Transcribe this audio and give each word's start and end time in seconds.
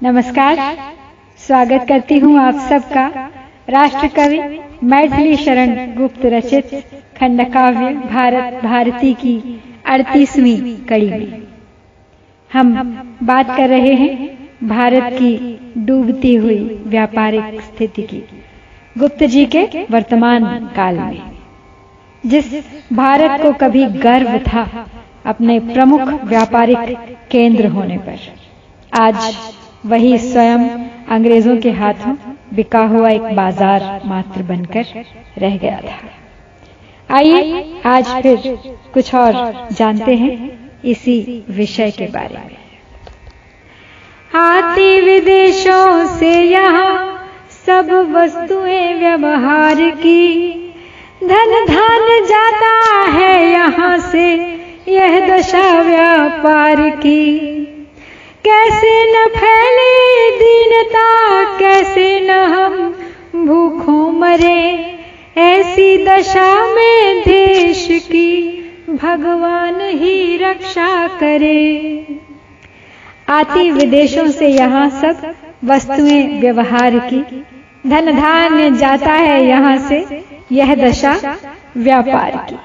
नमस्कार। 0.00 0.58
स्वागत 1.40 1.84
करती 1.88 2.18
हूँ 2.18 2.38
आप 2.38 2.54
सबका। 2.62 3.06
राष्ट्र 3.68 4.08
कवि 4.16 4.38
मैथिली 4.84 5.36
शरण 5.36 5.94
गुप्त 5.94 6.24
रचित 6.26 6.74
खंड 7.16 7.42
काव्य 7.52 7.92
भारत 8.10 8.60
भारती 8.64 9.12
की 9.14 9.60
अड़तीसवीं 9.86 10.76
कड़ी। 10.88 11.08
में 11.08 11.46
हम 12.50 12.74
बात 13.22 13.56
कर 13.56 13.68
रहे 13.68 13.94
हैं 13.94 14.68
भारत 14.68 15.12
की 15.12 15.58
डूबती 15.86 16.34
हुई 16.36 16.58
व्यापारिक 16.86 17.60
स्थिति 17.62 18.02
की। 18.04 18.22
गुप्त 18.96 19.24
जी 19.24 19.44
के 19.46 19.66
वर्तमान 19.90 20.66
काल 20.76 20.98
में, 20.98 21.20
जिस 22.24 22.54
भारत 22.94 23.40
को 23.42 23.52
कभी 23.60 23.86
गर्व 24.00 24.38
था 24.44 24.86
अपने 25.26 25.58
प्रमुख 25.66 26.08
व्यापारिक 26.24 26.96
केंद्र 27.30 27.66
होने 27.68 27.98
पर, 27.98 28.18
आज 28.92 29.34
वही 29.84 30.18
स्वयं 30.18 30.68
अंग्रेज़ों 31.08 31.56
के 31.56 31.70
हाथों 31.70 32.14
बिका 32.54 32.80
हुआ 32.86 33.08
एक 33.10 33.22
बाज़ार 33.36 34.00
मात्र 34.06 34.42
बनकर 34.42 34.86
रह 35.38 35.56
गया 35.56 35.80
था। 35.80 35.98
आइए 37.10 37.64
आज 37.86 38.08
फिर 38.22 38.36
कुछ 38.94 39.14
और 39.14 39.68
जानते 39.72 40.14
हैं 40.14 40.34
इसी 40.84 41.44
विषय 41.50 41.90
के 41.90 42.06
बारे 42.06 42.36
में। 42.36 42.56
आती 44.32 45.00
विदेशों 45.00 46.06
से 46.18 46.32
यहाँ 46.42 46.94
सब 47.66 47.90
वस्तुएँ 48.10 48.94
व्यवहार 48.94 49.80
की। 49.96 50.52
धन 51.22 51.64
धान 51.66 52.06
जाता 52.26 52.74
है 53.10 53.50
यहाँ 53.50 53.96
से 54.10 54.26
यह 54.88 55.18
दशा 55.28 55.80
व्यापार 55.82 56.88
की। 56.96 57.22
कैसे 58.46 58.90
न 59.12 59.28
फैले 59.28 60.30
दीनता 60.30 61.08
कैसे 61.58 62.20
न 62.20 62.30
हम 62.30 62.94
भूखों 63.46 64.12
मरे। 64.12 64.94
ऐसी 65.36 66.04
दशा 66.04 66.66
में 66.66 67.20
देश 67.20 67.88
की 67.90 68.62
भगवान 69.02 69.80
ही 69.80 70.36
रक्षा 70.36 71.08
करे। 71.08 72.06
आती 73.28 73.70
विदेशों 73.70 74.30
से 74.30 74.48
यहाँ 74.48 74.88
सब 74.90 75.34
वस्तुएँ 75.64 76.40
व्यवहार 76.40 76.98
की। 76.98 77.44
धन 77.86 78.16
धान्य 78.20 78.70
जाता 78.70 79.12
है 79.12 79.44
यहाँ 79.44 79.78
से, 79.78 80.24
यह 80.52 80.74
दशा 80.74 81.36
व्यापार 81.76 82.46
की। 82.50 82.58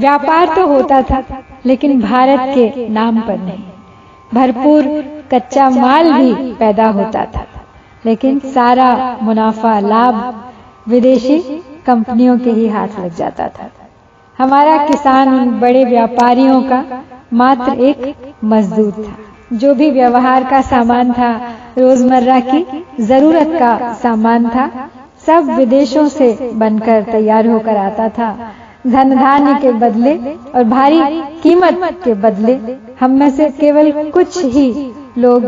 व्यापार 0.00 0.54
तो 0.54 0.66
होता 0.66 1.02
था, 1.02 1.44
लेकिन 1.66 2.00
भारत 2.00 2.40
के 2.40 2.88
नाम 2.88 3.20
पर 3.20 3.38
नहीं। 3.38 3.77
भरपूर 4.34 4.82
कच्चा 5.32 5.70
माल 5.70 6.12
भी 6.12 6.52
पैदा 6.52 6.86
होता 6.86 7.24
था। 7.24 7.46
लेकिन 8.06 8.38
सारा 8.38 9.18
मुनाफा, 9.22 9.78
लाभ 9.80 10.44
विदेशी 10.88 11.38
कंपनियों 11.86 12.38
के 12.38 12.50
ही 12.50 12.68
हाथ 12.68 12.88
लग 13.00 13.14
जाता 13.16 13.48
था। 13.48 13.70
हमारा 14.38 14.76
किसान 14.86 15.28
उन 15.40 15.60
बड़े 15.60 15.84
व्यापारियों 15.84 16.62
का 16.62 16.84
मात्र 17.32 17.72
एक 17.80 18.16
मजदूर 18.44 18.92
था, 18.92 19.56
जो 19.56 19.74
भी 19.74 19.90
व्यवहार 19.90 20.44
का 20.44 20.60
सामान 20.60 21.12
था, 21.12 21.32
रोज़मर्रा 21.78 22.40
की 22.40 22.84
ज़रूरत 23.00 23.48
का 23.58 23.92
सामान 23.92 24.48
था, 24.48 24.70
सब 25.26 25.50
विदेशों 25.50 26.08
से 26.08 26.50
बनकर 26.54 27.02
तैयार 27.02 27.46
होकर 27.46 27.76
आता 27.76 28.08
था। 28.08 28.52
धन 28.88 29.14
धान्य 29.16 29.54
के 29.60 29.72
बदले 29.78 30.14
और 30.54 30.64
भारी 30.66 31.00
कीमत 31.42 31.80
के 32.04 32.14
बदले 32.22 32.58
हम 33.00 33.18
में 33.20 33.30
से 33.30 33.48
केवल 33.60 33.90
कुछ 34.10 34.44
ही 34.46 34.92
लोग 35.18 35.44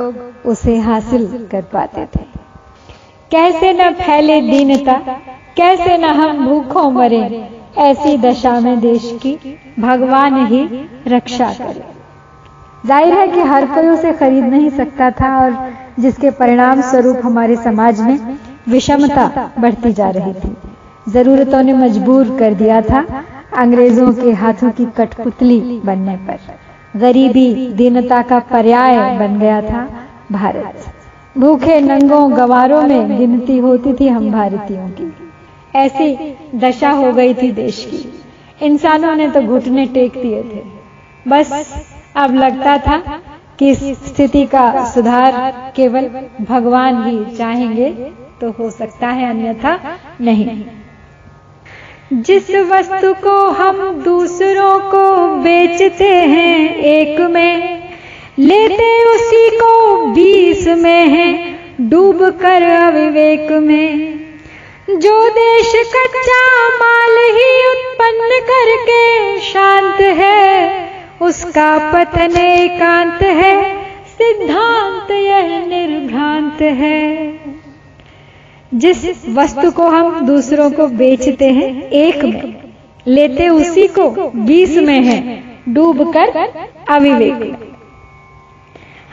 उसे 0.47 0.77
हासिल 0.81 1.27
कर 1.53 1.63
पाते 1.73 2.05
थे। 2.07 2.25
कैसे 3.31 3.73
न 3.73 3.91
फैले 3.95 4.41
दीनता, 4.41 4.93
कैसे 5.57 5.97
न 5.99 6.05
हम 6.15 6.45
भूखों 6.47 6.91
मरे, 6.91 7.23
ऐसी 7.79 8.17
दशा 8.19 8.59
में 8.61 8.81
देश 8.81 9.11
की 9.23 9.37
भगवान 9.79 10.47
ही 10.47 10.63
रक्षा 11.09 11.53
करे। 11.53 11.85
ज़ाहिर 12.87 13.15
है 13.15 13.27
कि 13.29 13.41
हर 13.43 13.67
कोई 13.67 13.89
उसे 13.89 14.13
खरीद 14.13 14.45
नहीं 14.45 14.71
सकता 14.71 15.11
था 15.11 15.37
और 15.41 15.57
जिसके 16.01 16.31
परिणाम 16.31 16.81
स्वरूप 16.81 17.21
हमारे 17.25 17.57
समाज 17.57 18.01
में 18.01 18.39
विषमता 18.69 19.51
बढ़ती 19.59 19.93
जा 19.93 20.11
रही 20.11 20.33
थी। 20.35 20.57
जरूरतों 21.09 21.63
ने 21.63 21.73
मजबूर 21.75 22.37
कर 22.39 22.55
दिया 22.55 22.81
था 22.83 23.20
अंग्रेज़ों 23.53 24.13
के 24.13 24.33
हाथों 24.33 24.71
की 24.71 24.85
कठपुतली 24.85 25.81
बनने 25.85 26.17
पर। 26.17 26.39
गरीबी, 26.97 27.73
दीनता 27.73 28.23
का 28.23 28.39
पर्याय 28.39 29.19
बन 29.19 29.39
गया 29.39 29.61
था 29.63 29.89
भारत। 30.33 30.85
भूखे, 31.39 31.81
नंगों, 31.81 32.37
गवारों 32.37 32.83
में 32.83 33.19
गिनती 33.19 33.59
होती 33.59 33.93
थी 33.93 34.09
हम 34.09 34.31
भारतीयों 34.33 34.89
की। 34.89 35.13
ऐसी 35.75 36.37
दशा 36.55 36.91
हो 36.91 37.13
गई 37.13 37.35
थी 37.35 37.53
देश 37.53 37.85
की। 37.85 38.67
इंसानों 38.67 39.15
ने 39.15 39.29
तो 39.29 39.43
घुटने 39.43 39.87
टेक 39.87 40.13
दिए 40.13 40.43
थे। 40.43 40.63
बस 41.29 41.85
अब 42.17 42.35
लगता 42.35 42.77
था 42.79 42.97
कि 43.59 43.75
स्थिति 43.75 44.45
का 44.47 44.85
सुधार 44.85 45.73
केवल 45.77 46.11
भगवान 46.41 47.03
ही 47.05 47.37
चाहेंगे 47.37 47.91
तो 48.41 48.51
हो 48.51 48.71
सकता 48.71 49.09
है 49.09 49.31
अन्यथा 49.31 49.79
नहीं। 50.21 50.65
जिस 52.13 52.51
वस्तु 52.51 53.15
को 53.15 53.49
हम 53.49 54.03
दूसरों 54.05 54.79
को 54.79 55.35
बेचते 55.37 56.09
हैं 56.09 56.77
एक 56.77 57.21
में, 57.21 57.83
लेते 58.39 59.05
उसी 59.05 59.57
को 59.57 60.07
बीस 60.07 60.67
में 60.69 61.07
है, 61.07 61.59
डूब 61.81 62.31
कर 62.31 62.63
अविवेक 62.63 63.51
में। 63.51 64.21
जो 64.91 65.29
देश 65.29 65.73
कच्चा 65.77 66.69
माल 66.69 67.17
ही 67.19 67.71
उत्पन्न 67.71 68.41
करके 68.41 69.39
शांत 69.41 70.01
है, 70.01 70.89
उसका 71.23 71.79
पतन 71.79 72.37
एकांत 72.37 73.23
है, 73.23 73.85
सिद्धांत 74.07 75.11
यह 75.11 75.67
निर्भ्रांत 75.67 76.63
है। 76.63 77.40
जिस 78.75 79.29
वस्तु 79.29 79.71
को 79.71 79.87
हम 79.89 80.27
दूसरों 80.27 80.71
को 80.71 80.87
बेचते 80.87 81.51
हैं, 81.51 81.83
एक 81.83 82.25
में। 82.25 82.55
लेते 83.07 83.49
उसी 83.49 83.87
को 83.87 84.31
बीस 84.37 84.77
में 84.77 85.01
है 85.01 85.43
डूब 85.69 86.13
कर 86.13 86.29
अविवेक। 86.91 87.57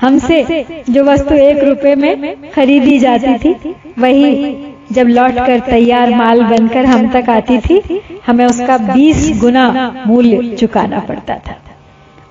हमसे 0.02 0.66
जो 0.90 1.04
वस्तु 1.04 1.36
एक 1.36 1.64
रुपए 1.64 1.96
में 1.96 2.36
खरीदी 2.52 3.00
जाती 3.00 3.54
थी, 3.54 3.76
वही 4.00 4.58
जब 4.92 5.08
लौट 5.08 5.34
कर 5.34 5.60
तैयार 5.60 6.16
माल 6.16 6.44
बनकर 6.44 6.86
हम 6.86 7.10
तक 7.10 7.30
आती 7.30 7.58
थी, 7.58 8.02
हमें 8.28 8.46
उसका 8.46 8.78
बीस 8.78 9.42
गुना 9.42 10.04
मूल्य 10.08 10.56
चुकाना 10.56 11.00
पड़ता 11.00 11.36
था। 11.36 11.58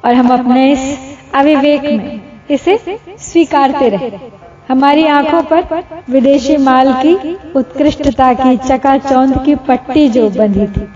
और 0.05 0.15
हम 0.15 0.29
अपने 0.29 0.73
इस 0.73 0.99
अविवेक 1.35 1.83
में 1.83 2.21
इसे 2.51 2.79
स्वीकारते 3.19 3.89
रहे। 3.89 4.36
हमारी 4.69 5.07
आँखों 5.07 5.43
पर 5.43 5.83
विदेशी 6.11 6.57
माल 6.57 6.93
की 6.95 7.35
उत्कृष्टता 7.57 8.33
की 8.35 8.57
चकाचौंध 8.59 9.45
की 9.45 9.55
पट्टी 9.67 10.09
जो 10.09 10.29
बंधी 10.31 10.67
थी। 10.67 10.87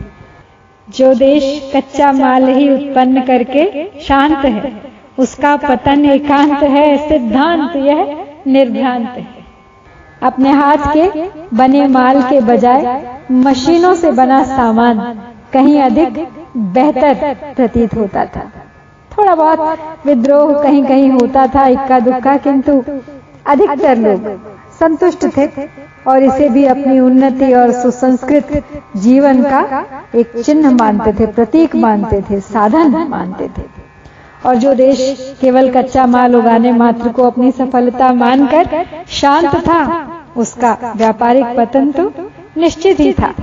जो 0.89 1.13
देश 1.15 1.73
कच्चा 1.75 2.11
माल 2.13 2.49
ही 2.49 2.69
उत्पन्न 2.71 3.21
करके 3.23 3.85
शांत 4.01 4.45
है। 4.45 4.73
उसका 5.19 5.57
पतन 5.59 6.05
एकांत 6.07 6.63
है 6.65 6.97
सिद्धांत 7.09 7.77
यह 7.79 8.17
निर्भ्रांत 8.47 9.09
है। 9.09 9.27
अपने 10.23 10.51
हाथ 10.53 10.93
के 10.97 11.29
बने 11.57 11.87
माल 11.89 12.23
के 12.23 12.41
बजाय 12.41 12.83
मशीनों 13.33 13.95
से 13.95 14.11
बना 14.13 14.43
सामान 14.47 14.99
कहीं 15.53 15.81
अधिक 15.81 16.19
बेहतर 16.75 17.35
प्रतीत 17.57 17.95
होता 17.95 18.25
था। 18.27 18.51
थोड़ा 19.13 19.35
बहुत 19.35 20.07
विद्रोह 20.07 20.63
कहीं 20.63 20.85
कहीं 20.85 21.11
होता 21.11 21.47
था 21.47 21.67
इक्का 21.69 21.99
दुक्का 22.01 22.37
किंतु 22.39 22.83
अधिकतर 23.47 23.99
लोग 23.99 24.27
संतुष्ट 24.81 25.27
थे 25.37 25.47
और 26.07 26.23
इसे 26.23 26.49
भी 26.49 26.65
अपनी 26.65 27.01
उन्नति 27.01 27.53
और 27.53 27.73
सुसंस्कृत 27.73 28.63
जीवन 28.97 29.43
का 29.43 29.85
एक 30.15 30.33
चिन्ह 30.45 30.71
मानते 30.71 31.13
थे, 31.13 31.27
प्रतीक 31.27 31.77
मानते 31.77 32.21
थे, 32.21 32.41
साधन 32.41 33.07
मानते 33.09 33.49
थे। 33.49 33.63
और 34.47 34.55
जो 34.55 34.75
देश 34.75 35.37
केवल 35.41 35.71
कच्चा 35.71 36.07
माल 36.07 36.37
उगाने 36.37 36.73
मात्र 36.73 37.09
को 37.09 37.23
अपनी 37.23 37.51
सफलता 37.51 38.13
मानकर 38.13 38.87
शांत 39.09 39.57
था, 39.57 40.07
उसका 40.37 40.95
व्यापारिक 40.97 41.45
पतन 41.57 41.91
तो 41.93 42.13
निश्चित 42.57 43.01
ही 43.01 43.13
था। 43.13 43.35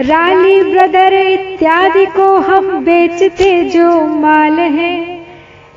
राली 0.00 0.62
ब्रदर 0.72 1.12
इत्यादि 1.12 2.06
को 2.06 2.36
हम 2.38 2.84
बेचते 2.84 3.64
जो 3.64 4.06
माल 4.06 4.58
है। 4.58 5.19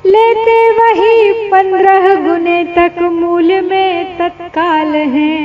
लेते 0.06 0.56
वही 0.70 1.32
पंद्रह 1.50 2.14
गुने 2.14 2.64
तक 2.64 2.98
मूल 3.02 3.52
में 3.60 4.18
तत्काल 4.18 4.94
है। 4.94 5.38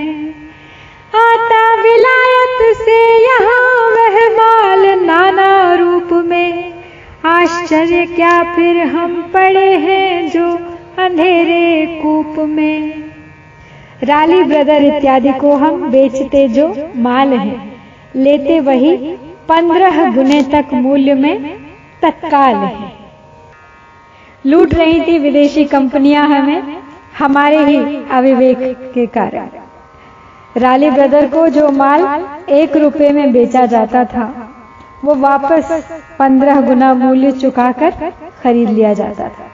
आता 1.16 1.62
विलायत 1.76 2.76
से 2.78 2.98
यहाँ 3.24 3.88
वह 3.90 4.18
माल 4.30 4.86
नाना 5.00 5.74
रूप 5.74 6.14
में। 6.26 6.74
आश्चर्य 7.26 8.06
क्या 8.06 8.44
फिर 8.56 8.78
हम 8.88 9.22
पड़े 9.34 9.70
हैं 9.78 10.30
जो 10.30 10.46
अंधेरे 11.04 11.86
कूप 12.04 12.36
में। 12.40 13.04
राली 14.04 14.44
ब्रदर 14.44 14.84
इत्यादि 14.86 15.34
को 15.34 15.56
हम 15.56 15.90
बेचते 15.90 16.48
जो 16.48 16.68
माल 16.96 17.34
है। 17.34 17.58
लेते 18.16 18.60
वही 18.60 18.96
पंद्रह 19.50 20.06
गुने 20.12 20.44
तक 20.44 20.74
मूल्य 20.74 21.14
में 21.14 21.58
तत्काल 22.02 22.56
है। 22.56 22.89
लूट 24.46 24.74
रही 24.74 25.02
थी 25.02 25.18
विदेशी 25.20 25.64
कंपनियाँ 25.66 26.28
हमें, 26.28 26.82
हमारे 27.20 27.64
ही 27.66 27.78
अविवेक 28.12 28.92
के 28.94 29.06
कारण। 29.06 29.50
राली 30.58 30.90
ब्रदर 30.90 31.28
को 31.28 31.48
जो 31.48 31.70
माल 31.72 32.04
एक 32.50 32.78
रुपए 32.78 33.10
में 33.10 33.32
बेचा 33.32 33.66
जाता 33.66 34.04
था, 34.06 34.34
वो 35.06 35.16
वापस 35.16 35.72
पंद्रह 36.20 36.62
गुना 36.62 36.94
मूल्य 36.94 37.32
चुकाकर 37.32 38.12
खरीद 38.44 38.70
लिया 38.70 38.94
जाता 38.94 39.28
था। 39.30 39.48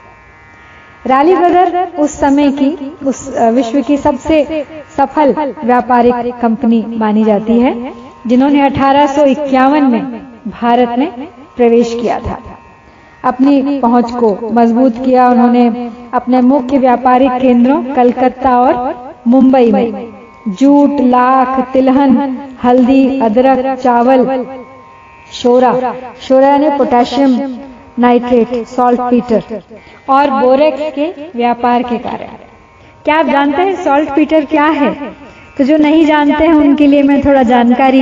राली 1.05 1.35
ब्रदर 1.35 1.91
उस 1.99 2.19
समय 2.19 2.51
की, 2.51 2.95
उस 3.03 3.27
विश्व 3.53 3.81
की 3.81 3.97
सबसे 3.97 4.65
सफल 4.97 5.33
व्यापारिक 5.63 6.39
कंपनी 6.41 6.83
मानी 6.97 7.23
जाती 7.23 7.59
है, 7.59 7.93
जिन्होंने 8.27 8.61
अठारह 8.61 9.07
सौ 9.07 9.25
इक्यावन 9.25 9.83
में 9.83 10.21
भारत 10.47 10.99
में 10.99 11.27
प्रवेश 11.57 11.97
किया 12.01 12.19
था। 12.19 12.54
अपनी 13.25 13.79
पहुँच 13.79 14.11
को 14.13 14.29
मज़बूत 14.53 15.03
किया। 15.05 15.27
उन्होंने 15.29 15.89
अपने 16.13 16.41
मुख्य 16.43 16.77
व्यापारिक 16.77 17.31
केंद्रों, 17.41 17.81
कलकत्ता 17.95 18.57
और 18.59 18.73
मुंबई 19.27 19.71
में 19.71 20.13
जूट, 20.49 20.99
लाख, 21.01 21.59
तिलहन, 21.73 22.37
हल्दी, 22.63 23.19
अदरक, 23.21 23.77
चावल, 23.79 24.25
शोरा 25.33 25.73
शोरा 26.21 26.47
यानी 26.47 26.69
पोटेशियम 26.77 27.37
नाइट्रेट 27.99 28.53
सॉल्ट 28.67 29.01
पीटर 29.01 29.61
और 30.09 30.29
बोरेक्स 30.41 30.91
के 30.95 31.07
व्यापार 31.35 31.83
के 31.83 31.97
कारण। 31.97 32.43
क्या 33.05 33.15
आप 33.15 33.25
जानते 33.25 33.61
हैं 33.61 33.75
सॉल्ट 33.83 34.09
पीटर 34.15 34.45
क्या 34.45 34.65
है? 34.77 34.93
तो 35.57 35.63
जो 35.63 35.77
नहीं 35.77 36.05
जानते 36.05 36.43
हैं, 36.43 36.53
उनके 36.53 36.87
लिए 36.87 37.03
मैं 37.03 37.21
थोड़ा 37.25 37.43
जानकारी 37.43 38.01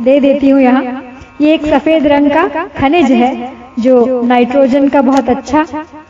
दे 0.00 0.18
देती 0.20 0.48
हूँ 0.48 0.60
यहाँ। 0.60 1.02
ये 1.40 1.52
एक 1.54 1.66
सफ़ेद 1.66 2.06
रंग 2.06 2.30
का 2.30 2.66
खनिज 2.78 3.10
है, 3.12 3.52
जो 3.78 4.22
नाइट्रोजन 4.22 4.88
का 4.88 5.02
बहुत 5.02 5.28
अच्छा 5.28 5.64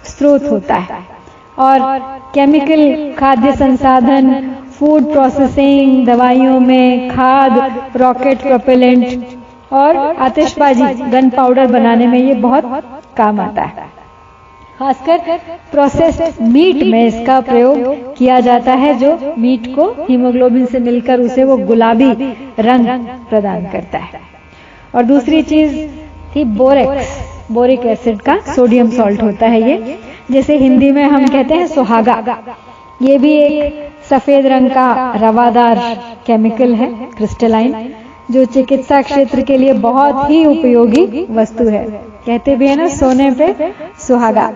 स्रोत 0.05 0.45
होता 0.51 0.75
है। 0.75 1.01
और 1.59 1.81
केमिकल 2.35 3.13
खाद्य 3.19 3.53
संसाधन 3.53 4.31
फ़ूड 4.79 5.11
प्रोसेसिंग 5.13 6.07
दवाइयों 6.07 6.59
में 6.61 7.09
खाद 7.11 7.97
रॉकेट 7.97 8.43
प्रोपेलेंट 8.43 9.27
और 9.73 9.97
आतिशबाजी 9.97 11.11
गन 11.11 11.31
पाउडर 11.31 11.67
बनाने 11.67 12.07
में 12.07 12.19
ये 12.19 12.35
बहुत 12.35 12.65
काम 13.17 13.41
आता 13.41 13.63
है। 13.63 13.87
खासकर 14.79 15.39
प्रोसेस्ड 15.73 16.41
मीट 16.43 16.83
में 16.85 17.05
इसका 17.07 17.41
प्रयोग 17.41 18.17
किया 18.17 18.39
जाता 18.41 18.73
है, 18.75 18.95
जो 18.95 19.35
मीट 19.39 19.67
को 19.77 19.91
हीमोग्लोबिन 20.05 20.67
से 20.67 20.79
मिलकर 20.79 21.21
उसे 21.21 21.45
वो 21.45 21.57
गुलाबी 21.67 22.11
रंग 22.61 22.87
प्रदान 23.31 23.67
करता 23.67 23.99
है। 23.99 24.21
और 24.99 25.05
दूसरी 25.05 25.43
चीज़ 25.45 25.75
थी 26.35 26.45
बोरेक्स। 26.57 27.19
बोरिक 27.53 27.85
एसिड 27.87 28.21
का 28.21 28.37
सोडियम 28.47 28.91
सॉल्ट 28.91 29.23
होता 29.23 29.47
है 29.47 29.61
ये, 29.63 29.99
जैसे 30.31 30.57
हिंदी 30.59 30.91
में 30.93 31.03
हम 31.05 31.27
कहते 31.27 31.55
हैं 31.55 31.67
सुहागा। 31.67 32.39
ये 33.03 33.19
भी 33.19 33.33
एक 33.35 33.87
सफ़ेद 34.11 34.47
रंग 34.47 34.71
का 34.71 35.13
रवादार 35.17 35.79
केमिकल 36.27 36.75
है, 36.75 36.89
क्रिस्टलाइन, 37.17 37.93
जो 38.31 38.45
चिकित्सा 38.47 39.01
क्षेत्र 39.03 39.43
के 39.43 39.57
लिए 39.59 39.73
बहुत 39.81 40.31
ही 40.31 40.45
उपयोगी 40.47 41.27
वस्तु 41.31 41.69
है। 41.69 41.85
कहते 42.27 42.57
भी 42.57 42.69
है 42.69 42.77
ना, 42.77 42.89
सोने 42.91 43.31
पे 43.33 43.73
सुहागा। 44.07 44.47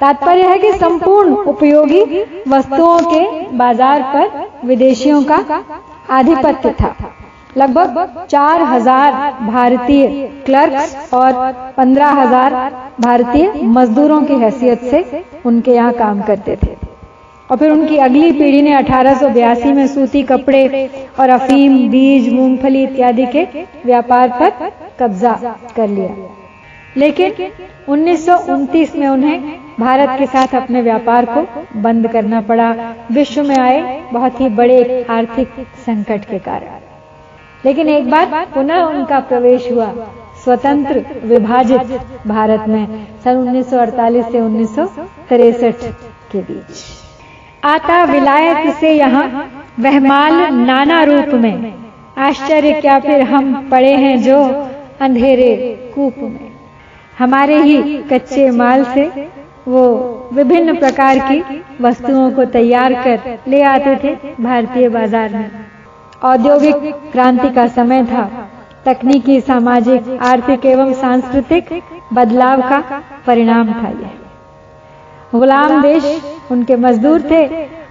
तात्पर्य 0.00 0.46
है 0.48 0.58
कि 0.58 0.72
संपूर्ण 0.72 1.34
उपयोगी 1.46 2.02
वस्तुओं 2.48 2.98
के 3.04 3.56
बाज़ार 3.56 4.02
पर 4.14 4.66
विदेशियों 4.66 5.22
का 5.22 5.44
आधिपत्य 6.10 6.70
था। 6.70 6.94
लगभग 7.56 8.24
चार 8.30 8.62
हज़ार 8.62 9.12
भारतीय 9.42 10.06
क्लर्क 10.46 11.14
और 11.14 11.32
पंद्रह 11.76 12.10
हज़ार 12.12 12.54
भारतीय 13.00 13.52
मजदूरों 13.76 14.22
की 14.22 14.34
हैसियत 14.38 14.80
से 14.84 15.24
उनके 15.46 15.74
यहाँ 15.74 15.92
काम 15.94 16.22
करते 16.22 16.56
थे। 16.56 16.76
और 17.50 17.56
फिर 17.58 17.70
उनकी 17.70 17.96
अगली 17.98 18.30
पीढ़ी 18.32 18.60
ने 18.62 18.72
अठारह 18.74 19.18
सौ 19.18 19.28
बयासी 19.28 19.72
में 19.72 19.86
सूती 19.86 20.22
कपड़े 20.22 20.88
और 21.20 21.30
अफीम, 21.30 21.76
बीज, 21.90 22.32
मूंगफली 22.32 22.82
इत्यादि 22.82 23.26
के 23.26 23.44
व्यापार 23.84 24.28
पर 24.40 24.70
कब्जा 25.00 25.32
कर 25.76 25.88
लिया। 25.88 26.14
लेकिन 26.96 27.50
1929 27.88 28.94
में 28.96 29.06
उन्हें 29.08 29.40
भारत 29.80 30.18
के 30.18 30.26
साथ 30.26 30.54
अपने 30.54 30.82
व्यापार 30.82 31.24
को 31.28 31.46
बंद 31.80 32.08
करना 32.08 32.40
पड़ा। 32.40 32.72
विश्व 33.12 33.42
में 33.42 33.56
आए 33.58 34.00
बहुत 34.12 34.40
ही 34.40 34.48
बड़े 34.50 35.04
आर्थिक 35.10 35.48
संकट 35.86 36.24
के 36.24 36.38
कारण। 36.40 36.80
लेकिन 37.64 37.88
एक 37.88 38.10
बार 38.10 38.46
पुनः 38.54 38.82
उनका 38.82 39.20
प्रवेश 39.20 39.70
हुआ, 39.72 39.92
स्वतंत्र, 40.44 41.04
विभाजित 41.24 42.00
भारत 42.26 42.68
में, 42.68 43.06
सन 43.24 43.36
1948 43.38 44.30
से 44.32 44.40
उन्नीस 44.40 44.74
के 46.32 46.40
बीच। 46.40 46.82
आता 47.64 48.02
विलायत 48.04 48.74
से 48.76 48.90
यहाँ 48.90 49.26
वहमाल 49.80 50.34
नाना 50.54 51.02
रूप 51.02 51.34
में। 51.34 51.72
आश्चर्य 52.18 52.72
क्या 52.80 52.98
फिर 53.00 53.22
हम 53.22 53.68
पड़े 53.70 53.94
हैं 53.94 54.16
जो 54.22 54.42
अंधेरे 55.00 55.54
कूप 55.94 56.18
में। 56.18 56.50
हमारे 57.18 57.60
ही 57.62 57.82
कच्चे 58.02 58.50
माल 58.50 58.84
से 58.84 59.04
वो 59.68 59.82
विभिन्न 60.32 60.76
प्रकार 60.78 61.18
की 61.22 61.62
वस्तुओं 61.80 62.30
को 62.30 62.44
तैयार 62.52 62.94
कर 63.04 63.38
ले 63.48 63.62
आते 63.64 63.96
थे 63.96 64.14
भारतीय 64.40 64.88
बाज़ार 64.88 65.30
में। 65.30 65.50
औद्योगिक 66.24 66.76
क्रांति 67.12 67.48
का 67.50 67.66
समय 67.68 68.04
था। 68.04 68.28
तकनीकी, 68.86 69.40
सामाजिक, 69.40 70.08
आर्थिक 70.22 70.64
एवं 70.66 70.92
सांस्कृतिक 70.92 71.68
बदलाव 72.12 72.60
का 72.60 72.82
परिणाम 73.26 73.72
था 73.72 73.88
यह। 73.90 74.10
गुलाम 75.32 75.80
देश 75.82 76.04
उनके 76.50 76.76
मजदूर 76.76 77.22
थे 77.30 77.46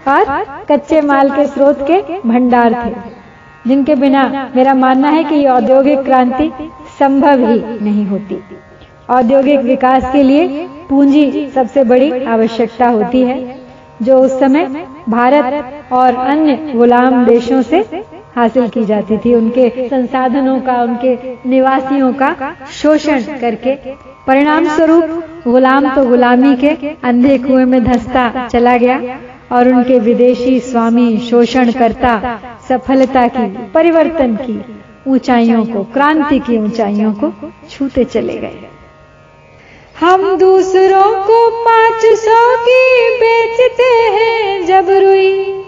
और 0.08 0.44
कच्चे 0.70 1.02
माल 1.02 1.30
के 1.30 1.46
स्रोत 1.48 1.82
के 1.82 2.02
भंडार 2.22 2.74
थे, 2.76 2.94
जिनके 3.68 3.96
बिना 3.96 4.24
मेरा 4.56 4.74
मानना 4.74 5.10
है 5.10 5.24
कि 5.24 5.46
औद्योगिक 5.48 6.00
क्रांति 6.00 6.52
संभव 7.00 7.46
ही 7.48 7.60
नहीं 7.82 8.06
होती। 8.06 8.40
औद्योगिक 9.10 9.60
विकास 9.62 10.12
के 10.14 10.24
लिए 10.24 10.68
पूंजी 10.90 11.48
सबसे 11.56 11.84
बड़ी 11.84 12.24
आवश्यकता 12.26 12.88
होती 12.88 13.22
है, 13.22 13.38
जो 14.02 14.20
उस 14.20 14.40
समय 14.40 14.86
भारत 15.10 15.92
और 15.94 16.16
अन्य 16.16 16.74
गुलाम 16.76 17.24
देशों 17.26 17.62
से 17.62 17.82
हासिल 18.36 18.68
की 18.70 18.84
जाती 18.86 19.18
थी। 19.18 19.34
उनके 19.36 19.70
संसाधनों 19.90 20.60
का, 20.60 20.82
उनके 20.82 21.16
निवासियों 21.50 22.14
का 22.14 22.36
शोषण 22.72 23.22
करके 23.42 23.76
परिणाम 24.28 24.68
स्वरूप 24.68 25.04
गुलाम 25.48 25.90
तो 25.96 26.06
गुलामी 26.06 26.56
के 26.56 26.70
अंधे 27.04 27.38
कुएँ 27.38 27.66
में 27.66 27.84
धसता 27.84 28.48
चला 28.48 28.78
गया 28.78 29.20
और 29.52 29.68
उनके 29.68 30.00
विदेशी 30.00 30.60
स्वामी 30.60 31.18
शोषण 31.20 31.72
करता 31.72 32.40
सफलता 32.70 33.28
की, 33.28 33.48
परिवर्तन 33.74 34.36
की 34.36 34.62
ऊंचाइयों 35.08 35.66
को, 35.66 35.84
क्रांति 35.84 36.40
की 36.40 36.58
ऊंचाइयों 36.58 37.14
को 37.14 37.34
छूते 37.70 38.04
चले 38.04 38.38
गए। 38.38 38.60
हम 40.00 40.38
दूसरों 40.38 41.12
को 41.24 41.50
पाँच 41.66 42.06
सौ 42.20 42.40
की 42.60 42.82
बेचते 43.18 43.92
हैं 44.14 44.66
जब 44.66 44.90
रुई। 44.90 45.64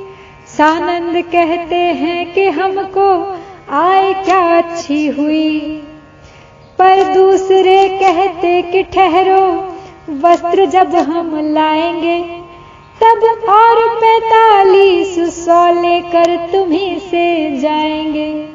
सानंद 0.58 1.24
कहते 1.26 1.76
हैं 1.76 2.34
कि 2.34 2.50
हमको 2.50 3.38
आए 3.70 4.14
क्या 4.14 4.58
अच्छी 4.58 5.08
हुई। 5.08 5.60
पर 6.80 7.14
दूसरे 7.14 7.90
कहते 7.90 8.62
कि 8.62 8.84
ठहरो, 8.84 9.74
वस्त्र 10.10 10.66
जब 10.66 10.96
हम 10.96 11.54
लाएँगे, 11.54 12.22
तब 13.04 13.24
और 13.50 13.96
पैतालीस 13.96 15.46
सौ 15.46 15.82
लेकर 15.82 16.36
तुम्ही 16.52 17.00
से 17.00 17.58
जाएँगे। 17.60 18.50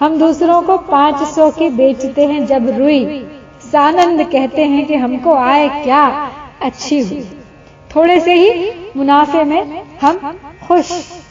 हम 0.00 0.18
दूसरों 0.18 0.62
को 0.62 0.76
पाँच 0.76 1.28
सौ 1.28 1.50
की 1.50 1.68
बेचते 1.68 2.26
हैं 2.26 2.46
जब 2.46 2.78
रुई। 2.78 3.26
सानंद 3.62 4.24
कहते 4.24 4.64
हैं 4.64 4.86
कि 4.86 4.94
हमको 4.94 5.34
आए 5.34 5.68
क्या 5.68 6.30
अच्छी 6.62 7.00
हुई। 7.00 7.28
थोड़े 7.96 8.20
से 8.20 8.34
ही 8.34 8.72
मुनाफे 8.96 9.44
में 9.44 9.82
हम 10.02 10.38
खुश 10.68 10.90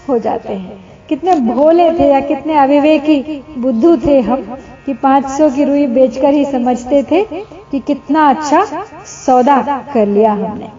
हो 0.10 0.18
जाते 0.20 0.54
हैं। 0.54 0.84
कितने 1.10 1.36
भोले 1.36 1.92
थे 1.92 2.08
या 2.12 2.20
कितने 2.20 2.58
अविवेकी 2.58 3.44
बुद्धू 3.58 3.96
थे 3.98 4.20
हम 4.22 4.42
कि 4.86 4.94
500 4.94 5.50
की 5.50 5.63
रुई 5.63 5.86
बेचकर 5.88 6.34
ही 6.34 6.46
समझते 6.46 7.04
थे 7.04 7.24
कि 7.72 7.80
कितना 7.80 8.30
अच्छा 8.30 8.63
सौदा 9.06 9.62
कर 9.94 10.06
लिया 10.06 10.32
हमने। 10.32 10.70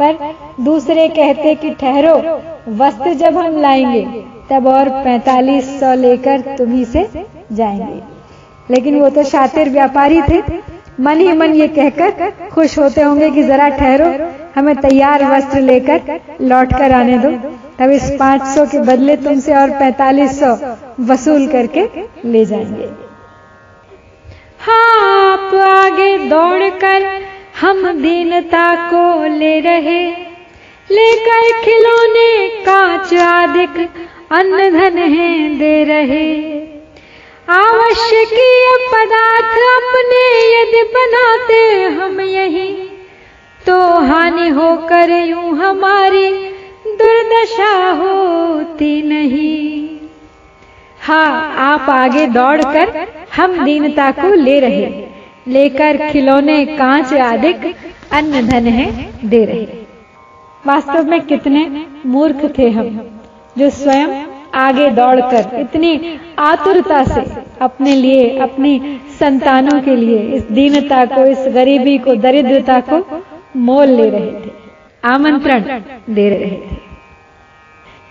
पर 0.00 0.34
दूसरे 0.60 1.08
कहते 1.08 1.54
कि 1.54 1.70
ठहरो, 1.70 2.14
वस्त्र 2.74 3.14
जब 3.14 3.36
हम 3.38 3.56
लाएँगे, 3.60 4.02
तब 4.50 4.66
और 4.66 4.88
पैतालीस 5.04 5.80
सौ 5.80 5.94
लेकर 5.94 6.40
तुम्ही 6.58 6.84
से 6.84 7.08
जाएँगे। 7.52 8.00
लेकिन 8.70 9.00
वो 9.00 9.08
तो 9.08 9.22
शातिर 9.22 9.70
व्यापारी 9.70 10.22
थे। 10.22 10.42
मन 11.00 11.20
ही 11.20 11.32
मन 11.32 11.54
ये 11.54 11.68
कहकर 11.68 12.32
खुश 12.52 12.78
होते 12.78 13.02
होंगे 13.02 13.30
कि 13.30 13.42
जरा 13.42 13.68
ठहरो, 13.68 14.12
हमें 14.56 14.74
तैयार 14.76 15.24
वस्त्र 15.24 15.60
लेकर 15.60 16.20
लौट 16.40 16.72
कर 16.72 16.92
आने 16.92 17.18
दो। 17.18 17.30
तब 17.78 17.90
इस 17.90 18.10
500 18.20 18.66
के 18.70 18.78
बदले 18.82 19.16
तुमसे 19.18 19.54
और 19.54 19.70
4500 19.80 20.54
वसूल 21.08 21.46
करके 21.48 21.82
ले 22.24 22.44
जाएँगे। 22.44 22.88
हाँ 24.60 24.88
आप 25.10 25.54
आगे 25.56 26.16
दौड़कर 26.28 27.06
हम 27.60 27.82
दीनता 28.00 28.66
को 28.90 29.04
ले 29.36 29.58
रहे, 29.60 30.00
लेकर 30.90 31.50
खिलौने 31.62 32.48
कांच 32.64 33.14
आदिक 33.22 33.78
अन्न 34.32 34.70
धन 34.72 34.98
है 34.98 35.30
दे 35.58 35.72
रहे। 35.84 36.26
आवश्यकीय 37.48 38.66
पदार्थ 38.92 39.56
अपने 39.68 40.24
यदि 40.50 40.82
बनाते 40.94 41.62
हम 41.94 42.20
यही 42.20 42.68
तो 43.60 43.78
हानि 44.02 44.48
होकर 44.50 45.10
यूँ 45.10 45.56
हमारी 45.58 46.28
दुर्दशा 46.98 47.72
होती 47.92 48.90
नहीं। 49.02 49.98
हाँ 51.00 51.30
आप 51.64 51.90
आगे 51.90 52.26
दौड़कर 52.28 53.06
हम 53.36 53.64
दीनता 53.64 54.10
को 54.12 54.34
ले 54.34 54.58
रहे 54.60 54.86
लेकर 55.48 55.96
खिलौने 56.10 56.64
कांच 56.68 57.12
आदिक 57.22 57.74
अन्न 58.12 58.46
धन 58.46 58.66
है 58.68 58.88
दे 59.24 59.44
रहे 59.44 59.66
वास्तव 60.64 61.08
में 61.08 61.20
कितने 61.22 61.66
मूर्ख 62.06 62.44
थे 62.58 62.68
हम, 62.70 62.88
जो 63.56 63.70
स्वयं 63.70 64.24
आगे 64.56 64.88
दौड़कर 64.90 65.58
इतनी 65.58 66.18
आतुरता 66.38 67.02
से 67.04 67.20
अपने 67.60 67.94
लिए, 67.96 68.38
अपनी 68.38 69.00
संतानों 69.20 69.80
के 69.82 69.96
लिए 69.96 70.20
इस 70.36 70.42
दीनता 70.50 71.04
को, 71.06 71.24
इस 71.26 71.46
गरीबी 71.54 71.96
को, 71.98 72.14
दरिद्रता 72.16 72.80
को 72.82 73.22
मोल 73.58 73.88
ले 73.90 74.08
रहे 74.10 74.32
थे, 74.32 74.50
आमंत्रण 75.04 75.64
दे 76.10 76.28
रहे 76.28 76.50
थे। 76.50 76.87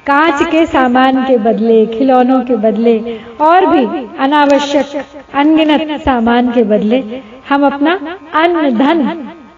कांच 0.07 0.43
के 0.51 0.65
सामान 0.65 1.23
के 1.25 1.37
बदले, 1.37 1.85
खिलौनों 1.87 2.39
के 2.41 2.55
बदले, 2.57 2.97
और 3.41 3.65
भी 3.65 3.83
अनावश्यक 4.19 5.33
अनगिनत 5.35 6.01
सामान 6.01 6.51
के 6.51 6.63
बदले 6.65 6.99
हम 7.49 7.65
अपना 7.65 7.93
अन्न 8.35 8.71
धन 8.77 9.03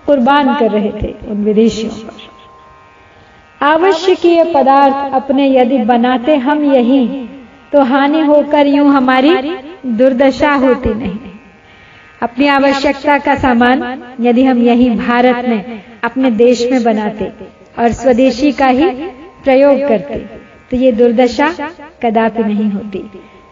कुर्बान 0.05 0.53
कर 0.55 0.71
रहे 0.71 0.91
थे 0.93 1.13
उन 1.27 1.43
विदेशियों 1.43 1.91
पर। 1.91 2.27
आवश्यकीय 3.61 4.43
पदार्थ 4.53 5.13
अपने 5.13 5.47
यदि 5.49 5.77
बनाते 5.85 6.35
हम 6.39 6.63
यही 6.65 7.05
तो 7.71 7.81
हानि 7.83 8.21
होकर 8.23 8.67
यूँ 8.67 8.87
हमारी 8.93 9.33
दुर्दशा 9.97 10.53
होती 10.55 10.93
नहीं। 10.93 11.17
अपनी 12.21 12.47
आवश्यकता 12.49 13.17
का 13.17 13.35
सामान 13.35 14.01
यदि 14.21 14.43
हम 14.43 14.61
यही 14.61 14.89
भारत 14.97 15.45
में, 15.45 15.81
अपने 16.03 16.31
देश 16.33 16.67
में 16.71 16.83
बनाते 16.83 17.31
और 17.79 17.91
स्वदेशी 17.93 18.51
का 18.51 18.67
ही 18.67 18.89
प्रयोग 19.43 19.87
करते 19.87 20.38
तो 20.71 20.77
ये 20.77 20.91
दुर्दशा 20.91 21.49
कदापि 22.03 22.43
नहीं 22.43 22.69
होती। 22.71 23.03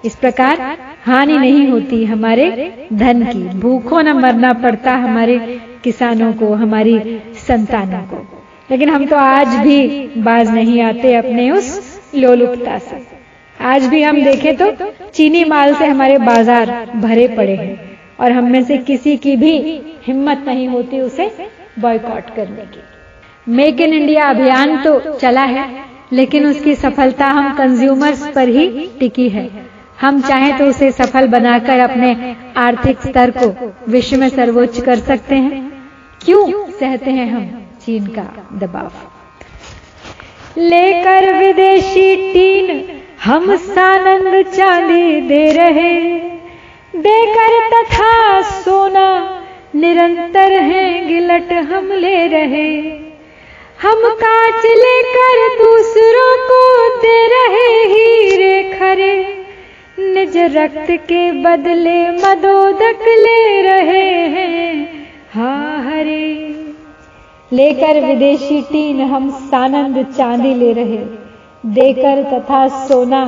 इस 0.05 0.15
प्रकार 0.15 0.59
हानि 1.05 1.37
नहीं 1.37 1.67
होती 1.67 2.03
हमारे 2.05 2.71
धन 2.93 3.23
की। 3.25 3.43
भूखों 3.59 4.01
न 4.03 4.11
मरना 4.17 4.51
पड़ता 4.55 4.95
हमारे 4.95 5.37
किसानों 5.83 6.31
को, 6.33 6.53
हमारी 6.53 6.99
संतानों 7.47 8.01
को। 8.07 8.25
लेकिन 8.69 8.89
हम 8.89 9.05
तो 9.05 9.15
आज 9.15 9.55
भी 9.57 10.07
बाज 10.21 10.49
नहीं 10.51 10.81
आते 10.81 11.13
अपने 11.15 11.49
उस 11.51 12.01
लोलुपता 12.15 12.77
से। 12.79 13.01
आज 13.55 13.85
भी 13.85 14.01
हम 14.03 14.23
देखें 14.23 14.55
तो 14.57 14.71
चीनी 15.09 15.43
माल 15.45 15.73
से 15.75 15.85
हमारे 15.85 16.17
बाज़ार 16.19 16.71
भरे 16.95 17.27
पड़े 17.27 17.55
हैं 17.55 17.97
और 18.19 18.31
हम 18.31 18.51
में 18.51 18.63
से 18.63 18.77
किसी 18.85 19.15
की 19.17 19.35
भी 19.35 19.57
हिम्मत 20.07 20.43
नहीं 20.47 20.67
होती 20.67 20.99
उसे 21.01 21.29
बॉयकॉट 21.79 22.29
करने 22.35 22.65
की। 22.65 23.51
मेक 23.51 23.81
इन 23.81 23.93
इंडिया 23.93 24.29
अभियान 24.29 24.77
तो 24.83 24.99
चला 25.11 25.43
है। 25.45 25.67
लेकिन 26.13 26.45
उसकी 26.45 26.75
सफलता 26.75 27.27
हम 27.27 27.53
कंज्यूमर्स 27.53 28.27
पर 28.35 28.47
ही 28.47 28.89
टिकी 28.99 29.29
है। 29.29 29.49
हम 30.01 30.21
चाहें 30.21 30.57
तो 30.57 30.65
उसे 30.65 30.91
सफल 30.91 31.27
बनाकर 31.27 31.79
अपने 31.79 32.35
आर्थिक 32.57 33.01
स्तर 33.01 33.31
को 33.31 33.73
विश्व 33.91 34.17
में 34.17 34.29
सर्वोच्च 34.29 34.81
कर 34.81 34.95
सकते 34.95 35.35
हैं। 35.35 35.71
क्यों 36.25 36.71
सहते 36.71 37.11
हैं 37.11 37.31
हम 37.31 37.67
चीन 37.85 38.05
का 38.07 38.47
दबाव? 38.53 38.91
लेकर 40.57 41.33
विदेशी 41.33 42.15
टीन 42.33 42.83
हम 43.23 43.55
सानंद 43.55 44.45
चांदी 44.45 45.21
दे 45.21 45.51
रहे। 45.51 45.93
देकर 46.95 47.69
तथा 47.69 48.41
सोना 48.41 49.33
निरंतर 49.75 50.51
है 50.51 51.07
गिलट 51.07 51.53
हम 51.53 51.91
ले 51.91 52.27
रहे। 52.27 53.06
हम 53.81 53.99
कांच 54.13 54.65
लेकर 54.65 55.39
दूसरों 55.57 56.31
को 56.37 56.61
दे 57.01 57.17
रहे 57.27 57.67
हीरे 57.85 58.63
खरे। 58.73 59.13
निज 59.99 60.37
रक्त 60.37 60.91
के 60.91 61.31
बदले 61.31 62.11
मदोदक 62.11 63.03
ले 63.19 63.61
रहे 63.61 64.07
हैं, 64.27 64.73
हा 65.33 65.51
हरे। 65.81 66.25
लेकर 67.51 67.99
विदेशी 68.05 68.61
टीन 68.61 69.01
हम 69.01 69.29
सानंद 69.29 70.03
चांदी 70.17 70.53
ले 70.53 70.73
रहे। 70.73 70.97
देकर 71.65 72.23
तथा 72.23 72.67
सोना 72.87 73.23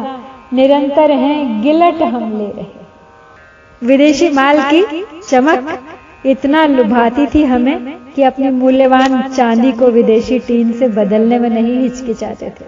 निरंतर 0.53 1.11
हैं, 1.11 1.61
गिलट 1.63 2.01
हम 2.03 2.37
ले 2.37 2.51
रहे। 2.51 3.87
विदेशी 3.87 4.29
माल 4.29 4.61
की 4.73 5.05
चमक 5.29 5.77
इतना 6.25 6.65
लुभाती 6.65 7.25
थी 7.25 7.43
हमें 7.43 7.97
कि 8.15 8.23
अपनी 8.23 8.49
मूल्यवान 8.49 9.21
चांदी 9.21 9.71
को 9.71 9.87
विदेशी 9.87 10.39
टीन 10.39 10.71
से 10.71 10.87
बदलने 10.87 11.39
में 11.39 11.49
नहीं 11.49 11.79
हिचकिचाते 11.79 12.49
थे। 12.49 12.65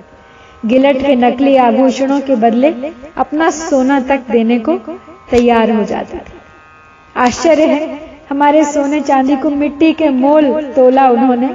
गिलट 0.65 0.97
के 0.97 1.15
नकली 1.15 1.55
आभूषणों 1.55 2.19
के 2.21 2.35
बदले 2.35 2.73
अपना 3.17 3.49
सोना 3.49 3.99
तक 3.99 4.19
देने 4.31 4.59
को 4.59 4.77
तैयार 5.31 5.71
हो 5.71 5.83
जाते 5.83 6.17
थे। 6.17 6.39
आश्चर्य 7.15 7.65
है, 7.65 7.99
हमारे 8.29 8.63
सोने 8.63 9.01
चांदी 9.01 9.35
को 9.35 9.49
मिट्टी 9.49 9.93
के 9.93 10.09
मोल 10.09 10.51
तोला 10.75 11.09
उन्होंने 11.09 11.49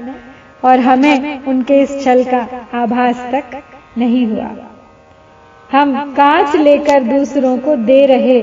और 0.64 0.80
हमें 0.80 1.44
उनके 1.44 1.80
इस 1.82 2.04
छल 2.04 2.24
का 2.24 2.46
आभास 2.74 3.28
तक 3.32 3.62
नहीं 3.98 4.26
हुआ। 4.26 4.50
हम 5.72 6.14
कांच 6.14 6.56
लेकर 6.56 7.02
दूसरों 7.02 7.58
को 7.58 7.76
दे 7.76 8.04
रहे 8.06 8.38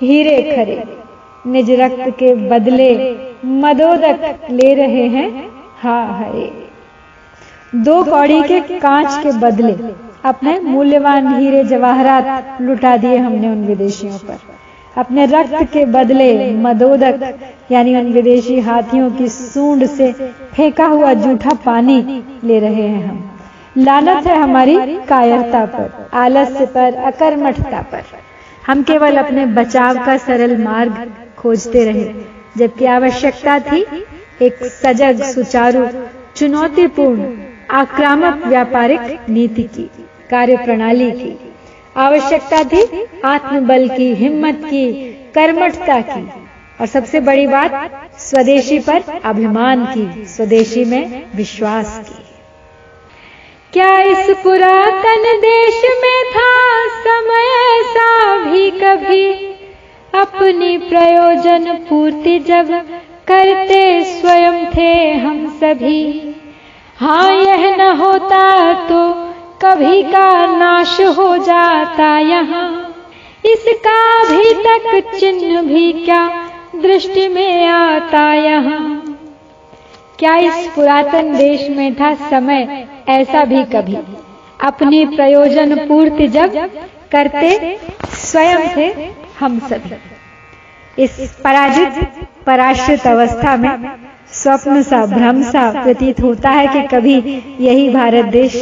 हीरे 0.00 0.42
खरे। 0.42 0.82
निज 1.46 1.70
रक्त 1.70 2.08
के 2.18 2.34
बदले 2.48 2.90
मदोदक 3.44 4.48
ले 4.50 4.72
रहे 4.74 5.06
हैं। 5.08 5.28
हा 5.80 5.98
हरे 6.12 6.50
दो 7.84 8.02
कौड़ी 8.04 8.40
के 8.42 8.60
कांच 8.78 9.22
के 9.22 9.32
बदले 9.38 9.72
अपने 10.24 10.58
मूल्यवान 10.60 11.26
हीरे 11.34 11.62
जवाहरात 11.64 12.60
लुटा 12.62 12.96
दिए 12.96 13.16
हमने 13.16 13.48
उन 13.48 13.64
विदेशियों 13.66 14.18
पर। 14.18 14.38
अपने 14.96 15.26
रक्त 15.26 15.62
के 15.72 15.84
बदले 15.84 16.52
मदोदक, 16.54 17.34
यानी 17.72 17.96
उन 17.96 18.12
विदेशी 18.12 18.58
हाथियों 18.60 19.10
की 19.10 19.28
सूंड 19.28 19.86
से 19.86 20.12
फेंका 20.52 20.86
हुआ 20.86 21.12
जूठा 21.14 21.54
पानी 21.64 22.00
ले 22.44 22.58
रहे 22.58 22.86
हैं 22.88 23.04
हम। 23.04 23.18
लानत 23.78 24.26
है 24.26 24.36
हमारी 24.36 24.76
कायरता 25.08 25.64
पर, 25.66 26.08
आलस्य 26.14 26.66
पर, 26.66 26.94
अकर्मठता 27.04 27.82
पर। 27.82 28.02
हम 28.66 28.82
केवल 28.82 29.16
अपने 29.16 29.46
बचाव 29.54 30.04
का 30.04 30.16
सरल 30.16 30.56
मार्ग 30.62 31.06
खोजते 31.46 31.84
रहे। 31.84 32.36
जबकि 32.58 32.84
आवश्यकता 32.84 33.58
थी 33.58 33.86
एक 34.42 34.64
सजग, 34.64 35.22
सुचारू, 35.22 35.86
चुनौतीपूर्ण, 36.36 37.38
आक्रामक 37.70 38.46
व्यापारिक 38.46 39.00
नीति 39.30 39.62
की 39.62 39.90
कार्य 40.30 40.56
प्रणाली 40.56 41.10
की। 41.10 41.54
आवश्यकता 41.96 42.64
थी 42.64 43.06
आत्मबल 43.24 43.88
की, 43.88 44.14
हिम्मत 44.14 44.54
की, 44.54 44.92
कर्मठता 45.34 46.00
की। 46.00 46.28
और 46.80 46.86
सबसे 46.86 47.20
बड़ी 47.20 47.46
बात, 47.46 47.90
स्वदेशी 48.18 48.78
पर 48.78 49.02
अभिमान 49.24 49.84
की, 49.84 50.24
स्वदेशी 50.24 50.84
में 50.84 51.26
विश्वास 51.36 52.04
की। 52.08 52.22
क्या 53.72 54.00
इस 54.00 54.30
पुरातन 54.30 55.22
देश 55.40 55.82
में 55.84 56.24
था 56.32 56.52
समय 56.98 57.78
ऐसा 57.80 58.36
भी 58.50 58.70
कभी? 58.70 59.55
अपनी 60.16 60.76
प्रयोजन 60.78 61.72
पूर्ति 61.88 62.38
जब 62.38 62.68
करते 63.28 63.80
स्वयं 64.04 64.64
थे 64.66 64.92
हम 65.14 65.46
सभी। 65.60 66.34
हाँ 66.96 67.32
यह 67.32 67.76
न 67.76 67.88
होता 67.98 68.42
तो 68.88 69.00
कभी 69.62 70.02
का 70.02 70.30
नाश 70.56 71.00
हो 71.18 71.36
जाता 71.38 72.18
यहाँ। 72.18 72.68
इसका 73.44 73.98
भी 74.24 74.52
तक 74.62 75.10
चिन्ह 75.18 75.60
भी 75.62 75.92
क्या 76.04 76.26
दृष्टि 76.76 77.28
में 77.28 77.66
आता 77.66 78.32
यहाँ। 78.34 79.02
क्या 80.18 80.36
इस 80.36 80.66
पुरातन 80.74 81.32
देश 81.36 81.68
में 81.70 81.94
था 81.94 82.14
समय 82.30 82.86
ऐसा 83.08 83.44
भी 83.44 83.62
कभी? 83.74 83.96
अपनी 84.60 85.04
प्रयोजन 85.06 85.74
पूर्ति 85.88 86.28
जब 86.28 86.54
करते 87.12 87.78
स्वयं 88.14 88.68
थे 88.76 88.88
हम 89.40 89.58
सभी। 89.68 89.96
इस 90.98 91.36
पराजित 91.44 92.26
पराश्रित 92.46 93.06
अवस्था 93.06 93.56
में 93.56 93.96
स्वप्न 94.32 94.82
सा 94.82 95.04
भ्रम 95.06 95.42
सा 95.42 95.70
प्रतीत 95.82 96.20
होता 96.20 96.50
है 96.50 96.66
कि 96.68 96.82
कभी 96.88 97.16
यही 97.60 97.88
भारत 97.90 98.24
देश 98.24 98.54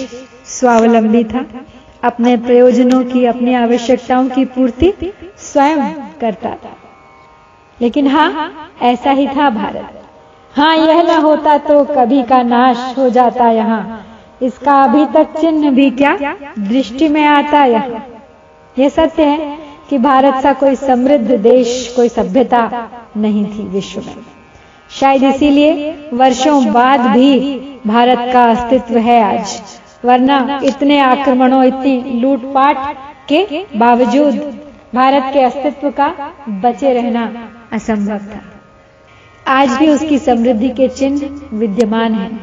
स्वावलंबी 0.49 1.25
था। 1.25 1.45
अपने 2.03 2.37
प्रयोजनों 2.37 3.03
की 3.05 3.25
अपनी 3.25 3.55
आवश्यकताओं 3.55 4.29
की 4.29 4.45
पूर्ति 4.45 4.93
स्वयं 5.43 5.93
करता 6.21 6.51
था। 6.55 6.77
लेकिन 7.79 8.07
हाँ 8.07 8.71
ऐसा 8.83 9.11
ही 9.11 9.27
था 9.27 9.49
भारत। 9.51 10.01
हाँ 10.53 10.77
यह 10.77 11.03
न 11.03 11.21
होता 11.23 11.57
तो 11.59 11.85
कभी 11.85 12.23
का 12.23 12.43
नाश 12.43 12.95
हो 12.99 13.09
जाता 13.11 13.51
यहाँ। 13.51 14.05
इसका 14.43 14.83
अभी 14.83 15.05
तक 15.15 15.41
चिन्ह 15.41 15.71
भी 15.71 15.91
क्या? 15.93 16.17
दृष्टि 16.59 17.09
में 17.09 17.25
आता 17.25 17.65
यहाँ। 17.65 18.05
यह 18.77 18.89
सत्य 18.89 19.25
है 19.25 19.57
कि 19.95 19.99
भारत 19.99 20.35
सा 20.43 20.53
कोई 20.53 20.75
समृद्ध 20.75 21.31
देश, 21.31 21.93
कोई 21.97 22.09
सभ्यता 22.09 22.89
नहीं 23.17 23.45
थी 23.47 23.63
विश्व 23.63 24.01
में। 24.01 24.17
शायद 24.91 25.23
इसीलिए 25.23 25.95
वर्षों 26.13 26.73
बाद 26.73 27.01
भी 27.01 27.39
भारत 27.87 28.33
का 28.33 28.45
अस्तित्व 28.45 28.99
है 28.99 29.39
आज, 29.39 29.63
वरना 30.05 30.61
इतने 30.65 30.99
आक्रमणों, 30.99 31.65
इतनी 31.65 32.21
लूटपाट 32.21 32.77
के 33.29 33.67
बावजूद 33.77 34.61
भारत 34.95 35.31
के 35.33 35.41
अस्तित्व 35.41 35.91
का 35.91 36.13
बचे 36.49 36.93
रहना 36.93 37.51
असंभव 37.73 38.19
था। 38.19 38.43
आज 39.47 39.79
भी 39.79 39.89
उसकी 39.89 40.19
समृद्धि 40.19 40.69
के 40.69 40.89
चिन्ह 40.89 41.57
विद्यमान 41.57 42.15
हैं। 42.15 42.41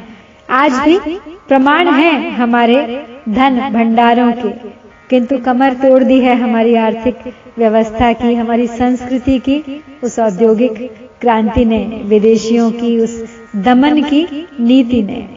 आज 0.50 0.72
भी 0.74 1.00
प्रमाण 1.48 1.88
है 1.88 2.30
हमारे 2.30 3.06
धन 3.30 3.70
भंडारों 3.74 4.32
के। 4.32 4.81
किंतु 5.12 5.38
कमर 5.38 5.74
तोड़ 5.74 6.04
दी 6.04 6.20
है 6.20 6.36
हमारी 6.36 6.76
आर्थिक 6.76 7.16
व्यवस्था 7.58 8.14
की, 8.14 8.34
हमारी 8.34 8.68
संस्कृति 8.68 9.40
की, 9.40 9.84
उस 10.04 10.20
औद्योगिक 10.20 10.92
क्रांति 11.22 11.66
ने, 11.66 12.02
विदेशियों 12.06 12.72
की, 12.72 13.00
उस 13.00 13.40
दमन 13.56 14.02
की 14.02 14.48
नीति 14.60 15.02
ने, 15.04 15.28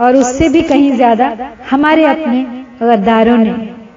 और 0.00 0.16
उससे 0.16 0.48
भी 0.48 0.62
कहीं 0.62 0.92
ज़्यादा 0.92 1.50
हमारे 1.70 2.04
अपने 2.04 2.42
गद्दारों 2.82 3.36
ने, 3.36 3.52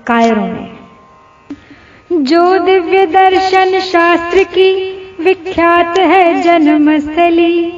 कायरों 0.08 0.48
ने। 0.48 2.24
जो 2.24 2.60
दिव्य 2.60 3.06
दर्शन 3.06 3.80
शास्त्र 3.80 4.44
की 4.44 4.72
विख्यात 5.24 6.00
है 6.00 6.42
जन्मस्थली, 6.42 7.72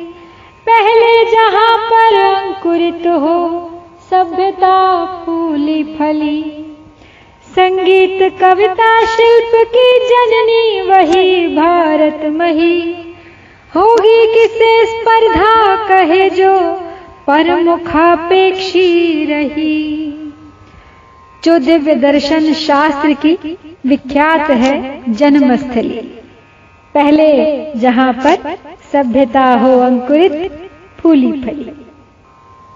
पहले 0.69 1.31
जहाँ 1.31 1.77
पर 1.77 2.15
अंकुरित 2.15 3.07
हो 3.07 3.69
सभ्यता 4.11 5.05
फूली 5.25 5.83
फली। 5.83 6.66
संगीत 7.59 8.39
कविता 8.41 9.05
शिल्प 9.05 9.51
की 9.75 9.99
जननी, 9.99 10.81
वही 10.81 11.47
भारत 11.47 12.21
मही। 12.25 12.81
होगी 13.75 14.33
किसे 14.33 14.85
स्पर्धा, 14.85 15.75
कहे 15.87 16.29
जो 16.29 16.73
परमुखापेक्षी 17.27 19.25
रही। 19.25 20.13
जो 21.43 21.59
दिव्य 21.59 21.95
दर्शन 21.95 22.53
शास्त्र 22.53 23.13
की 23.13 23.57
विख्यात 23.85 24.49
है 24.49 25.03
जन्मस्थली। 25.13 25.99
पहले 26.93 27.71
जहाँ 27.75 28.13
पर 28.13 28.57
सभ्यता 28.93 29.45
हो 29.45 29.79
अंकुरित, 29.79 30.69
फूली 30.99 31.31
फली। 31.31 31.71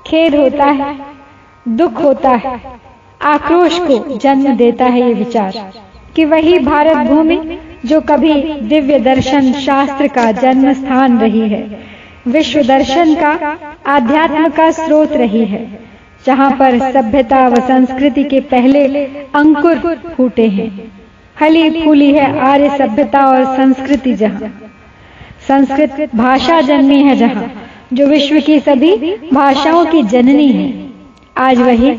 खेद 0.07 0.35
होता 0.35 0.65
है, 0.65 0.99
दुख 1.67 2.03
होता 2.03 2.29
है 2.29 2.90
आक्रोश 3.23 3.79
को 3.79 4.17
जन्म 4.17 4.55
देता 4.57 4.85
है 4.85 5.01
ये 5.01 5.13
विचार, 5.13 5.53
कि 6.15 6.25
वही 6.25 6.57
भारत 6.59 7.07
भूमि 7.07 7.57
जो 7.85 7.99
कभी 8.01 8.33
दिव्य 8.63 8.99
दर्शन 8.99 9.51
शास्त्र 9.55 10.07
का 10.09 10.31
जन्म 10.33 10.73
स्थान 10.73 11.19
रही 11.19 11.47
है, 11.49 11.61
विश्व 12.27 12.61
दर्शन 12.63 13.13
का 13.15 13.57
आध्यात्म 13.87 14.49
का 14.49 14.69
स्रोत 14.73 15.11
रही 15.13 15.45
है, 15.45 15.61
जहाँ 16.25 16.49
पर 16.57 16.79
सभ्यता 16.91 17.47
व 17.47 17.59
संस्कृति 17.67 18.23
के 18.23 18.39
पहले 18.49 19.05
अंकुर 19.35 19.95
फूटे 20.07 20.47
हैं। 20.49 20.69
फली 21.37 21.69
फूली 21.83 22.11
है 22.13 22.37
आर्य 22.41 22.77
सभ्यता 22.77 23.25
और 23.27 23.45
संस्कृति 23.57 24.13
जहाँ। 24.15 24.51
संस्कृत 25.47 26.15
भाषा 26.15 26.59
जन्मी 26.61 27.01
है 27.03 27.15
जहाँ, 27.15 27.51
जो 27.93 28.07
विश्व 28.07 28.39
की 28.41 28.59
सभी 28.61 28.95
भाषाओं 29.33 29.85
की 29.85 30.03
जननी 30.05 30.51
है। 30.51 30.69
आज 31.37 31.59
वही 31.59 31.91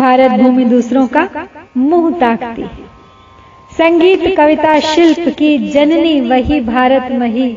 भारत 0.00 0.30
भूमि 0.30 0.64
दूसरों 0.64 1.06
का 1.06 1.28
मुँह 1.76 2.10
ताकती 2.18 2.62
है। 2.62 2.88
संगीत, 3.70 4.22
कविता, 4.36 4.78
शिल्प 4.80 5.28
की 5.38 5.56
जननी 5.70 6.20
वही 6.20 6.60
भारत 6.60 7.12
मही। 7.12 7.50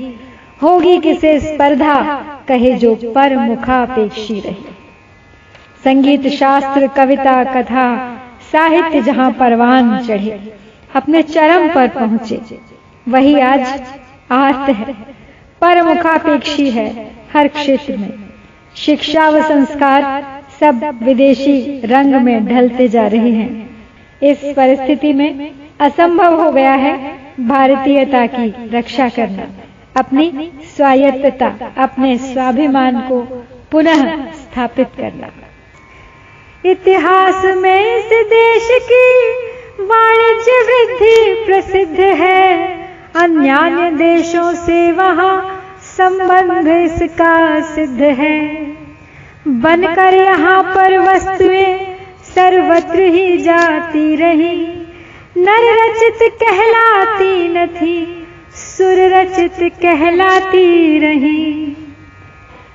होगी 0.61 0.97
किसे 0.99 1.39
स्पर्धा, 1.39 1.95
कहे 2.47 2.73
जो 2.73 2.95
पर 3.15 3.35
मुखापेक्षी 3.37 4.39
रही। 4.39 4.65
संगीत, 5.83 6.27
शास्त्र, 6.27 6.87
कविता, 6.87 7.43
कथा, 7.43 7.85
साहित्य 8.51 9.01
जहाँ 9.01 9.31
परवान 9.31 9.97
चढ़े, 9.99 10.53
अपने 10.95 11.21
चरम 11.23 11.67
पर 11.69 11.87
पहुँचे। 11.87 12.39
वही 13.07 13.39
आज 13.39 13.81
आर्त 14.31 14.69
है 14.69 14.93
परमुखापेक्षी 15.61 16.69
है 16.69 16.87
हर 17.33 17.47
क्षेत्र 17.47 17.97
में। 17.97 18.13
शिक्षा 18.75 19.29
व 19.29 19.41
संस्कार 19.41 20.03
सब 20.63 20.99
विदेशी 21.03 21.81
रंग 21.85 22.15
में 22.15 22.45
ढलते 22.45 22.87
जा 22.87 23.07
रहे 23.07 23.31
हैं। 23.31 23.69
इस 24.23 24.37
परिस्थिति 24.57 25.13
में 25.13 25.51
असंभव 25.79 26.43
हो 26.43 26.51
गया 26.51 26.71
है 26.71 27.17
भारतीयता 27.39 28.25
की 28.25 28.69
रक्षा 28.77 29.09
करना। 29.09 29.47
अपनी 29.99 30.51
स्वायत्तता, 30.75 31.73
अपने 31.77 32.17
स्वाभिमान 32.17 32.99
को 32.99 33.21
पुनः 33.71 34.31
स्थापित 34.31 34.87
करना। 34.97 35.27
इतिहास 36.69 37.45
में 37.45 37.97
इस 37.97 38.05
देश 38.05 38.69
की 38.91 39.31
वाणिज्य 39.83 40.59
वृद्धि 40.69 41.45
प्रसिद्ध 41.45 41.99
है। 41.99 42.67
अन्य 43.15 43.91
देशों 43.91 44.53
से 44.53 44.91
वहाँ 44.91 45.63
संबंध 45.81 46.67
इसका 46.67 47.59
सिद्ध 47.59 48.01
है। 48.01 48.73
बनकर 49.45 50.13
यहाँ 50.13 50.61
पर 50.63 50.97
वस्तुएँ 50.99 51.95
सर्वत्र 52.25 52.99
ही 53.13 53.37
जाती 53.37 54.15
रही। 54.15 54.55
नर 55.37 55.65
रचित 55.73 56.19
कहलाती 56.43 57.47
न 57.47 57.65
थी, 57.67 57.95
सुर 58.55 58.99
रचित 59.13 59.57
कहलाती 59.81 60.99
रही। 60.99 61.75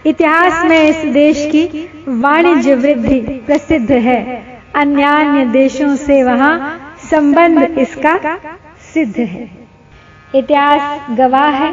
इतिहास 0.06 0.64
में 0.64 0.88
इस 0.88 1.04
देश 1.14 1.44
की 1.52 1.88
वाणिज्य 2.08 2.74
वृद्धि 2.74 3.20
प्रसिद्ध 3.46 3.90
है। 3.90 4.22
अन्य 4.74 5.04
अन्य 5.04 5.44
देशों 5.44 5.94
से 5.96 6.22
वहाँ 6.22 6.56
संबंध 7.10 7.78
इसका 7.78 8.18
सिद्ध 8.94 9.18
है। 9.18 9.50
इतिहास 10.34 11.08
गवाह 11.10 11.50
है 11.52 11.72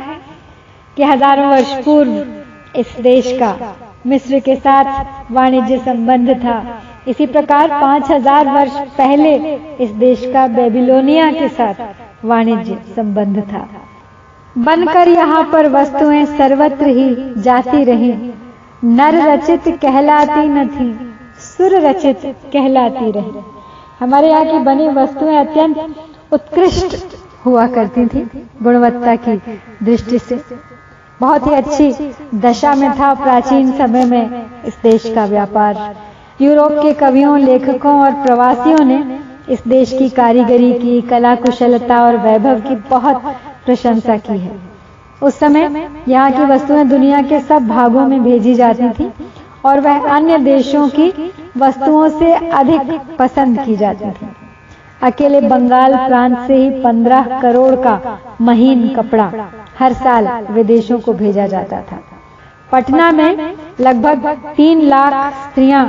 कि 0.98 1.04
हज़ारों 1.04 1.50
वर्ष 1.50 1.74
पूर्व 1.86 2.80
इस 2.80 2.96
देश 3.00 3.32
का 3.34 3.52
मिस्र 4.06 4.40
के 4.40 4.56
साथ 4.56 5.32
वाणिज्य 5.32 5.78
संबंध 5.78 6.30
था। 6.40 6.58
इसी 7.08 7.26
प्रकार 7.26 7.70
पाँच 7.72 8.12
हज़ार 8.12 8.48
वर्ष 8.50 8.78
पहले 8.98 9.36
इस 9.84 9.92
देश 9.98 10.26
का 10.34 10.46
बेबीलोनिया 10.48 11.32
के 11.32 11.48
साथ 11.50 12.26
वाणिज्य 12.26 12.78
संबंध 12.96 13.42
था। 13.44 13.68
बनकर 14.56 15.08
यहाँ 15.08 15.44
पर 15.54 15.70
वस्तुएँ 15.70 16.26
सर्वत्र 16.28 16.88
ही 16.88 17.34
जाती 17.42 17.84
रही। 17.84 18.12
नर 18.86 19.16
रचित 19.24 19.68
कहलाती 19.82 20.48
न 20.48 20.68
थी, 20.68 20.92
सुर 21.40 21.76
रचित 21.82 22.22
कहलाती 22.54 23.12
रही। 23.12 23.44
हमारे 24.00 24.30
यहाँ 24.30 24.46
की 24.46 24.60
बनी 24.60 24.88
वस्तुएँ 24.94 25.38
अत्यंत 25.38 25.78
उत्कृष्ट 26.32 26.96
हुआ 27.46 27.68
करती 27.68 28.06
थी, 28.06 28.22
गुणवत्ता 28.64 29.16
की 29.18 29.38
दृष्टि 29.84 30.20
से। 30.20 30.40
बहुत 31.20 31.48
ही 31.48 31.54
अच्छी 31.54 32.14
दशा 32.40 32.74
में 32.76 32.92
था 32.92 33.14
प्राचीन 33.14 33.72
समय 33.72 34.06
में 34.06 34.46
इस 34.66 34.78
देश 34.84 35.12
का 35.16 35.26
व्यापार। 35.26 35.96
यूरोप 36.42 36.72
के 36.72 36.94
कवियों 36.94 37.38
लेखकों 37.40 38.00
और 38.02 38.12
प्रवासियों 38.24 38.84
ने 38.86 39.20
इस 39.50 39.68
देश 39.68 39.92
की 39.92 40.10
कारीगरी 40.10 40.72
की 40.74 41.02
कला 41.02 41.36
कुशलता 41.36 42.04
और 42.04 42.18
वैभव 42.18 42.60
की 42.60 42.76
बहुत 42.90 43.22
प्रशंसा 43.66 44.18
की 44.18 44.38
है। 44.38 44.60
उस 45.24 45.40
समय 45.40 45.90
यहाँ 46.08 46.32
की 46.32 46.46
वस्तुएँ 46.46 46.84
दुनिया 46.84 47.22
के 47.22 47.40
सब 47.40 47.68
भागों 47.68 48.06
में 48.08 48.24
भेजी 48.24 48.56
जाती 48.56 48.90
थी 48.90 49.12
और 49.66 49.80
वह 49.80 50.10
अन्य 50.16 50.38
देशों 50.38 50.88
की 50.90 51.12
वस्तुओं 51.58 52.08
से 52.20 52.34
अधिक 52.34 53.00
पसंद 53.20 53.60
की 53.60 53.76
जाती 53.76 54.12
थी। 54.12 54.45
अकेले 55.02 55.42
बंगाल 55.42 55.96
प्रांत 55.98 56.38
से 56.48 56.56
ही 56.56 56.70
पंद्रह 56.84 57.40
करोड़ 57.42 57.76
का 57.78 58.20
महीन 58.42 58.88
कपड़ा 58.96 59.32
हर 59.80 59.94
साल 59.96 60.28
विदेशों 60.52 61.00
को 61.00 61.14
भेजा 61.14 61.48
जाता 61.48 61.82
था। 61.82 62.02
पटना 62.72 63.12
में 63.12 63.56
लगभग 63.80 64.26
तीन 64.56 64.82
लाख 64.84 65.34
स्त्रियाँ 65.42 65.84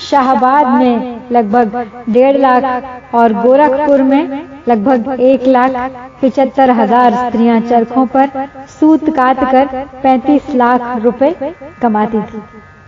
शाहबाद 0.00 0.66
में 0.74 1.20
लगभग 1.32 1.90
डेढ़ 2.08 2.36
लाख 2.36 3.14
और 3.14 3.32
गोरखपुर 3.34 4.02
में 4.02 4.48
लगभग 4.68 5.20
एक 5.20 5.46
लाख 5.48 5.70
पिचहत्तर 6.20 6.70
हज़ार 6.70 7.14
स्त्रियाँ 7.16 7.60
चरखों 7.60 8.06
पर 8.06 8.46
सूत 8.70 9.08
काट 9.16 9.40
कर 9.50 9.86
पैंतीस 10.02 10.54
लाख 10.54 10.96
रुपए 11.02 11.34
कमाती 11.82 12.20
थी। 12.20 12.42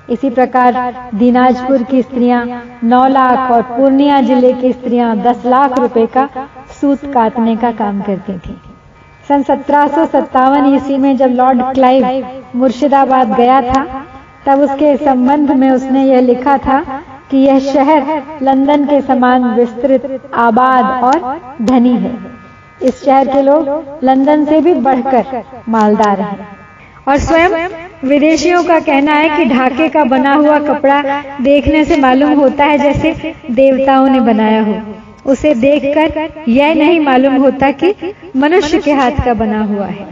इसी 0.09 0.31
प्रकार 0.31 0.75
दिनाजपुर 1.14 1.83
की 1.83 2.03
स्त्रियाँ 2.03 2.45
9 2.85 3.07
लाख 3.09 3.51
और 3.51 3.62
पूर्णिया 3.69 4.21
ज़िले 4.21 4.53
की 4.53 4.73
स्त्रियाँ 4.73 5.14
10 5.17 5.47
लाख 5.47 5.79
रुपए 5.79 6.07
का 6.07 6.29
सूत 6.81 7.05
काटने 7.12 7.57
का 7.57 7.71
काम 7.73 8.01
करती 8.01 8.38
थी। 8.38 8.57
सन 9.29 9.43
सत्रह 9.43 9.87
सौ 9.87 10.05
सत्तावन 10.07 10.75
ईस्वी 10.75 10.97
में 10.97 11.17
जब 11.17 11.31
लॉर्ड 11.31 11.62
क्लाइव 11.75 12.27
मुर्शिदाबाद 12.57 13.33
गया 13.35 13.61
था, 13.62 13.85
तब 14.47 14.61
उसके 14.61 14.97
संबंध 14.97 15.51
में 15.51 15.71
उसने 15.71 16.05
यह 16.05 16.21
लिखा 16.21 16.57
था 16.59 16.83
कि 17.31 17.37
यह 17.37 17.59
शहर 17.73 18.23
लंदन 18.43 18.85
के 18.85 19.01
समान 19.01 19.45
विस्तृत, 19.55 20.31
आबाद 20.35 21.05
और 21.05 21.40
धनी 21.62 21.97
है। 21.97 22.17
इस 22.83 23.05
शहर 23.05 23.29
के 23.29 23.43
लोग 23.43 24.05
लंदन 24.05 24.45
से 24.45 24.61
भी 24.61 24.75
बढ़कर 24.75 25.43
मालदार 25.69 26.21
हैं। 26.21 26.63
और 27.09 27.17
स्वयं 27.17 27.69
विदेशियों 28.09 28.64
का 28.64 28.81
कहना 28.81 29.12
है 29.12 29.37
कि 29.37 29.45
ढाके 29.45 29.88
का 29.88 30.05
बना 30.05 30.33
हुआ 30.35 30.59
कपड़ा 30.59 31.03
देखने 31.40 31.85
से 31.85 31.97
मालूम 31.97 32.33
होता 32.33 32.64
है 32.64 32.79
जैसे 32.79 33.35
देवताओं 33.51 34.09
ने 34.09 34.21
बनाया 34.21 34.62
हो। 34.62 34.77
उसे 35.31 35.55
देखकर 35.55 36.45
यह 36.49 36.75
नहीं 36.75 37.01
मालूम 37.01 37.37
होता 37.37 37.71
कि 37.71 37.95
मनुष्य 38.37 38.79
के 38.79 38.93
हाथ 38.93 39.25
का 39.25 39.35
बना 39.35 39.62
हुआ 39.64 39.87
है। 39.87 40.07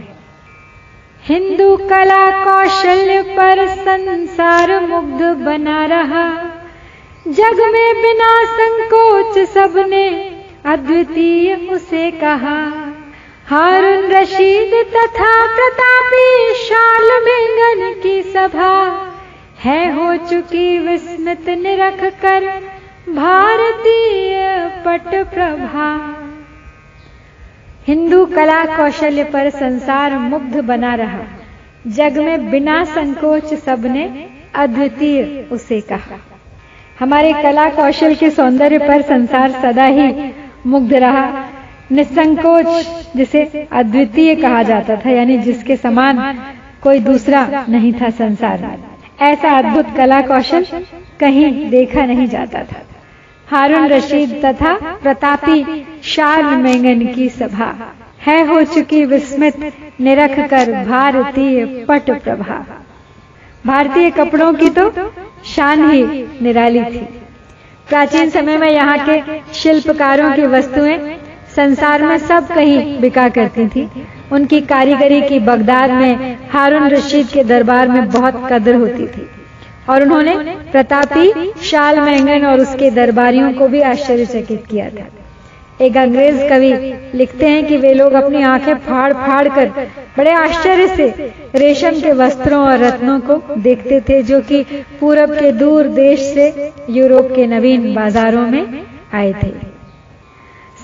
हिंदू 1.27 1.75
कला 1.77 2.43
कौशल्य 2.43 3.21
पर 3.21 3.67
संसार 3.67 4.79
मुग्ध 4.87 5.23
बना 5.45 5.85
रहा। 5.85 6.25
जग 7.27 7.59
में 7.73 8.01
बिना 8.01 8.43
संकोच 8.45 9.37
सबने 9.49 10.07
अद्वितीय 10.65 11.55
उसे 11.55 12.11
कहा। 12.11 12.57
हारून 13.47 14.11
रशीद 14.11 14.73
तथा 14.87 15.31
प्रतापी 15.55 16.53
शाल 16.57 17.09
मेंगन 17.23 18.01
की 18.01 18.21
सभा 18.23 18.75
है, 19.59 19.91
हो 19.91 20.15
चुकी 20.17 20.77
विस्मित 20.79 21.49
निरख 21.49 22.03
कर 22.21 22.45
भारतीय 23.09 24.37
पट 24.85 25.09
प्रभा। 25.33 25.89
हिंदू 27.87 28.25
कला 28.25 28.63
कौशल्य 28.65 29.23
पर 29.23 29.49
संसार 29.49 30.17
मुग्ध 30.17 30.59
बना 30.61 30.95
रहा। 30.95 31.21
जग 31.87 32.17
में 32.17 32.49
बिना 32.51 32.83
संकोच 32.85 33.53
सबने 33.53 34.05
अद्वितीय 34.55 35.47
उसे 35.51 35.81
कहा। 35.81 36.19
हमारे 36.99 37.33
कला 37.33 37.69
कौशल 37.69 38.15
के 38.15 38.29
सौंदर्य 38.29 38.77
पर 38.79 39.01
संसार 39.01 39.51
सदा 39.51 39.85
ही 39.85 40.33
मुग्ध 40.65 40.93
रहा। 40.93 41.42
निसंकोच, 41.91 42.65
जिसे 43.15 43.67
अद्वितीय 43.71 44.35
कहा 44.35 44.63
जाता 44.63 44.95
था, 44.95 45.09
यानी 45.09 45.37
जिसके 45.37 45.75
समान 45.75 46.37
कोई 46.81 46.99
दूसरा 46.99 47.65
नहीं 47.69 47.93
था 47.93 48.09
संसार 48.09 48.61
में। 48.61 48.77
ऐसा 49.21 49.49
अद्भुत 49.49 49.95
कला 49.97 50.21
कौशल 50.21 50.65
कहीं 51.19 51.69
देखा 51.69 52.05
नहीं 52.05 52.27
जाता 52.27 52.63
था। 52.63 52.81
हारून 53.47 53.87
रशीद 53.87 54.41
तथा 54.45 54.73
प्रतापी 55.03 55.85
शाल 56.03 56.43
मेंगन 56.43 57.05
की 57.13 57.29
सभा 57.29 57.73
है 58.25 58.45
हो 58.47 58.61
चुकी 58.63 59.05
विस्मित, 59.05 59.55
निरख 60.01 60.39
कर 60.49 60.71
भारतीय 60.85 61.65
पट 61.65 62.11
प्रभा। 62.23 62.65
भारतीय 63.65 64.09
कपड़ों 64.09 64.53
की 64.53 64.69
तो 64.69 64.89
शान 65.45 65.89
ही 65.91 66.03
निराली 66.41 66.83
थी। 66.83 67.05
प्राचीन 67.89 68.29
समय 68.29 68.57
में 68.57 68.69
यहाँ 68.69 68.97
के 69.09 69.21
शिल्पकारों 69.53 70.31
की 70.31 70.45
वस्तुएँ 70.47 70.97
संसार 71.55 72.01
में 72.01 72.17
सब 72.17 72.47
कहीं 72.47 72.99
बिका 73.01 73.29
करती 73.29 73.67
थी। 73.67 73.89
उनकी 74.31 74.61
कारीगरी 74.61 75.21
की 75.21 75.39
बगदाद 75.39 75.91
में 75.91 76.37
हारून 76.49 76.87
रशीद 76.89 77.27
के 77.27 77.43
दरबार 77.43 77.87
में 77.87 78.09
बहुत 78.09 78.47
कदर 78.51 78.75
होती 78.75 79.07
थी। 79.07 79.27
और 79.89 80.01
उन्होंने 80.01 80.35
प्रतापी, 80.71 81.51
शाल 81.61 81.99
मैंगन 81.99 82.45
और 82.45 82.59
उसके 82.59 82.91
दरबारियों 82.91 83.51
को 83.53 83.67
भी 83.67 83.81
आश्चर्यचकित 83.81 84.65
किया 84.69 84.89
था। 84.89 85.07
एक 85.81 85.97
अंग्रेज़ 85.97 86.37
कवि 86.49 86.93
लिखते 87.13 87.47
हैं 87.47 87.65
कि 87.67 87.77
वे 87.77 87.93
लोग 87.93 88.13
अपनी 88.13 88.41
आँखें 88.43 88.73
फाड़ 88.75 89.13
फाड़ 89.13 89.47
कर 89.47 89.69
बड़े 90.17 90.31
आश्चर्य 90.31 90.87
से 90.87 91.33
रेशम 91.55 91.99
के 92.01 92.11
वस्त्रों 92.11 92.63
और 92.63 92.77
रत्नों 92.79 93.19
को 93.19 93.55
देखते 93.57 93.99
थे, 93.99 94.21
जो 94.23 94.41
कि 94.41 94.63
पूरब 94.99 95.33
के 95.33 95.51
दूर 95.51 95.87
देश 95.87 96.19
से 96.19 96.71
यूरोप 96.89 97.31
के 97.35 97.47
नवीन 97.47 97.93
बाजारों 97.93 98.47
में 98.47 98.83
आए 99.13 99.33
थे। 99.43 99.72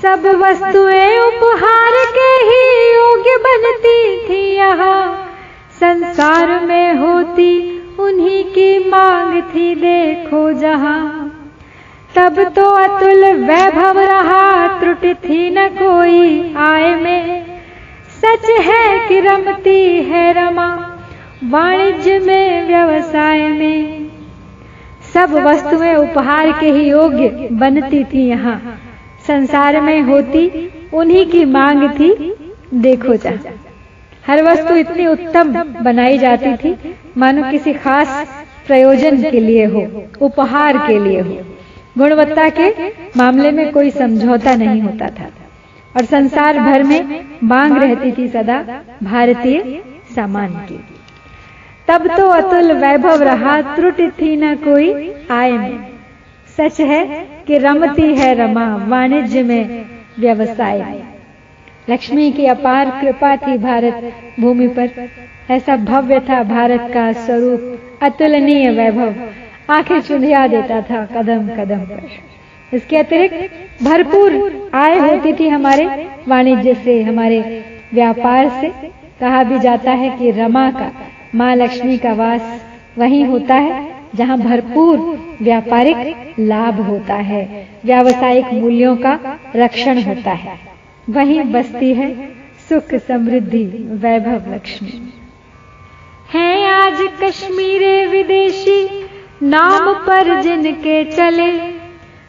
सब 0.01 0.25
वस्तुएँ 0.25 1.19
उपहार 1.19 1.93
के 2.17 2.27
ही 2.45 2.95
योग्य 2.95 3.37
बनती 3.37 4.29
थी 4.29 4.55
यहाँ। 4.55 5.29
संसार 5.79 6.65
में 6.65 6.95
होती 6.95 7.49
उन्हीं 7.99 8.43
की 8.43 8.89
मांग 8.89 9.41
थी, 9.41 9.75
देखो 9.75 10.53
जहाँ। 10.53 11.25
तब 12.15 12.43
तो 12.43 12.65
अतुल 12.65 13.25
वैभव 13.25 13.99
रहा, 13.99 14.79
त्रुटि 14.79 15.13
थी 15.13 15.49
न 15.49 15.67
कोई 15.67 16.55
आय 16.55 16.95
में। 16.95 17.45
सच 18.23 18.49
है 18.49 19.07
कि 19.07 19.19
रमती 19.19 20.03
है 20.03 20.33
रमा, 20.33 20.99
वाणिज्य 21.43 22.19
में, 22.19 22.67
व्यवसाय 22.67 23.47
में। 23.47 24.11
सब 25.13 25.33
वस्तुएँ 25.33 25.95
उपहार 25.95 26.51
के 26.51 26.71
ही 26.71 26.89
योग्य 26.89 27.49
बनती 27.51 28.03
थी 28.03 28.29
यहाँ। 28.29 28.81
संसार 29.29 29.81
में 29.81 30.01
होती, 30.01 30.71
उन्हीं 30.93 31.25
की 31.25 31.45
मांग 31.45 31.89
थी, 31.89 32.35
देखो 32.73 33.15
जा। 33.15 33.31
हर 34.27 34.43
वस्तु 34.43 34.75
इतनी 34.75 35.07
उत्तम 35.07 35.63
बनाई 35.63 36.17
जाती 36.17 36.55
थी, 36.55 36.95
मानो 37.17 37.51
किसी 37.51 37.73
खास 37.73 38.27
प्रयोजन 38.67 39.31
के 39.31 39.39
लिए 39.39 39.65
हो, 39.65 40.03
उपहार 40.21 40.77
के 40.77 40.99
लिए 40.99 41.19
हो। 41.19 41.37
गुणवत्ता 41.97 42.49
के 42.49 42.69
मामले 43.17 43.51
में 43.51 43.71
कोई 43.71 43.89
समझौता 43.89 44.55
नहीं 44.55 44.81
होता 44.81 45.07
था। 45.07 45.29
और 45.97 46.05
संसार 46.05 46.59
भर 46.59 46.83
में 46.83 47.25
मांग 47.43 47.77
रहती 47.77 48.11
थी 48.11 48.27
सदा 48.27 48.81
भारतीय 49.03 49.81
सामान 50.15 50.47
की। 50.47 50.79
तब 51.87 52.17
तो 52.17 52.27
अतुल 52.27 52.71
वैभव 52.71 53.23
रहा, 53.23 53.61
त्रुटि 53.61 54.07
थी 54.07 54.37
न 54.37 54.55
कोई 54.55 55.13
आय 55.31 55.51
में 55.51 55.98
सच 56.59 56.79
है 56.81 57.05
कि 57.47 57.57
रमती 57.57 58.15
है 58.15 58.33
रमा, 58.33 58.85
वाणिज्य 58.87 59.43
में 59.43 59.85
व्यवसाय। 60.19 61.03
लक्ष्मी 61.89 62.31
की 62.31 62.45
अपार 62.45 62.89
कृपा 63.01 63.35
थी 63.35 63.57
भारत 63.57 64.13
भूमि 64.39 64.67
पर। 64.67 64.89
ऐसा 65.51 65.75
भव्य 65.75 66.19
था 66.19 66.43
भारत 66.43 66.91
का 66.93 67.11
स्वरूप, 67.11 67.79
अतुलनीय 68.01 68.69
वैभव। 68.71 69.15
आँखें 69.69 69.99
चुंधिया 69.99 70.47
देता 70.47 70.81
था 70.81 71.05
कदम 71.05 71.47
कदम 71.47 71.79
पर। 71.79 72.07
इसके 72.73 72.97
अतिरिक्त 72.97 73.83
भरपूर 73.83 74.71
आय 74.73 74.97
होती 74.99 75.33
थी 75.33 75.47
हमारे 75.47 75.85
वाणिज्य 76.27 76.73
से, 76.73 77.01
हमारे 77.03 77.63
व्यापार 77.93 78.49
से। 78.49 78.69
कहा 79.19 79.43
भी 79.43 79.59
जाता 79.59 79.91
है 79.91 80.09
कि 80.09 80.31
रमा 80.31 80.71
का, 80.71 80.91
माँ 81.35 81.55
लक्ष्मी 81.55 81.97
का 81.97 82.13
वास 82.13 82.61
वहीं 82.97 83.25
होता 83.25 83.55
है। 83.55 83.98
जहाँ 84.15 84.37
भरपूर 84.37 84.97
व्यापारिक 85.41 86.35
लाभ 86.39 86.81
होता 86.81 87.15
है, 87.15 87.69
व्यावसायिक 87.85 88.45
मूल्यों 88.53 88.95
का 88.95 89.39
रक्षण 89.55 90.01
होता 90.01 90.31
है। 90.31 90.59
वहीं 91.09 91.43
बसती 91.43 91.93
है 91.93 92.29
सुख 92.69 92.95
समृद्धि 92.95 93.65
वैभव 93.89 94.53
लक्ष्मी। 94.53 95.13
है 96.33 96.65
आज 96.65 96.97
कश्मीरे 97.23 98.05
विदेशी, 98.05 99.09
नाम 99.43 99.93
पर 99.93 100.41
जिनके 100.41 101.03
चले। 101.03 101.79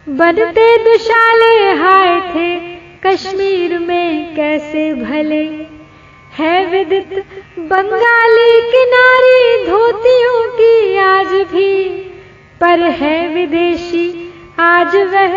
बनते 0.08 0.76
दुशाले 0.76 1.70
हाय 1.70 2.20
थे 2.20 2.56
कश्मीर 3.06 3.78
में 3.78 4.34
कैसे 4.36 4.94
भले। 4.94 5.79
है 6.40 6.66
विदित 6.66 7.12
बंगाली 7.58 8.60
किनारी 8.70 9.66
धोतियों 9.66 10.48
की 10.52 10.96
आज 10.96 11.26
भी। 11.26 11.88
पर 12.60 12.80
है 12.80 13.28
विदेशी, 13.28 14.32
आज 14.58 14.96
वह 14.96 15.34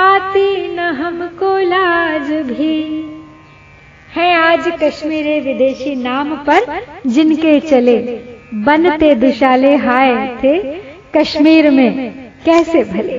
आती 0.00 0.74
न 0.74 0.78
हमको 0.78 1.58
लाज 1.58 2.32
भी। 2.32 2.78
है 4.14 4.34
आज 4.36 4.72
कश्मीरी 4.82 5.40
विदेशी 5.40 5.94
नाम 5.94 6.34
पर, 6.36 6.82
जिनके 7.06 7.60
चले 7.60 7.98
बनते 8.54 9.14
दुशाले 9.14 9.76
हाय 9.76 10.36
थे, 10.44 10.58
कश्मीर 11.16 11.70
में 11.70 12.12
कैसे 12.44 12.84
भले? 12.84 13.18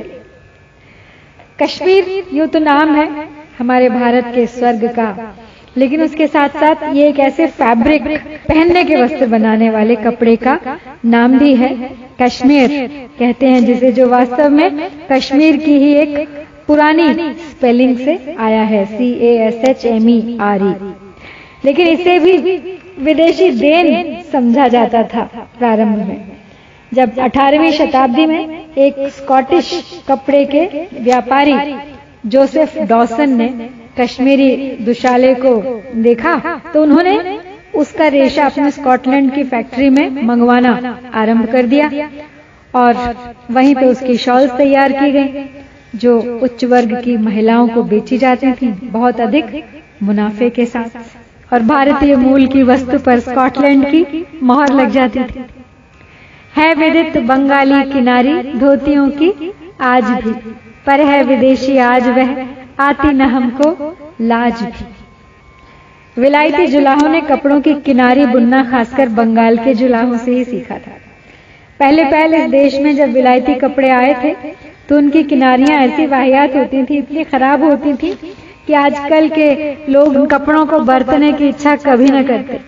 कश्मीर 1.63 2.25
यूँ 2.33 2.47
तो 2.47 2.59
नाम 2.59 2.95
है 2.95 3.27
हमारे 3.59 3.89
भारत 3.89 4.31
के 4.35 4.47
स्वर्ग 4.47 4.87
का। 4.95 5.37
लेकिन 5.77 6.01
उसके 6.03 6.27
साथ 6.27 6.49
साथ 6.59 6.83
ये 6.95 7.07
एक 7.09 7.19
ऐसे 7.19 7.47
फैब्रिक 7.53 8.03
पहनने 8.47 8.83
के 8.83 8.95
वस्त्र 8.95 9.25
बनाने 9.27 9.69
वाले 9.69 9.95
कपड़े 9.97 10.35
का 10.37 10.59
नाम 11.05 11.37
भी 11.39 11.55
है 11.55 11.69
कश्मीर। 12.21 12.69
कहते 13.19 13.47
हैं 13.47 13.65
जिसे 13.65 13.91
जो 13.91 14.07
वास्तव 14.09 14.49
में 14.49 14.89
कश्मीर 15.11 15.57
की 15.57 15.77
ही 15.77 15.93
एक 15.95 16.27
पुरानी 16.67 17.33
स्पेलिंग 17.49 17.97
से 17.97 18.35
आया 18.39 18.61
है 18.63 18.85
C 18.87 19.11
A 19.21 19.35
S 19.47 19.63
H 19.69 19.85
M 19.85 20.09
E 20.09 20.37
R 20.41 20.63
E 20.63 20.73
लेकिन 21.65 21.87
इसे 21.87 22.17
भी 22.19 22.37
विदेशी 23.03 23.49
देन 23.51 24.21
समझा 24.31 24.67
जाता 24.67 25.03
था 25.03 25.23
प्रारंभ 25.59 25.97
में। 26.07 26.17
जब 26.91 27.15
18वीं 27.19 27.71
शताब्दी 27.71 28.25
में 28.25 28.73
एक 28.77 28.95
स्कॉटिश 29.13 29.71
कपड़े 30.07 30.43
के 30.45 30.65
व्यापारी 31.01 31.55
जोसेफ 32.25 32.77
डॉसन 32.89 33.35
ने 33.37 33.47
कश्मीरी 33.97 34.49
दुशाले 34.81 35.33
को 35.35 35.55
देखा 35.97 36.35
तो 36.73 36.81
उन्होंने 36.83 37.39
उसका 37.75 38.07
रेशा 38.07 38.45
अपने 38.45 38.71
स्कॉटलैंड 38.71 39.33
की 39.33 39.43
फैक्ट्री 39.45 39.89
में 39.89 40.23
मंगवाना 40.23 40.99
आरंभ 41.13 41.51
कर 41.51 41.65
दिया 41.65 41.89
और 42.73 42.97
वहीं 43.51 43.75
पे 43.75 43.85
उसकी 43.85 44.17
शॉल्स 44.17 44.51
तैयार 44.51 44.91
की 44.91 45.11
गई, 45.11 45.45
जो 45.95 46.39
उच्च 46.43 46.63
वर्ग 46.65 46.99
की 47.03 47.15
महिलाओं 47.17 47.67
को 47.67 47.83
बेची 47.83 48.17
जाती 48.17 48.51
थी 48.53 48.67
बहुत 48.89 49.21
अधिक 49.21 49.63
मुनाफे 50.03 50.49
के 50.49 50.65
साथ। 50.65 51.53
और 51.53 51.61
भारतीय 51.63 52.15
मूल 52.15 52.45
की 52.47 52.63
वस्तु 52.63 52.99
पर 52.99 53.19
स्कॉटलैंड 53.19 53.85
की 53.85 54.25
मोहर 54.43 54.73
लग 54.73 54.89
जाती 54.91 55.23
थी। 55.23 55.45
है 56.55 56.73
विदित 56.75 57.17
बंगाली 57.23 57.83
किनारी 57.91 58.33
धोतियों 58.53 59.09
की 59.11 59.31
आज 59.83 60.03
भी, 60.03 60.33
पर 60.85 61.01
है 61.01 61.23
विदेशी 61.23 61.77
आज 61.85 62.07
वह 62.09 62.35
आती 62.79 63.11
न 63.11 63.21
हमको 63.23 63.95
लाज 64.21 64.61
भी। 64.63 64.85
विलायती 66.17 66.65
जुलाहों 66.67 67.09
ने 67.09 67.21
कपड़ों 67.23 67.59
की 67.61 67.73
किनारी 67.81 68.25
बुनना 68.25 68.63
खासकर 68.63 69.09
बंगाल 69.11 69.57
के 69.57 69.73
जुलाहों 69.73 70.17
से 70.17 70.31
ही 70.31 70.43
सीखा 70.43 70.77
था। 70.77 70.91
पहले 71.79 72.03
पहले 72.05 72.37
इस 72.37 72.49
देश 72.51 72.79
में 72.79 72.95
जब 72.95 73.11
विलायती 73.13 73.53
कपड़े 73.55 73.89
आए 73.91 74.13
थे 74.23 74.33
तो 74.89 74.97
उनकी 74.97 75.23
किनारियाँ 75.23 75.79
ऐसी 75.81 76.05
वाहियात 76.05 76.55
होती 76.55 76.83
थी, 76.83 76.97
इतनी 76.97 77.23
खराब 77.23 77.63
होती 77.63 77.93
थी 77.93 78.13
कि 78.67 78.73
आजकल 78.75 79.27
के 79.29 79.91
लोग 79.91 80.15
उन 80.15 80.25
कपड़ों 80.27 80.65
को 80.65 80.79
बरतने 80.81 81.31
की 81.33 81.47
इच्छा 81.47 81.75
कभी 81.77 82.09
न 82.09 82.23
करते। 82.23 82.59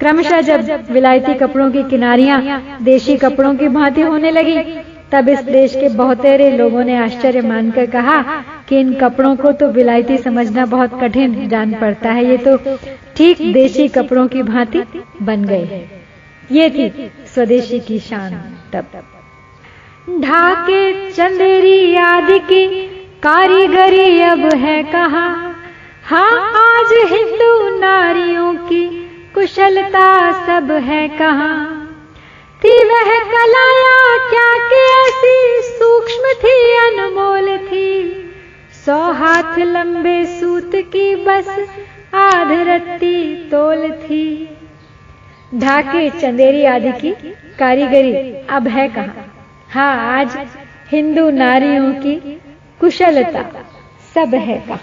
क्रमशः 0.00 0.40
जब 0.40 0.90
विलायती 0.90 1.34
कपड़ों 1.36 1.70
की 1.72 1.82
किनारियाँ 1.90 2.40
देशी 2.82 3.16
कपड़ों 3.16 3.54
की 3.54 3.68
भांति 3.70 4.00
होने 4.02 4.30
लगी, 4.30 4.56
तब 5.12 5.28
इस 5.28 5.40
देश 5.42 5.74
के 5.74 5.88
बहुतेरे 5.96 6.50
लोगों 6.50 6.84
ने 6.84 6.96
आश्चर्य 6.96 7.40
मानकर 7.40 7.86
कहा 7.90 8.22
कि 8.68 8.80
इन 8.80 8.94
कपड़ों 8.94 9.36
को 9.36 9.52
तो 9.52 9.68
विलायती 9.68 10.18
समझना 10.18 10.66
बहुत 10.66 11.00
कठिन 11.00 11.48
जान 11.48 11.74
पड़ता 11.74 12.10
है। 12.10 12.24
ये 12.24 12.36
तो 12.36 12.56
ठीक 13.16 13.52
देशी 13.52 13.88
कपड़ों 13.88 14.26
की 14.28 14.42
भांति 14.42 14.82
बन 15.22 15.44
गए 15.44 15.64
हैं। 15.64 16.06
ये 16.52 16.70
थी 16.70 17.10
स्वदेशी 17.34 17.80
की 17.80 17.98
शान 17.98 18.32
तब। 18.72 18.84
ढाके 20.20 21.10
चंदेरी 21.10 21.96
आदि 21.96 22.38
की 22.38 22.66
कारीगरी 23.22 24.20
अब 24.20 24.44
है 24.54 24.82
कहा? 24.82 25.26
हाँ 26.02 26.52
आज 26.58 26.92
हिंदू 27.12 27.78
नारियों 27.78 28.54
की 28.54 28.86
कुशलता 29.34 30.32
सब 30.46 30.70
है 30.72 31.08
कहा? 31.08 31.52
थी 32.64 32.84
वह 32.84 33.10
कलाया 33.24 34.16
क्या 34.30 34.46
कि 34.68 34.80
ऐसी 35.00 35.68
सूक्ष्म 35.68 36.32
थी, 36.32 36.56
अनमोल 36.78 37.56
थी। 37.58 38.24
सौ 38.88 39.12
हाथ 39.12 39.58
लंबे 39.58 40.40
सूत 40.40 40.70
की 40.74 41.16
बस, 41.16 41.48
आध 42.14 42.52
रत्ती 42.52 43.48
तोल 43.50 43.90
थी। 43.90 44.48
ढाके 45.54 46.10
चंदेरी 46.10 46.64
आदि 46.64 46.92
की 46.92 47.10
कारीगरी 47.58 48.32
अब 48.46 48.68
है 48.68 48.88
कहा? 48.88 49.24
हाँ 49.70 50.20
आज 50.20 50.38
हिंदू 50.92 51.30
नारियों 51.30 51.92
की 51.92 52.40
कुशलता 52.80 53.42
सब 54.14 54.34
है 54.34 54.58
कहा? 54.68 54.78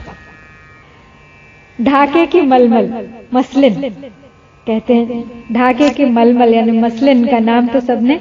ढाके 1.81 2.25
की 2.25 2.41
मलमल, 2.41 3.09
मसलिन। 3.33 3.95
कहते 4.67 4.93
हैं, 4.93 5.23
ढाके 5.53 5.89
के 5.89 6.05
मलमल 6.07 6.53
यानी 6.53 6.71
मसलिन 6.79 7.25
का 7.27 7.39
नाम 7.39 7.67
तो 7.67 7.79
सबने 7.81 8.19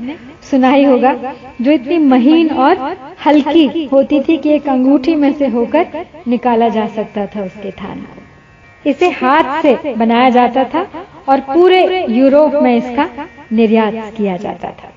सुना 0.50 0.70
ही 0.70 0.82
होगा, 0.84 1.12
जो 1.60 1.70
इतनी 1.70 1.98
महीन 1.98 2.50
और 2.50 2.96
हल्की 3.26 3.84
होती 3.92 4.20
थी 4.20 4.36
कि 4.36 4.50
एक 4.50 4.68
अंगूठी 4.68 5.14
में 5.14 5.32
से 5.32 5.46
होकर 5.46 6.04
निकाला 6.28 6.68
जा 6.68 6.86
सकता 6.88 7.26
था 7.26 7.44
उसके 7.44 7.70
थान 7.72 8.00
को। 8.00 8.90
इसे 8.90 9.08
हाथ 9.12 9.62
से 9.62 9.94
बनाया 9.94 10.28
जाता 10.30 10.64
था 10.64 10.86
और 11.28 11.40
पूरे 11.52 12.04
यूरोप 12.08 12.54
में 12.62 12.74
इसका 12.76 13.08
निर्यात 13.52 14.12
किया 14.16 14.36
जाता 14.36 14.70
था। 14.70 14.92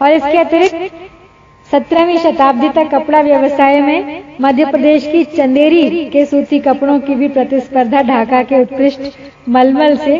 और 0.00 0.12
इसके 0.12 0.38
अतिरिक्त 0.38 1.10
सत्रहवीं 1.72 2.18
शताब्दी 2.18 2.68
तक 2.68 2.88
कपड़ा 2.90 3.20
व्यवसाय 3.20 3.80
में 3.80 4.22
मध्य 4.40 4.64
प्रदेश 4.64 5.06
की 5.06 5.22
चंदेरी 5.26 6.04
के 6.10 6.24
सूती 6.26 6.58
कपड़ों 6.58 6.98
की 7.00 7.14
भी 7.14 7.28
प्रतिस्पर्धा 7.28 8.02
ढाका 8.02 8.42
के 8.42 8.60
उत्कृष्ट 8.62 9.00
मलमल 9.48 9.96
से 9.96 10.16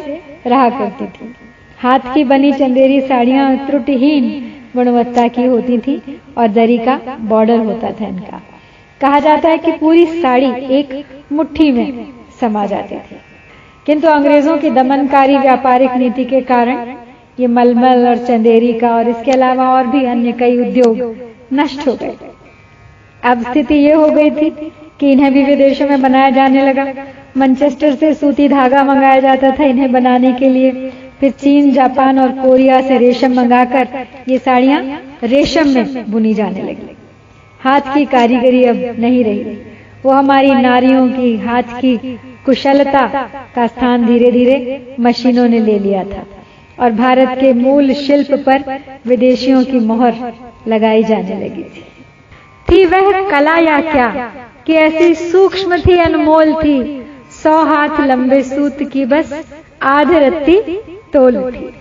रहा 0.47 0.69
करती 0.71 1.07
थी। 1.07 1.33
हाथ 1.79 2.13
की 2.15 2.25
बनी 2.25 2.53
चंदेरी 2.53 3.01
साड़ियाँ 3.01 3.67
त्रुटिहीन 3.67 4.29
गुणवत्ता 4.75 5.27
की 5.29 5.45
होती 5.45 5.79
थी 5.79 6.03
और 6.39 6.49
दरी 6.49 6.77
का 6.79 7.01
बॉर्डर 7.21 7.59
होता 7.59 7.91
था 7.91 8.07
इनका। 8.07 8.41
कहा 9.01 9.19
जाता 9.19 9.49
है 9.49 9.59
कि 9.59 9.73
पूरी 9.73 10.05
साड़ी 10.13 10.51
एक 10.71 11.33
मुट्ठी 11.33 11.71
में 11.73 12.07
समा 12.41 12.67
जाती 12.67 12.97
थी। 12.97 13.17
किंतु 13.87 14.09
अंग्रेज़ों 14.09 14.57
की 14.59 14.71
दमनकारी 14.71 15.39
व्यापारिक 15.39 15.93
नीति 15.97 16.25
के 16.25 16.41
कारण 16.51 16.95
ये 17.41 17.47
मलमल 17.47 18.07
और 18.09 18.17
चंदेरी 18.27 18.73
का 18.73 18.95
और 18.97 19.09
इसके 19.09 19.31
अलावा 19.31 19.69
और 19.69 19.87
भी 19.87 20.05
अन्य 20.07 20.33
कई 20.33 20.59
उद्योग 20.61 21.27
नष्ट 21.53 21.87
हो 21.89 21.95
गए। 21.95 22.17
अब 23.23 23.43
स्थिति 23.43 23.75
ये 23.75 23.93
हो 23.93 24.09
गई 24.09 24.31
थी 24.31 24.51
कि 25.01 25.11
इन्हें 25.13 25.33
भी 25.33 25.45
विदेशों 25.45 25.89
में 25.89 26.03
बनाया 26.03 26.31
जाने 26.31 26.63
लगा। 26.63 26.85
मैनचेस्टर 27.37 27.95
से 27.95 28.15
सूती 28.15 28.49
धागा 28.49 28.85
मंगाया 28.85 29.21
जाता 29.21 29.51
था 29.51 29.65
इन्हें 29.65 29.93
बनाने 29.93 30.33
के 30.33 30.49
लिए। 30.49 30.91
फिर 31.21 31.31
चीन, 31.31 31.73
जापान 31.73 32.19
और 32.19 32.31
कोरिया 32.33 32.81
से 32.81 32.99
रेशम 32.99 33.35
मंगाकर 33.35 34.07
ये 34.29 34.39
साड़ियाँ 34.39 34.83
रेशम 35.23 35.69
में 35.69 36.11
बुनी 36.11 36.35
जाने 36.35 36.63
लगी। 36.63 36.97
हाथ 37.61 37.95
की 37.95 38.05
कारीगरी 38.05 38.65
अब 38.65 38.77
नहीं 38.99 39.25
रही। 39.25 39.59
वो 40.05 40.13
हमारी 40.13 40.51
नारियों 40.55 41.09
की, 41.09 41.37
हाथ 41.37 41.63
की 41.63 41.97
कुशलता 42.47 43.07
का 43.55 43.67
स्थान 43.67 44.07
धीरे 44.07 44.31
धीरे 44.33 44.97
मशीनों 45.01 45.49
ने 45.49 45.59
ले 45.59 45.79
लिया 45.79 46.05
था। 46.05 46.25
और 46.81 46.91
भारत 46.93 47.29
के 47.41 47.53
मूल 47.53 47.93
शिल्प 47.93 48.45
पर 48.49 48.81
विदेशियों 49.07 49.65
की 49.65 49.81
मोहर 49.81 50.33
लगाई 50.69 51.05
जाने 51.05 51.35
लगी 51.35 51.63
थी। 51.63 51.85
थी 52.69 52.85
वह 52.87 53.31
कला 53.31 53.57
या 53.57 53.81
क्या? 53.81 54.33
कि 54.67 54.73
ऐसी 54.73 55.15
सूक्ष्म 55.15 55.79
थी, 55.79 55.99
अनमोल 55.99 56.55
थी। 56.55 57.05
सौ 57.43 57.65
हाथ 57.65 58.01
लंबे 58.01 58.43
सूत 58.43 58.83
की 58.83 59.05
बस 59.05 59.55
आध 59.83 60.13
रत्ती 60.13 60.61
तोल 61.13 61.51
थी। 61.51 61.75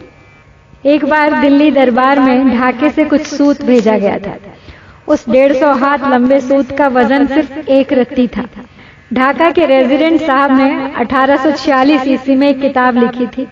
एक 0.86 1.06
बार 1.06 1.42
दिल्ली 1.42 1.72
दरबार 1.72 2.20
में 2.20 2.58
ढाके 2.58 2.90
से 2.90 3.06
कुछ 3.06 3.22
सूत 3.22 3.66
भेजा 3.66 3.98
गया 3.98 4.20
था। 4.20 4.38
उस 5.08 5.30
डेढ़ 5.30 5.54
सौ 5.54 5.74
हाथ 5.74 5.98
लंबे 6.12 6.40
सूत 6.40 6.78
का 6.78 6.88
वज़न 6.88 7.26
सिर्फ़ 7.28 7.70
एक 7.70 7.94
रत्ती 7.94 8.28
था। 8.28 8.46
ढाका 9.14 9.52
के 9.52 9.66
रेजिडेंट 9.66 10.22
साहब 10.22 10.58
ने 10.58 10.94
1846 10.94 12.08
ईस्वी 12.08 12.36
में 12.36 12.50
एक 12.50 12.62
किताब 12.62 12.98
लिखी 12.98 13.28
थी। 13.28 13.48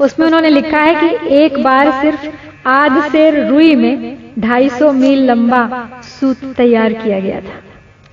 उसमें 0.00 0.26
उन्होंने 0.26 0.48
लिखा 0.48 0.78
है 0.78 0.94
कि 0.94 1.36
एक 1.36 1.62
बार 1.62 1.90
सिर्फ़ 1.90 2.26
आध 2.68 3.12
से 3.12 3.48
रुई 3.48 3.74
में 3.74 4.18
250 4.38 4.92
मील 4.92 5.24
लंबा 5.24 5.88
सूत 6.02 6.54
तैयार 6.56 6.92
किया 6.92 7.20
गया 7.20 7.40
था। 7.40 7.62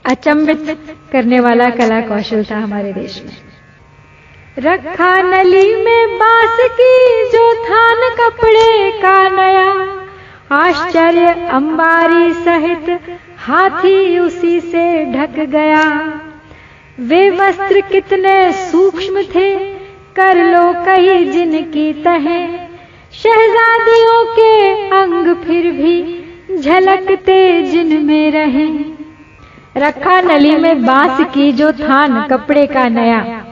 अचंबित 0.05 0.87
करने 1.11 1.39
वाला 1.39 1.69
कला 1.69 2.01
कौशल 2.01 2.43
था 2.43 2.57
हमारे 2.57 2.93
देश 2.93 3.23
में। 3.25 3.31
रखा 4.59 5.21
नली 5.21 5.75
में 5.75 6.19
बाँस 6.19 6.57
की 6.71 7.23
जो 7.31 7.53
थान 7.63 7.95
कपड़े 7.95 8.91
का 8.91 9.29
नया। 9.29 9.97
आश्चर्य 10.51 11.27
अंबारी 11.27 12.33
सहित 12.33 13.17
हाथी 13.37 14.19
उसी 14.19 14.59
से 14.59 15.05
ढक 15.05 15.39
गया। 15.39 16.13
वे 16.99 17.29
वस्त्र 17.29 17.81
कितने 17.81 18.51
सूक्ष्म 18.51 19.23
थे 19.23 19.72
कर 20.15 20.37
लो 20.37 20.73
कही 20.73 21.25
जिनकी 21.25 21.93
तहें। 21.93 22.67
शहजादियों 23.13 24.25
के 24.25 24.73
अंग 24.89 25.35
फिर 25.35 25.71
भी 25.71 26.23
झलकते 26.59 27.61
जिन 27.61 28.05
में 28.05 28.31
रहे। 28.31 28.67
रखा 29.77 30.21
नली 30.21 30.55
में 30.57 30.85
बाँस 30.85 31.25
की 31.33 31.51
जो 31.51 31.71
थान, 31.71 32.27
कपड़े 32.27 32.67
का 32.67 32.87
नया। 32.89 33.45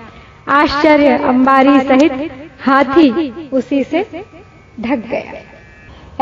आश्चर्य 0.47 1.17
अंबारी 1.17 1.80
सहित 1.80 2.32
हाथी 2.65 3.34
उसी 3.54 3.84
से 3.84 4.26
ढक 4.80 5.04
गया। 5.08 5.34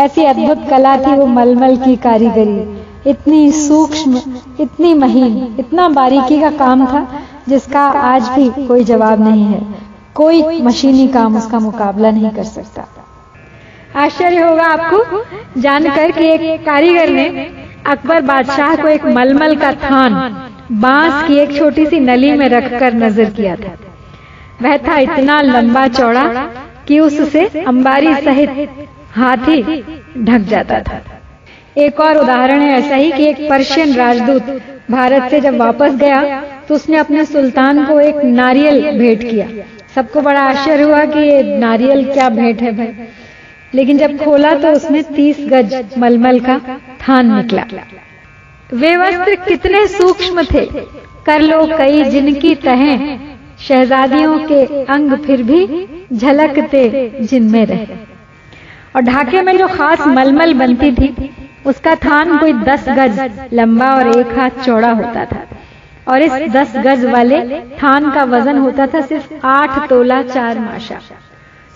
ऐसी 0.04 0.24
अद्भुत 0.24 0.70
कला 0.70 0.98
थी 0.98 1.14
वो 1.16 1.26
मलमल 1.26 1.78
की 1.78 1.96
कारीगरी। 1.96 3.10
इतनी 3.10 3.52
सूक्ष्म, 3.52 4.22
इतनी 4.60 4.94
महीन, 4.94 5.56
इतना 5.60 5.90
बारीकी 5.90 6.42
का 6.42 6.52
काम 6.52 6.86
था 6.86 7.22
जिसका 7.50 7.82
आज 7.82 8.30
भी 8.30 8.68
कोई 8.68 8.84
जवाब 8.84 9.30
नहीं 9.30 9.44
है। 9.44 9.89
कोई 10.20 10.62
मशीनी 10.62 11.08
काम 11.10 11.38
उसका 11.38 11.60
मुकाबला 11.62 12.12
नहीं 12.12 12.30
कर 12.32 12.44
सकता। 12.46 12.86
आश्चर्य 13.96 14.42
होगा 14.42 14.66
आपको, 14.68 15.24
जानकर 15.58 16.12
कि 16.12 16.26
एक 16.26 16.66
कारीगर 16.66 17.10
ने 17.10 17.28
अकबर 17.88 18.22
बादशाह 18.24 18.76
को 18.76 18.88
एक 18.88 19.06
मलमल 19.08 19.56
का 19.56 19.72
थान, 19.74 20.14
बाँस 20.74 21.28
की 21.28 21.38
एक 21.38 21.58
छोटी 21.58 21.86
सी 21.86 22.00
नली 22.02 22.32
में 22.34 22.48
रखकर 22.50 22.94
नज़र 22.96 23.30
किया 23.32 23.56
था। 23.56 23.74
वह 24.62 24.78
था 24.88 24.98
इतना 25.00 25.40
लंबा 25.42 25.88
चौड़ा 25.90 26.26
कि 26.88 27.00
उससे 27.00 27.46
अंबारी 27.64 28.14
सहित 28.16 28.70
हाथी 29.16 29.62
ढक 30.20 30.48
जाता 30.50 30.80
था। 30.82 31.02
एक 31.78 32.00
और 32.02 32.18
उदाहरण 32.18 32.62
है 32.62 32.78
ऐसा 32.78 32.96
ही 32.96 33.12
कि 33.12 33.26
एक 33.26 33.50
पर्शियन 33.50 33.96
राजदूत 33.96 34.62
भारत 34.92 35.30
से 35.32 35.40
जब 35.42 35.58
वापस 35.58 35.96
गया 35.98 36.22
तो 36.68 36.76
उसने 36.76 36.98
अपने 36.98 37.26
सुल्तान 37.26 37.86
को 37.86 38.00
एक 38.02 38.24
नारियल 38.26 38.82
भेंट 39.00 39.22
किया। 39.22 39.48
सबको 39.96 40.22
बड़ा 40.22 40.42
आश्चर्य 40.42 40.84
हुआ 40.84 41.06
कि 41.06 41.20
ये 41.20 41.58
नारियल 41.58 42.04
क्या 42.14 42.30
भेंट 42.30 42.62
है 42.62 42.72
भाई। 42.72 43.08
लेकिन 43.74 43.98
जब 43.98 44.18
खोला 44.24 44.54
तो 44.56 44.72
उसमें 44.72 45.04
तीस 45.04 45.38
गज 45.40 45.76
मलमल 45.98 46.40
का 46.40 46.60
थान 47.08 47.36
निकला। 47.36 47.64
वे 48.74 48.96
वस्त्र 48.98 49.36
कितने 49.36 49.88
सूक्ष्म 49.88 50.44
थे। 50.44 50.66
कर 51.26 51.42
लो 51.42 51.78
कई 51.78 52.04
जिनकी 52.04 52.56
तहें। 52.56 53.20
शहजादियों 53.60 54.38
के 54.40 54.84
अंग 54.84 55.14
फिर 55.18 55.44
भी 55.44 55.88
झलकते 56.14 57.12
जिनमें 57.22 57.66
रहे। 57.66 57.98
और 58.96 59.02
ढाके 59.02 59.42
में 59.42 59.58
जो 59.58 59.68
खास 59.68 60.08
मलमल 60.08 60.54
बनती 60.54 60.92
थी, 60.92 61.30
उसका 61.66 61.96
थान 61.96 62.38
कोई 62.38 62.54
दस 62.54 62.86
गज 62.90 63.20
लंबा 63.54 63.86
और 63.86 64.20
एक 64.20 64.40
हाथ 64.40 64.64
चौड़ा 64.66 64.92
होता 64.92 65.26
था। 65.26 65.46
और 66.10 66.22
इस 66.22 66.32
दस 66.52 66.74
गज 66.78 67.06
वाले 67.06 67.40
थान 67.76 68.10
का 68.12 68.24
वज़न 68.26 68.58
होता 68.58 68.88
था 68.88 69.02
सिर्फ़ 69.04 69.46
आठ 69.48 69.90
तोला 69.90 70.22
चार 70.26 70.60
माशा। 70.60 71.00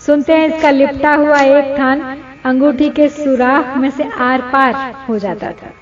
सुनते 0.00 0.32
हैं 0.32 0.46
इसका 0.48 0.70
लिपटा 0.70 1.14
हुआ 1.14 1.40
एक 1.40 1.78
थान 1.78 2.00
अंगूठी 2.46 2.88
के 2.90 3.08
सुराख 3.10 3.76
में 3.76 3.90
से 3.90 4.08
आर 4.22 4.40
पार 4.52 4.74
हो 5.08 5.18
जाता 5.18 5.50
था। 5.52 5.72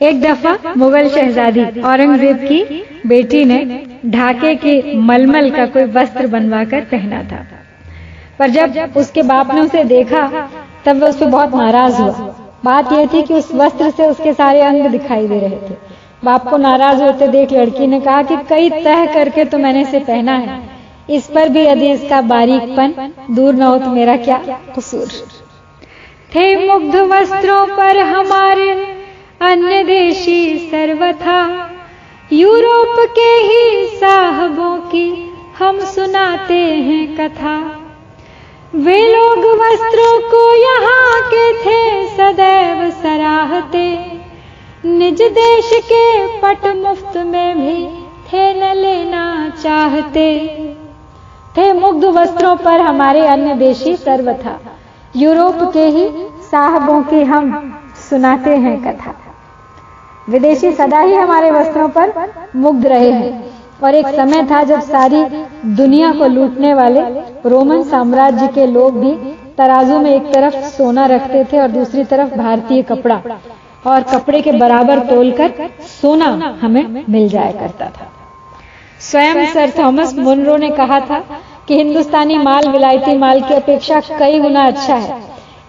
एक 0.00 0.20
दफ़ा 0.22 0.74
मुगल 0.76 1.08
शहजादी 1.08 1.64
औरंगज़ेब 1.82 2.36
की 2.48 2.82
बेटी 3.06 3.44
ने 3.44 3.58
ढाके 4.06 4.54
के 4.56 4.96
मलमल 5.00 5.50
का 5.50 5.66
कोई 5.66 5.84
वस्त्र 5.92 6.26
बनवाकर 6.26 6.84
पहना 6.90 7.22
था। 7.22 7.44
पर 8.38 8.50
जब 8.50 8.96
उसके 8.96 9.22
बाप 9.24 9.54
ने 9.54 9.60
उसे 9.60 9.84
देखा 9.86 10.26
तब 10.84 10.96
वह 10.96 11.08
उस 11.08 11.18
पर 11.20 11.26
बहुत 11.26 11.54
नाराज़ 11.54 12.00
हुआ। 12.00 12.34
बात 12.64 12.92
यह 12.92 13.06
थी 13.06 13.22
कि 13.22 13.34
उस 13.34 13.54
वस्त्र 13.54 13.90
से 13.90 14.06
उसके 14.06 14.32
सारे 14.32 14.60
अंग 14.62 14.86
दिखाई 14.90 15.28
दे 15.28 15.38
रहे 15.38 15.68
थे। 15.68 15.74
बाप 16.24 16.48
को 16.48 16.56
नाराज़ 16.56 17.02
होते 17.02 17.28
देख 17.28 17.52
लड़की 17.52 17.86
ने 17.86 18.00
कहा 18.00 18.22
कि 18.22 18.36
कई 18.48 18.70
तह 18.70 19.04
करके 19.14 19.44
तो 19.44 19.58
मैंने 19.58 19.82
इसे 19.82 19.98
पहना 19.98 20.32
है। 20.32 20.58
इस 21.10 21.26
पर 21.26 21.48
भी 21.48 21.64
यदि 21.66 21.90
इसका 21.92 22.20
बारीकपन 22.20 23.12
दूर 23.30 23.54
न 23.54 23.62
हो 23.62 23.78
तो 23.78 23.90
मेरा 23.90 24.16
क्या 24.16 24.38
कसूर? 24.76 25.08
थे 26.34 26.68
मुग्ध 26.68 26.96
वस्त्रों 26.96 27.66
पर 27.66 27.98
हमारे 27.98 28.70
अन्य 29.40 29.82
देशी 29.84 30.68
सर्वथा। 30.70 31.70
यूरोप 32.32 32.96
के 33.08 33.30
ही 33.42 33.86
साहबों 33.96 34.76
की 34.76 35.08
हम 35.58 35.80
सुनाते 35.80 36.54
हैं 36.54 37.16
कथा। 37.16 37.56
वे 38.74 39.00
लोग 39.12 39.38
वस्त्रों 39.60 40.20
को 40.20 40.42
यहाँ 40.54 41.20
के 41.24 41.52
थे, 41.52 42.06
सदैव 42.08 42.90
सराहते। 42.90 44.09
निज 44.84 45.22
देश 45.22 45.70
के 45.82 46.26
पट 46.38 46.66
मुफ़्त 46.76 47.16
में 47.16 47.58
भी 47.58 47.86
थे 48.28 48.52
न 48.54 48.72
लेना 48.74 49.52
चाहते। 49.62 50.24
थे 51.56 51.72
मुग्ध 51.72 52.04
वस्त्रों 52.04 52.54
पर 52.56 52.80
हमारे 52.80 53.26
अन्य 53.26 53.54
देशी 53.54 53.96
सर्व 53.96 54.32
था। 54.32 54.58
यूरोप 55.16 55.58
के 55.72 55.84
ही 55.86 56.08
साहबों 56.50 57.02
की 57.02 57.22
हम 57.22 57.52
सुनाते 58.10 58.56
हैं 58.56 58.76
कथा। 58.82 59.14
विदेशी 60.28 60.72
सदा 60.72 61.00
ही 61.00 61.14
हमारे 61.14 61.50
वस्त्रों 61.50 61.88
पर 61.88 62.12
मुग्ध 62.56 62.86
रहे 62.86 63.10
हैं। 63.10 63.52
और 63.82 63.94
एक 63.94 64.06
समय 64.06 64.42
था 64.42 64.62
जब 64.62 64.80
सारी 64.80 65.24
दुनिया 65.76 66.12
को 66.12 66.26
लूटने 66.26 66.74
वाले 66.74 67.00
रोमन 67.50 67.82
साम्राज्य 67.82 68.48
के 68.48 68.66
लोग 68.66 69.00
भी 69.00 69.14
तराजू 69.58 69.98
में 69.98 70.14
एक 70.14 70.34
तरफ़ 70.34 70.54
सोना 70.68 71.06
रखते 71.06 71.44
थे 71.44 71.60
और 71.60 71.68
दूसरी 71.68 72.04
तरफ़ 72.04 72.34
भारतीय 72.34 72.82
कपड़ा। 72.82 73.22
और 73.82 74.02
कपड़े 74.04 74.40
के 74.40 74.52
बराबर 74.54 74.98
तोलकर 75.06 75.68
सोना 75.90 76.26
हमें 76.60 77.04
मिल 77.08 77.28
जाया 77.28 77.52
करता 77.52 77.86
था। 77.90 78.10
स्वयं 79.00 79.46
सर 79.52 79.72
थॉमस 79.78 80.14
मुनरो 80.16 80.56
ने 80.56 80.70
कहा 80.72 81.00
था 81.00 81.18
कि 81.68 81.76
हिंदुस्तानी 81.76 82.38
माल 82.38 82.68
विलायती 82.68 83.16
माल 83.18 83.40
की 83.40 83.54
अपेक्षा 83.54 84.00
कई 84.10 84.38
गुना 84.40 84.66
अच्छा 84.66 84.94
है। 84.96 85.18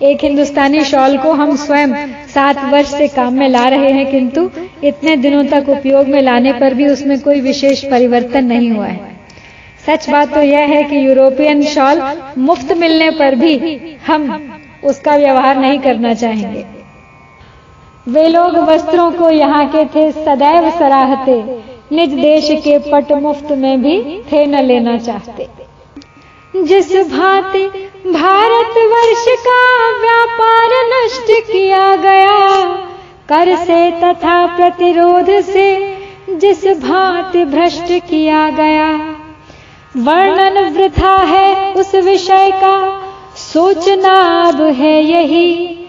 एक 0.01 0.23
हिंदुस्तानी 0.23 0.83
शॉल 0.85 1.17
को 1.17 1.31
हम 1.33 1.55
स्वयं 1.57 1.93
सात 2.27 2.63
वर्ष 2.65 2.91
से 2.91 3.07
काम 3.09 3.33
में 3.33 3.47
ला 3.49 3.67
रहे 3.67 3.91
हैं, 3.91 4.09
किंतु 4.11 4.49
इतने 4.83 5.15
दिनों 5.17 5.43
तक 5.45 5.69
उपयोग 5.69 6.07
में 6.07 6.21
लाने 6.21 6.53
पर 6.53 6.73
भी 6.73 6.87
उसमें 6.87 7.19
कोई 7.19 7.41
विशेष 7.41 7.83
परिवर्तन 7.85 8.45
नहीं 8.45 8.71
हुआ 8.71 8.87
है। 8.87 9.09
सच 9.85 10.09
बात 10.09 10.33
तो 10.33 10.41
यह 10.41 10.67
है 10.67 10.83
कि 10.83 11.05
यूरोपियन 11.07 11.63
शॉल 11.65 12.01
मुफ़्त 12.39 12.71
मिलने 12.77 13.09
पर 13.11 13.35
भी 13.35 13.55
हम 14.07 14.29
उसका 14.83 15.15
व्यवहार 15.15 15.57
नहीं 15.57 15.79
करना 15.79 16.13
चाहेंगे। 16.15 16.65
वे 18.07 18.27
लोग 18.27 18.55
वस्त्रों 18.59 19.11
को 19.11 19.29
यहाँ 19.29 19.65
के 19.65 19.83
थे, 19.85 20.11
सदैव 20.11 20.69
सराहते। 20.69 21.33
निज 21.91 22.13
देश 22.13 22.47
के 22.63 22.77
पट 22.91 23.11
मुफ़्त 23.11 23.51
में 23.51 23.81
भी 23.81 24.21
थे, 24.31 24.45
न 24.45 24.61
लेना 24.61 24.97
चाहते। 24.97 25.47
जिस 26.63 26.91
भांति 27.09 27.63
भारत 28.07 28.77
वर्ष 28.91 29.25
का 29.39 29.61
व्यापार 29.99 30.69
नष्ट 30.85 31.31
किया 31.51 31.95
गया, 31.95 32.39
कर 33.29 33.55
से 33.55 33.89
तथा 33.91 34.45
प्रतिरोध 34.55 35.29
से 35.41 35.69
जिस 36.31 36.65
भांति 36.81 37.43
भ्रष्ट 37.45 37.91
किया 38.09 38.49
गया, 38.49 38.89
वर्णन 39.97 40.63
वृथा 40.69 41.15
है 41.25 41.73
उस 41.73 41.93
विषय 41.95 42.51
का 42.53 42.77
सोचना 43.35 44.15
अब 44.41 44.61
है 44.73 45.01
यही। 45.03 45.80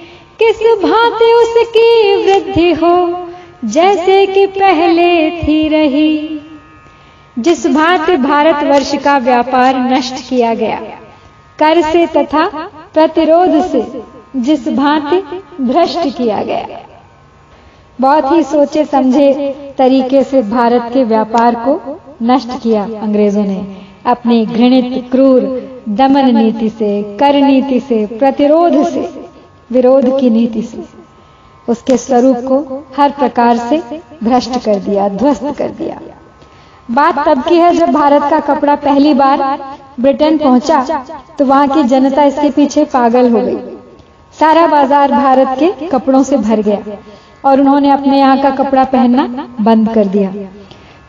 किस 0.42 0.83
भांति 0.83 1.33
उसकी 1.33 2.16
वृद्धि 2.24 2.72
हो? 2.72 3.28
जैसे 3.64 4.26
कि 4.26 4.46
पहले 4.46 5.31
थी 5.31 5.68
रही। 5.68 6.40
जिस 7.38 7.66
भांति 7.66 8.16
भारतवर्ष 8.16 8.94
का 8.94 9.18
व्यापार 9.18 9.76
नष्ट 9.76 10.28
किया 10.28 10.55
गया, 10.55 10.81
कर 11.59 11.83
से 11.83 12.07
तथा 12.07 12.48
प्रतिरोध 12.94 13.62
से 13.66 14.02
जिस 14.37 14.68
भांति 14.68 15.42
भ्रष्ट 15.64 16.16
किया 16.16 16.42
गया। 16.42 16.66
बहुत 18.00 18.33
ही 18.33 18.42
सोचे 18.42 18.85
समझे 18.85 19.55
तरीके 19.78 20.24
से 20.24 20.42
भारत 20.42 20.90
के 20.94 21.05
व्यापार 21.05 21.55
को 21.55 22.00
नष्ट 22.22 22.62
किया 22.62 22.83
अंग्रेज़ों 22.83 23.44
ने। 23.44 23.76
अपनी 24.07 24.46
घृणित, 24.46 25.11
क्रूर, 25.11 25.40
दमन 25.88 26.37
नीति 26.37 26.68
से, 26.68 27.02
कर 27.02 27.35
नीति 27.35 27.81
से, 27.81 28.07
प्रतिरोध 28.07 28.87
से 28.87 29.21
विरोध 29.72 30.18
की 30.20 30.30
नीति 30.30 30.62
से। 30.64 30.85
उसके 31.68 31.96
स्वरूप 31.98 32.37
को 32.46 32.82
हर 32.96 33.11
प्रकार 33.12 33.56
से 33.58 33.82
भ्रष्ट 34.22 34.58
कर 34.61 34.78
दिया, 34.80 35.08
ध्वस्त 35.11 35.54
कर 35.58 35.68
दिया। 35.72 36.00
बात 36.88 37.18
तब 37.26 37.42
की 37.42 37.56
है 37.56 37.72
जब 37.74 37.90
भारत 37.92 38.22
का 38.30 38.38
कपड़ा 38.44 38.74
पहली 38.78 39.12
बार 39.14 39.42
ब्रिटेन 40.00 40.38
पहुँचा 40.38 41.04
तो 41.38 41.44
वहाँ 41.44 41.68
की 41.68 41.82
जनता 41.85 42.24
इसके 42.24 42.50
पीछे 42.52 42.85
पागल 42.92 43.30
हो 43.32 43.40
गई। 43.40 43.56
सारा 44.35 44.66
बाज़ार 44.66 45.12
भारत 45.12 45.56
के 45.58 45.88
कपड़ों 45.88 46.22
से 46.22 46.37
भर 46.38 46.62
गया 46.62 46.96
और 47.44 47.61
उन्होंने 47.61 47.90
अपने 47.90 48.18
यहाँ 48.18 48.40
का 48.42 48.50
कपड़ा 48.56 48.85
पहनना 48.87 49.46
बंद 49.61 49.92
कर 49.94 50.06
दिया। 50.08 50.30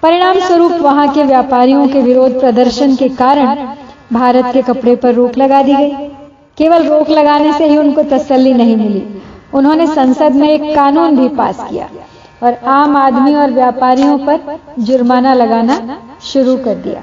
परिणाम 0.04 0.40
स्वरूप 0.40 0.72
वहाँ 0.82 1.08
के 1.14 1.24
व्यापारियों 1.24 1.88
के 1.88 2.02
विरोध 2.02 2.40
प्रदर्शन 2.40 2.96
के 2.96 3.10
कारण 3.18 3.68
भारत 4.14 4.54
के 4.54 4.62
कपड़े 4.64 4.96
पर 4.96 5.14
रोक 5.14 5.38
लगा 5.38 5.62
दी 5.62 5.74
गई। 5.74 6.10
केवल 6.58 6.88
रोक 6.88 7.10
लगाने 7.10 7.54
से 7.54 7.68
ही 7.68 7.78
उनको 7.78 8.04
तसल्ली 8.10 8.54
नहीं 8.54 8.76
मिली। 8.78 9.22
उन्होंने 9.54 9.88
संसद 9.88 10.36
में 10.36 10.50
एक 10.50 10.64
कानून 10.76 11.18
भी 11.18 11.28
पास 11.36 11.66
किया 11.70 11.90
और 12.44 12.54
आम 12.70 12.96
आदमी 12.98 13.34
और 13.36 13.52
व्यापारियों 13.52 14.18
पर 14.20 14.60
जुर्माना 14.80 15.34
लगाना 15.34 15.98
शुरू 16.24 16.56
कर 16.58 16.76
दिया। 16.78 17.02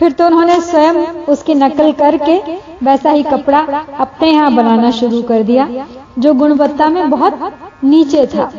फिर 0.00 0.12
तो 0.12 0.26
उन्होंने 0.26 0.60
स्वयं 0.60 0.94
उसकी 1.28 1.54
नकल 1.54 1.92
करके 1.92 2.36
वैसा 2.82 3.10
ही 3.10 3.22
कपड़ा 3.22 3.58
अपने 3.98 4.30
यहाँ 4.30 4.54
बनाना 4.54 4.90
शुरू 4.92 5.22
कर 5.22 5.42
दिया, 5.42 5.68
जो 6.18 6.32
गुणवत्ता 6.34 6.88
में 6.88 7.10
बहुत 7.10 7.52
नीचे 7.84 8.26
था, 8.26 8.50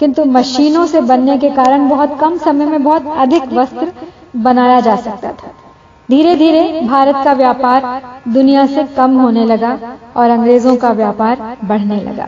किंतु 0.00 0.24
मशीनों 0.26 0.86
से 0.86 1.00
बनने 1.02 1.36
के 1.38 1.50
कारण 1.50 1.88
बहुत 1.88 2.18
कम 2.20 2.36
समय 2.38 2.66
में 2.66 2.82
बहुत 2.84 3.06
अधिक 3.16 3.52
वस्त्र 3.52 3.92
बनाया 4.38 4.80
जा 4.80 4.96
सकता 4.98 5.32
था। 5.32 5.52
धीरे 6.12 6.34
धीरे 6.36 6.80
भारत 6.80 7.14
का 7.24 7.32
व्यापार 7.32 7.82
दुनिया 8.28 8.66
से 8.66 8.82
कम 8.96 9.18
होने 9.18 9.44
लगा 9.44 9.76
और 10.16 10.30
अंग्रेज़ों 10.30 10.76
का 10.76 10.90
व्यापार 10.92 11.56
बढ़ने 11.64 12.00
लगा। 12.00 12.26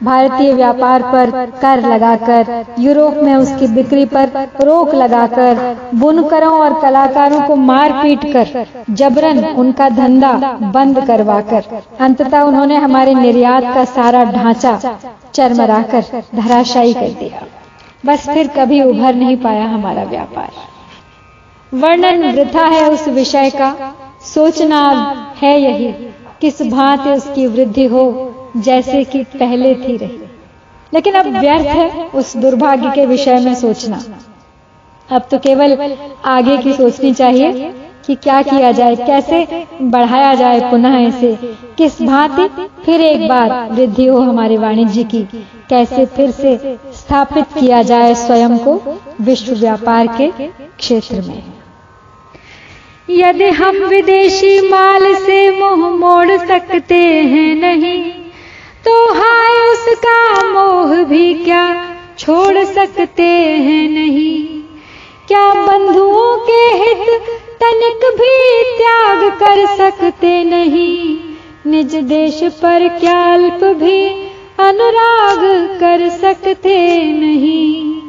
भारतीय 0.00 0.52
व्यापार 0.52 1.02
पर 1.02 1.30
कर 1.60 1.80
लगाकर, 1.82 2.64
यूरोप 2.78 3.14
में 3.14 3.34
उसकी 3.34 3.66
बिक्री 3.66 4.04
पर 4.04 4.30
रोक 4.60 4.94
लगाकर, 4.94 5.76
बुनकरों 5.94 6.52
और 6.60 6.80
कलाकारों 6.80 7.40
को 7.42 7.56
मार 7.56 7.92
पीट 7.92 8.24
कर, 8.32 8.66
जबरन 8.90 9.44
उनका 9.44 9.88
धंधा 9.88 10.32
बंद 10.74 11.04
करवाकर, 11.06 11.62
अंततः 12.00 12.40
उन्होंने 12.40 12.76
हमारे 12.76 13.14
निर्यात 13.14 13.74
का 13.74 13.84
सारा 13.84 14.24
ढांचा 14.24 14.98
चरमराकर 15.34 16.22
धराशायी 16.34 16.94
कर 16.94 17.08
दिया। 17.20 17.46
बस 18.06 18.28
फिर 18.28 18.48
कभी 18.56 18.82
उभर 18.82 19.14
नहीं 19.14 19.36
पाया 19.36 19.64
हमारा 19.68 20.04
व्यापार। 20.04 20.71
वर्णन 21.72 22.30
वृथा 22.32 22.64
है 22.64 22.88
उस 22.90 23.06
विषय 23.08 23.50
का। 23.50 23.94
सोचना 24.24 24.80
है 25.42 25.60
यही 25.60 25.92
किस 26.40 26.62
भांति 26.62 27.10
उसकी 27.10 27.46
वृद्धि 27.46 27.84
हो, 27.86 28.02
जैसे 28.56 29.04
कि 29.04 29.22
पहले 29.24 29.74
थी 29.74 29.96
रही। 29.96 30.18
लेकिन 30.92 31.14
अब 31.14 31.26
व्यर्थ 31.38 31.66
है 31.66 32.06
उस 32.08 32.36
दुर्भाग्य 32.36 32.90
के 32.90 33.06
विषय 33.06 33.38
में 33.40 33.54
सोचना। 33.54 34.02
अब 35.08 35.26
तो 35.30 35.38
केवल 35.38 35.96
आगे 36.24 36.56
की 36.56 36.72
सोचनी 36.72 37.12
चाहिए 37.14 37.72
कि 38.06 38.14
क्या 38.14 38.40
किया 38.42 38.72
जाए, 38.72 38.96
कैसे 38.96 39.66
बढ़ाया 39.82 40.34
जाए 40.34 40.60
पुनः 40.70 40.98
इसे, 40.98 41.34
किस 41.78 42.00
भांति 42.02 42.48
फिर 42.84 43.00
एक 43.00 43.28
बार 43.28 43.50
वृद्धि 43.70 44.06
हो 44.06 44.18
हमारे 44.18 44.56
वाणिज्य 44.56 45.04
की, 45.04 45.22
कैसे 45.68 46.06
फिर 46.06 46.30
से 46.30 46.56
स्थापित 46.94 47.52
किया 47.60 47.82
जाए 47.82 48.14
स्वयं 48.14 48.58
को 48.58 48.80
विश्व 49.20 49.54
व्यापार 49.54 50.06
के 50.18 50.30
क्षेत्र 50.30 51.20
में। 51.20 51.51
यदि 53.10 53.48
हम 53.50 53.76
विदेशी 53.76 54.68
माल 54.68 55.14
से 55.14 55.38
मुँह 55.50 55.88
मोड़ 55.90 56.36
सकते 56.38 56.94
हैं 57.32 57.54
नहीं 57.54 58.00
तो 58.84 58.92
हाय 59.14 59.58
उसका 59.70 60.42
मोह 60.52 61.02
भी 61.04 61.32
क्या 61.34 61.64
छोड़ 62.18 62.64
सकते 62.64 63.22
हैं 63.22 63.88
नहीं? 63.90 64.62
क्या 65.28 65.52
बंधुओं 65.66 66.36
के 66.46 66.60
हित 66.76 67.20
तनिक 67.62 68.04
भी 68.18 68.62
त्याग 68.78 69.28
कर 69.40 69.66
सकते 69.76 70.32
नहीं? 70.44 71.18
निज 71.66 71.94
देश 72.04 72.42
पर 72.62 72.88
क्या 72.98 73.18
अल्प 73.34 73.64
भी 73.82 74.08
अनुराग 74.60 75.44
कर 75.80 76.08
सकते 76.08 76.78
नहीं? 77.12 78.00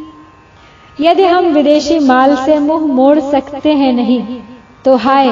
यदि 1.02 1.24
हम 1.24 1.46
विदेशी 1.46 2.00
माल 2.00 2.36
से 2.36 2.60
मुँह 2.60 2.86
मोड़ 2.94 3.20
सकते 3.20 3.74
हैं 3.74 3.94
नहीं 3.94 4.42
तो 4.86 4.96
हाय, 4.98 5.28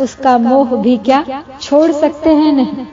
उसका 0.00 0.36
मोह 0.38 0.76
भी 0.76 0.96
क्या 0.98 1.24
छोड़ 1.60 1.90
सकते 1.92 2.30
हैं 2.30 2.52
नहीं? 2.52 2.86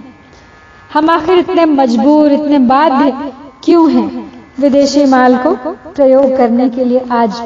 हम 0.94 1.10
आखिर 1.10 1.40
इतने 1.40 1.66
मजबूर, 1.68 2.32
इतने 2.32 2.60
बाध्य 2.62 3.32
क्यों 3.64 3.92
हैं 3.92 4.32
विदेशी 4.60 5.06
माल 5.06 5.38
को 5.38 5.54
प्रयोग 5.56 6.36
करने 6.38 6.70
के 6.70 6.86
लिए 6.86 7.02
आज? 7.12 7.42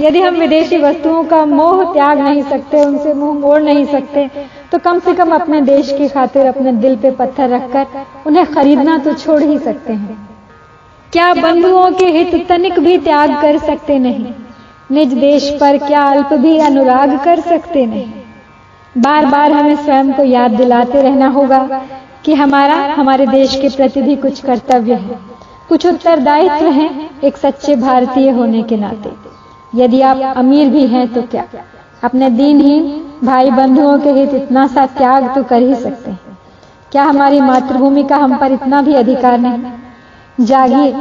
यदि 0.00 0.20
हम 0.20 0.36
विदेशी 0.36 0.78
वस्तुओं 0.78 1.24
का 1.24 1.44
मोह 1.46 1.82
त्याग 1.92 2.18
नहीं 2.18 2.42
सकते, 2.42 2.84
उनसे 2.84 3.14
मुँह 3.14 3.38
मोड़ 3.40 3.60
नहीं 3.62 3.84
सकते 3.86 4.28
तो 4.72 4.78
कम 4.78 4.98
से 4.98 5.14
कम 5.14 5.34
अपने 5.34 5.60
देश 5.62 5.92
की 5.92 6.08
खातिर 6.08 6.46
अपने 6.46 6.72
दिल 6.74 6.96
पे 6.96 7.10
पत्थर 7.12 7.48
रखकर 7.48 8.04
उन्हें 8.26 8.46
खरीदना 8.46 8.96
तो 8.98 9.12
छोड़ 9.14 9.42
ही 9.42 9.58
सकते 9.58 9.92
हैं। 9.92 10.16
क्या 11.12 11.32
बंधुओं 11.34 11.90
के 11.90 12.06
हित 12.08 12.46
तनिक 12.48 12.78
भी 12.80 12.96
त्याग 13.00 13.30
कर 13.42 13.58
सकते 13.58 13.98
नहीं? 13.98 14.32
निज 14.92 15.12
देश 15.12 15.48
पर 15.60 15.76
क्या 15.78 16.02
अल्प 16.02 16.32
भी 16.32 16.58
अनुराग 16.58 17.24
कर 17.24 17.40
सकते 17.40 17.86
नहीं? 17.86 18.12
बार 18.98 19.26
बार 19.26 19.52
हमें 19.52 19.76
स्वयं 19.76 20.12
को 20.12 20.22
याद 20.22 20.50
दिलाते 20.50 21.02
रहना 21.02 21.28
होगा 21.28 21.86
कि 22.24 22.34
हमारा, 22.34 22.74
हमारे 22.94 23.26
देश 23.26 23.54
के 23.56 23.68
प्रति 23.68 24.02
भी 24.02 24.16
कुछ 24.16 24.40
कर्तव्य 24.40 24.94
है। 24.94 25.18
कुछ 25.68 25.86
उत्तरदायित्व 25.86 26.66
है 26.66 26.88
एक 27.24 27.36
सच्चे 27.36 27.76
भारतीय 27.76 28.30
होने 28.30 28.62
के 28.62 28.76
नाते। 28.76 29.12
यदि 29.74 30.00
आप 30.00 30.36
अमीर 30.36 30.68
भी 30.70 30.86
हैं 30.86 31.06
तो 31.14 31.22
क्या? 31.22 31.44
अपने 32.04 32.30
दीनहीन 32.30 33.04
भाई 33.24 33.50
बंधुओं 33.50 33.98
के 33.98 34.10
हित 34.10 34.34
इतना 34.34 34.66
सा 34.66 34.86
त्याग 34.86 35.34
तो 35.34 35.42
कर 35.44 35.62
ही 35.62 35.74
सकते 35.74 36.10
हैं। 36.10 36.38
क्या 36.92 37.02
हमारी 37.02 37.40
मातृभूमि 37.40 38.02
का 38.02 38.16
हम 38.16 38.36
पर 38.36 38.52
इतना 38.52 38.82
भी 38.82 38.94
अधिकार 38.94 39.38
नहीं? 39.38 39.72
जागिए 40.40 40.92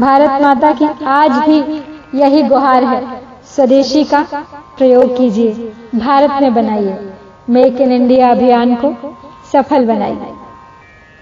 भारत 0.00 0.42
माता 0.42 0.72
की 0.72 0.88
आज 1.06 1.30
भी 1.48 1.82
यही 2.20 2.42
गुहार 2.42 2.84
है। 2.84 3.19
स्वदेशी 3.56 4.04
का 4.04 4.22
प्रयोग 4.78 5.16
कीजिए। 5.16 5.72
भारत 5.94 6.42
में 6.42 6.54
बनाइए। 6.54 6.98
मेक 7.50 7.80
इन 7.80 7.92
इंडिया 7.92 8.30
अभियान 8.30 8.74
को 8.74 8.94
सफल 9.52 9.86
बनाइए। 9.86 10.32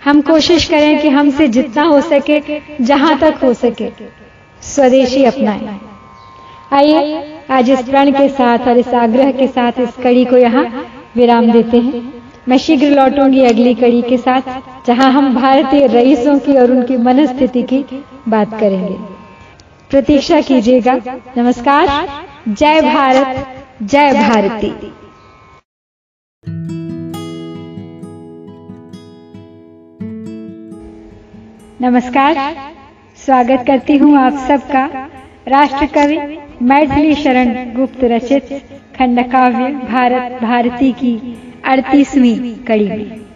हम 0.03 0.20
कोशिश 0.20 0.64
करें 0.64 1.01
कि 1.03 1.09
हमसे 1.09 1.49
जितना 1.49 1.83
हो 1.83 2.01
सके, 2.01 2.41
जहाँ 2.81 3.18
तक 3.18 3.39
हो 3.43 3.53
सके, 3.55 3.91
स्वदेशी 4.62 5.24
अपनाएँ। 5.24 5.79
आइए, 6.72 7.24
आज 7.51 7.70
इस 7.70 7.83
प्रण 7.83 8.11
के 8.12 8.29
साथ 8.29 8.68
और 8.68 8.79
इस 8.79 8.89
आग्रह 8.89 9.33
के 9.33 9.47
साथ 9.47 9.81
इस 9.81 9.97
कड़ी 10.05 10.24
को 10.24 10.37
यहाँ 10.37 10.64
विराम 11.16 11.51
देते 11.53 11.76
हैं। 11.76 12.03
मैं 12.49 12.59
शीघ्र 12.59 12.91
लौटूँगी 12.91 13.45
अगली 13.45 13.74
कड़ी 13.74 14.03
के 14.03 14.18
साथ, 14.18 14.43
जहाँ 14.87 15.11
हम 15.12 15.35
भारतीय 15.35 15.87
रईसों 15.87 16.39
की 16.39 16.57
और 16.57 16.70
उनकी 16.70 16.97
मनस्थिति 16.97 17.62
की 17.62 17.85
बात 18.29 18.59
करेंगे। 18.61 19.18
प्रतीक्षा 19.91 20.41
कीजिएगा। 20.41 20.93
नमस्कार। 21.39 21.89
जय 22.49 22.80
भारत। 22.80 23.47
जय 23.82 24.12
भारती। 24.12 24.70
नमस्कार। 31.80 32.34
स्वागत 33.16 33.64
करती 33.66 33.97
हूँ 33.97 34.16
आप 34.18 34.32
सबका। 34.49 34.86
राष्ट्र 35.49 35.86
कवि 35.86 36.18
मैथिली 36.62 37.14
शरण 37.14 37.74
गुप्त 37.74 38.05
रचित 38.05 38.49
खंड 38.99 39.32
काव्य 39.32 39.72
भारत 39.72 40.43
भारती 40.43 40.93
की 40.93 41.16
अड़तीसवीं 41.64 42.55
कड़ी। 42.64 42.89
में 42.89 43.26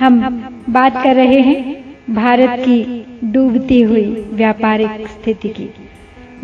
हम 0.00 0.20
बात 0.68 1.02
कर 1.04 1.16
रहे 1.16 1.40
हैं 1.40 1.84
भारत 2.14 2.58
की 2.58 3.05
डूबती 3.24 3.80
हुई 3.82 4.04
व्यापारिक 4.32 5.06
स्थिति 5.08 5.48
की। 5.48 5.68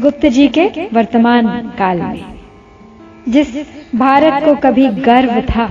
गुप्त 0.01 0.27
जी 0.27 0.47
के 0.49 0.89
वर्तमान 0.93 1.47
काल 1.79 2.01
में, 2.03 2.25
जिस 3.29 3.55
भारत 3.95 4.45
को 4.45 4.55
कभी 4.61 4.87
गर्व 5.03 5.41
था 5.47 5.71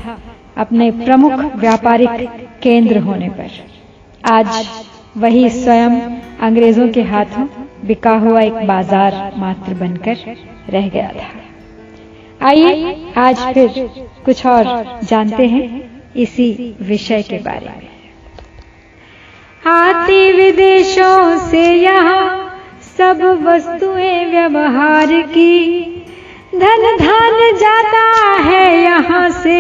अपने 0.58 0.90
प्रमुख 0.96 1.56
व्यापारिक 1.56 2.10
केंद्र 2.64 2.98
होने 3.00 3.30
पर, 3.30 3.50
आज 4.24 4.48
वही 5.18 5.50
स्वयं 5.52 6.00
अंग्रेज़ों 6.40 6.88
के 6.90 7.02
हाथों 7.04 7.48
बिका 7.86 8.16
हुआ 8.18 8.42
एक 8.42 8.66
बाज़ार 8.68 9.34
मात्र 9.38 9.74
बनकर 9.76 10.18
रह 10.70 10.90
गया 10.90 11.10
था। 11.12 11.30
आइए 12.42 12.96
आज 13.18 13.40
फिर 13.54 13.90
कुछ 14.26 14.46
और 14.46 15.00
जानते 15.04 15.48
हैं 15.48 15.66
इसी 16.16 16.76
विषय 16.82 17.22
के 17.22 17.38
बारे 17.40 17.68
में। 17.68 17.90
आती 19.66 20.32
विदेशों 20.32 21.38
से 21.50 21.64
यहाँ 21.74 22.60
सब 22.98 23.22
वस्तुएँ 23.44 24.26
व्यवहार 24.26 25.22
की। 25.22 25.86
धन 26.56 26.98
धान 26.98 27.58
जाता 27.58 28.32
है 28.42 28.84
यहाँ 28.84 29.30
से 29.30 29.58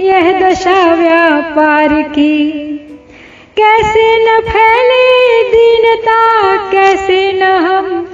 यह 0.00 0.40
दशा 0.40 0.94
व्यापार 0.94 2.02
की। 2.02 2.52
कैसे 3.56 4.06
न 4.26 4.40
फैले 4.40 5.42
दीनता, 5.50 6.20
कैसे 6.72 7.32
न 7.32 7.42
हम 7.42 8.08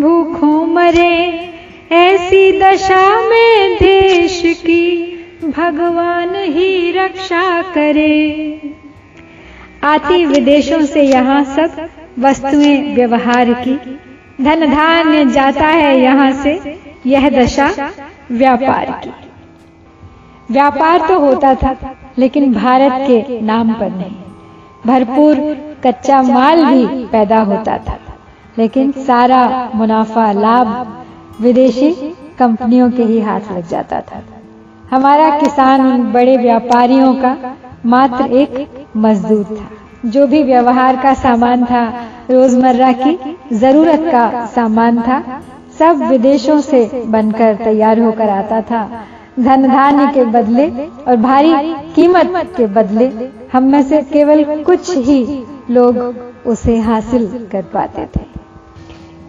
भूखों 0.00 0.66
मरे, 0.66 1.50
ऐसी 1.92 2.60
दशा 2.60 3.20
में 3.20 3.76
देश 3.76 4.42
की 4.46 4.84
भगवान 5.44 6.34
ही 6.34 6.92
रक्षा 6.92 7.62
करे। 7.62 8.34
आती 9.84 10.24
विदेशों 10.26 10.80
से 10.86 11.02
यहाँ 11.02 11.42
सब 11.46 11.88
वस्तुएँ 12.18 12.94
व्यवहार 12.94 13.52
की। 13.58 13.74
धन 14.40 14.66
धान्य 14.66 15.24
जाता 15.26 15.66
है 15.68 15.98
यहाँ 16.00 16.30
से 16.34 16.78
यह 17.06 17.28
दशा 17.30 17.68
व्यापार 18.32 18.90
की। 19.04 19.10
व्यापार 20.50 21.06
तो 21.08 21.18
होता 21.20 21.54
था, 21.54 21.76
लेकिन 22.18 22.52
भारत 22.54 22.92
के 23.08 23.40
नाम 23.42 23.72
पर 23.74 23.90
नहीं। 23.90 24.16
भरपूर 24.86 25.36
कच्चा 25.84 26.22
माल 26.22 26.64
भी 26.64 27.04
पैदा 27.06 27.40
होता 27.42 27.76
था, 27.78 27.98
लेकिन 28.58 28.90
सारा 29.06 29.70
मुनाफा 29.74 30.30
लाभ 30.32 31.42
विदेशी 31.42 31.90
कंपनियों 32.38 32.90
के 32.90 33.02
ही 33.02 33.20
हाथ 33.20 33.52
लग 33.52 33.68
जाता 33.68 34.00
था। 34.02 34.22
हमारा 34.90 35.28
किसान 35.38 35.80
उन 35.82 36.12
बड़े 36.12 36.36
व्यापारियों 36.36 37.14
का 37.14 37.36
मात्र 37.84 38.24
एक 38.32 38.86
मजदूर 38.96 39.44
था। 39.46 40.10
जो 40.10 40.26
भी 40.26 40.42
व्यवहार 40.42 40.96
का 40.96 41.12
सामान 41.14 41.64
था 41.64 41.84
रोज़मर्रा 42.30 42.92
की 42.94 43.36
ज़रूरत 43.54 44.04
का 44.12 44.44
सामान 44.46 45.00
था 45.02 45.22
सब 45.78 46.02
विदेशों 46.10 46.60
से 46.60 46.84
बनकर 47.06 47.54
तैयार 47.54 48.00
होकर 48.00 48.28
आता 48.30 48.60
था। 48.62 48.88
धन 49.38 49.66
धान्य 49.68 50.06
के 50.14 50.24
बदले 50.32 50.68
और 50.98 51.16
भारी 51.18 51.52
कीमत 51.94 52.52
के 52.56 52.66
बदले 52.74 53.10
हम 53.52 53.64
में 53.64 53.82
से 53.82 54.00
केवल 54.12 54.44
कुछ 54.64 54.96
ही 54.98 55.44
लोग 55.70 55.98
उसे 56.46 56.76
हासिल 56.80 57.26
कर 57.52 57.62
पाते 57.74 58.06
थे। 58.16 58.24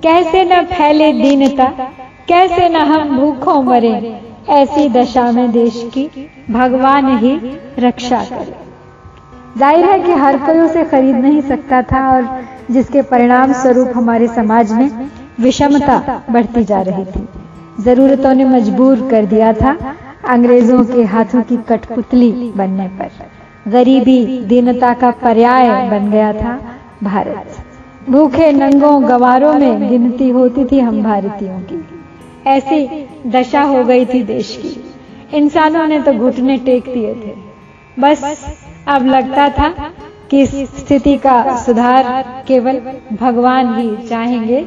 कैसे 0.03 0.43
न 0.45 0.62
फैले 0.66 1.12
दीनता 1.14 1.66
कैसे 2.28 2.68
न 2.70 2.76
हम 2.86 3.16
भूखों 3.18 3.62
मरे 3.64 3.93
ऐसी 4.50 4.88
दशा 4.89 5.32
में 5.32 5.52
देश 5.52 5.82
की 5.93 6.30
भगवान 6.50 7.18
ही 7.18 7.36
रक्षा 7.80 8.24
करे। 8.24 8.54
ज़ाहिर 9.58 9.86
है 9.86 10.00
कि 10.00 10.12
हर 10.12 10.38
कोई 10.38 10.60
उसे 10.60 10.84
खरीद 10.84 11.16
नहीं 11.16 11.41
सकता 11.41 11.82
था 11.82 12.08
और 12.12 12.28
जिसके 12.72 13.02
परिणाम 13.02 13.54
स्वरूप 13.54 13.91
हमारे 13.96 14.28
समाज 14.28 14.72
में 14.72 15.10
विषमता 15.39 16.24
बढ़ती 16.30 16.64
जा 16.64 16.82
रही 16.82 17.06
थी। 17.06 17.28
जरूरतों 17.84 18.34
ने 18.34 18.46
मजबूर 18.46 19.08
कर 19.10 19.26
दिया 19.26 19.54
था 19.54 19.76
अंग्रेज़ों 20.28 20.84
के 20.86 21.04
हाथों 21.04 21.41
की 21.41 21.58
कठपुतली 21.58 22.32
बनने 22.56 22.88
पर। 22.88 23.72
गरीबी, 23.72 24.26
दीनता 24.46 24.93
का 24.93 25.12
पर्याय 25.12 25.70
बन 25.89 26.10
गया 26.12 26.32
था 26.34 26.60
भारत। 27.04 27.56
भूखे, 28.10 28.52
नंगों, 28.52 29.10
गवारों 29.10 29.54
में 29.54 29.89
गिनती 29.89 30.30
होती 30.30 30.66
थी 30.66 30.80
हम 30.80 31.04
भारतीयों 31.04 31.60
की। 31.60 31.84
ऐसी 32.48 33.08
दशा 33.28 33.62
हो 33.62 33.84
गई 33.84 34.06
थी 34.06 34.24
देश 34.24 34.56
की। 34.62 35.38
इंसानों 35.38 35.86
ने 35.88 36.00
तो 36.00 36.14
घुटने 36.14 36.58
टेक 36.58 36.84
दिए 36.84 37.14
थे। 37.14 37.34
बस 38.00 38.43
अब 38.88 39.06
लगता 39.06 39.50
था 39.50 39.70
कि 40.32 40.46
स्थिति 40.46 41.16
का 41.18 41.56
सुधार 41.58 42.24
केवल 42.48 42.82
भगवान 43.14 43.76
ही 43.76 44.08
चाहेंगे 44.08 44.62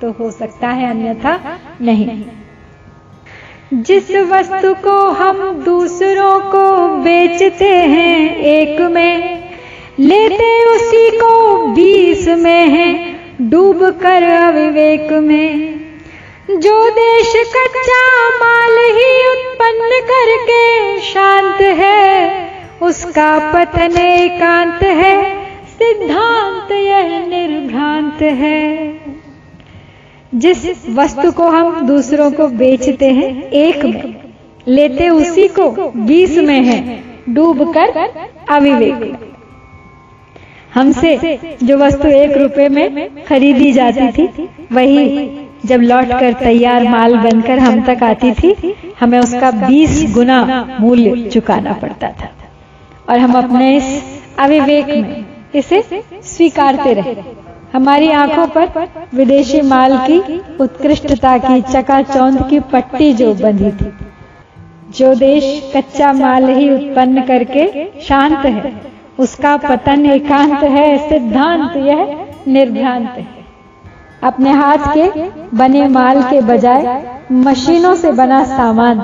तो 0.00 0.10
हो 0.10 0.30
सकता 0.30 0.68
है, 0.68 0.90
अन्यथा 0.90 1.38
नहीं। 1.80 2.24
जिस 3.74 4.10
वस्तु 4.30 4.74
को 4.74 4.98
हम 5.10 5.62
दूसरों 5.64 6.38
को 6.40 6.88
बेचते 6.96 7.68
हैं 7.68 8.36
एक 8.36 8.80
में, 8.80 9.42
लेते 9.98 10.50
उसी 10.66 11.10
को 11.16 11.66
बीस 11.66 12.28
में 12.28 12.68
है, 12.68 13.14
डूब 13.40 13.84
कर 14.00 14.22
अविवेक 14.22 15.12
में। 15.12 15.83
जो 16.50 16.90
देश 16.90 17.32
कच्चा 17.36 18.28
माल 18.28 18.78
ही 18.78 19.28
उत्पन्न 19.30 20.00
करके 20.00 21.00
शांत 21.00 21.60
है, 21.60 22.50
उसका 22.82 23.52
पतन 23.52 23.98
एकांत 23.98 24.82
है, 24.82 25.46
सिद्धांत 25.66 26.72
यह 26.72 27.26
निर्भ्रांत 27.26 28.22
है। 28.22 29.00
जिस 30.34 30.88
वस्तु 30.90 31.32
को 31.32 31.42
हम 31.42 31.86
दूसरों 31.86 32.30
को 32.30 32.48
बेचते 32.48 33.06
हैं, 33.06 33.50
एक 33.50 33.84
में, 33.84 34.14
लेते 34.68 35.08
उसी 35.08 35.48
को 35.48 35.92
बीस 35.96 36.38
में 36.38 36.60
है, 36.60 37.04
डूब 37.28 37.74
कर 37.74 37.88
अविवेक। 38.50 39.30
हमसे 40.74 41.38
जो 41.62 41.76
वस्तु 41.76 42.08
एक 42.08 42.36
रुपए 42.36 42.68
में 42.68 43.24
खरीदी 43.24 43.72
जाती 43.72 44.08
थी, 44.08 44.48
वही 44.72 45.40
जब 45.64 45.80
लौट 45.80 46.08
कर 46.20 46.32
तैयार 46.32 46.88
माल 46.88 47.16
बनकर 47.16 47.58
हम 47.58 47.82
तक 47.82 48.02
आती 48.02 48.32
थी, 48.32 48.74
हमें 49.00 49.18
उसका 49.18 49.50
20 49.50 50.14
गुना 50.14 50.68
मूल्य 50.80 51.28
चुकाना 51.28 51.72
पड़ता 51.72 52.08
था। 52.10 52.30
और 53.08 53.18
हम 53.18 53.32
अपने 53.34 53.76
इस 53.76 54.02
अविवेक 54.38 54.86
में 54.86 55.24
इसे 55.54 55.82
स्वीकारते 56.24 56.92
रहे। 56.92 57.16
हमारी 57.74 58.10
आँखों 58.10 58.46
पर 58.46 58.88
विदेशी 59.14 59.60
माल 59.60 59.96
की 59.98 60.40
उत्कृष्टता 60.60 61.36
की 61.38 61.60
चकाचौंध 61.62 62.48
की 62.50 62.60
पट्टी 62.60 63.12
जो 63.12 63.34
बंधी 63.34 63.70
थी, 63.70 63.92
जो 64.98 65.14
देश 65.14 65.72
कच्चा 65.76 66.12
माल 66.12 66.48
ही 66.48 66.70
उत्पन्न 66.70 67.22
करके 67.22 67.66
शांत 68.00 68.44
है, 68.46 68.72
उसका 69.18 69.56
पतन 69.56 70.06
एकांत 70.06 70.62
है, 70.62 71.08
सिद्धांत 71.08 71.76
यह 71.76 72.26
निर्भ्रांत 72.48 73.08
है। 73.08 73.33
अपने 74.24 74.50
हाथ 74.52 74.78
के 74.94 75.28
बने 75.56 75.86
माल 75.88 76.22
के 76.22 76.40
बजाय 76.42 76.84
मशीनों 77.32 77.94
से 77.94 78.12
बना 78.12 78.42
सामान 78.46 79.00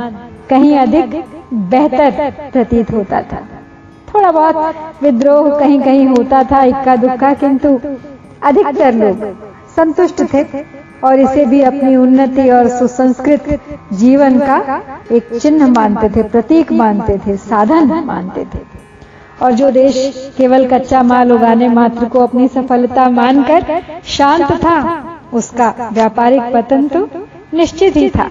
कहीं 0.51 0.77
अधिक 0.79 1.23
बेहतर 1.71 2.31
प्रतीत 2.53 2.91
होता 2.91 3.23
था। 3.23 3.41
थोड़ा 4.09 4.31
बहुत 4.33 5.03
विद्रोह 5.03 5.59
कहीं 5.59 5.81
कहीं 5.81 6.07
होता 6.07 6.43
था, 6.45 6.63
इक्का 6.65 6.97
दुक्का, 6.97 7.33
किंतु 7.35 7.79
अधिकतर 8.43 8.95
लोग 8.95 9.25
संतुष्ट 9.77 10.23
थे 10.35 10.45
और 11.05 11.21
इसे 11.21 11.45
भी 11.47 11.61
अपनी 11.63 11.95
उन्नति 11.97 12.49
और 12.51 12.69
सुसंस्कृत 12.69 13.61
जीवन 13.93 14.39
का 14.39 14.81
एक 15.13 15.35
चिन्ह 15.35 15.67
मानते 15.69 16.09
थे, 16.09 16.23
प्रतीक 16.23 16.73
मानते 16.73 17.19
थे, 17.19 17.37
साधन 17.37 17.93
मानते 18.07 18.45
थे। 18.45 18.69
और 19.43 19.53
जो 19.53 19.71
देश 19.71 19.97
केवल 20.39 20.67
कच्चा 20.69 21.03
माल 21.03 21.33
उगाने 21.33 21.69
मात्र 21.71 22.05
को 22.07 22.21
अपनी 22.21 22.49
सफलता 22.49 23.09
मानकर 23.11 23.83
शांत 24.09 24.53
था, 24.65 24.79
उसका 25.33 25.91
व्यापारिक 25.93 26.53
पतन 26.55 26.89
तो 26.89 27.09
निश्चित 27.55 27.97
ही 27.97 28.09
था। 28.11 28.31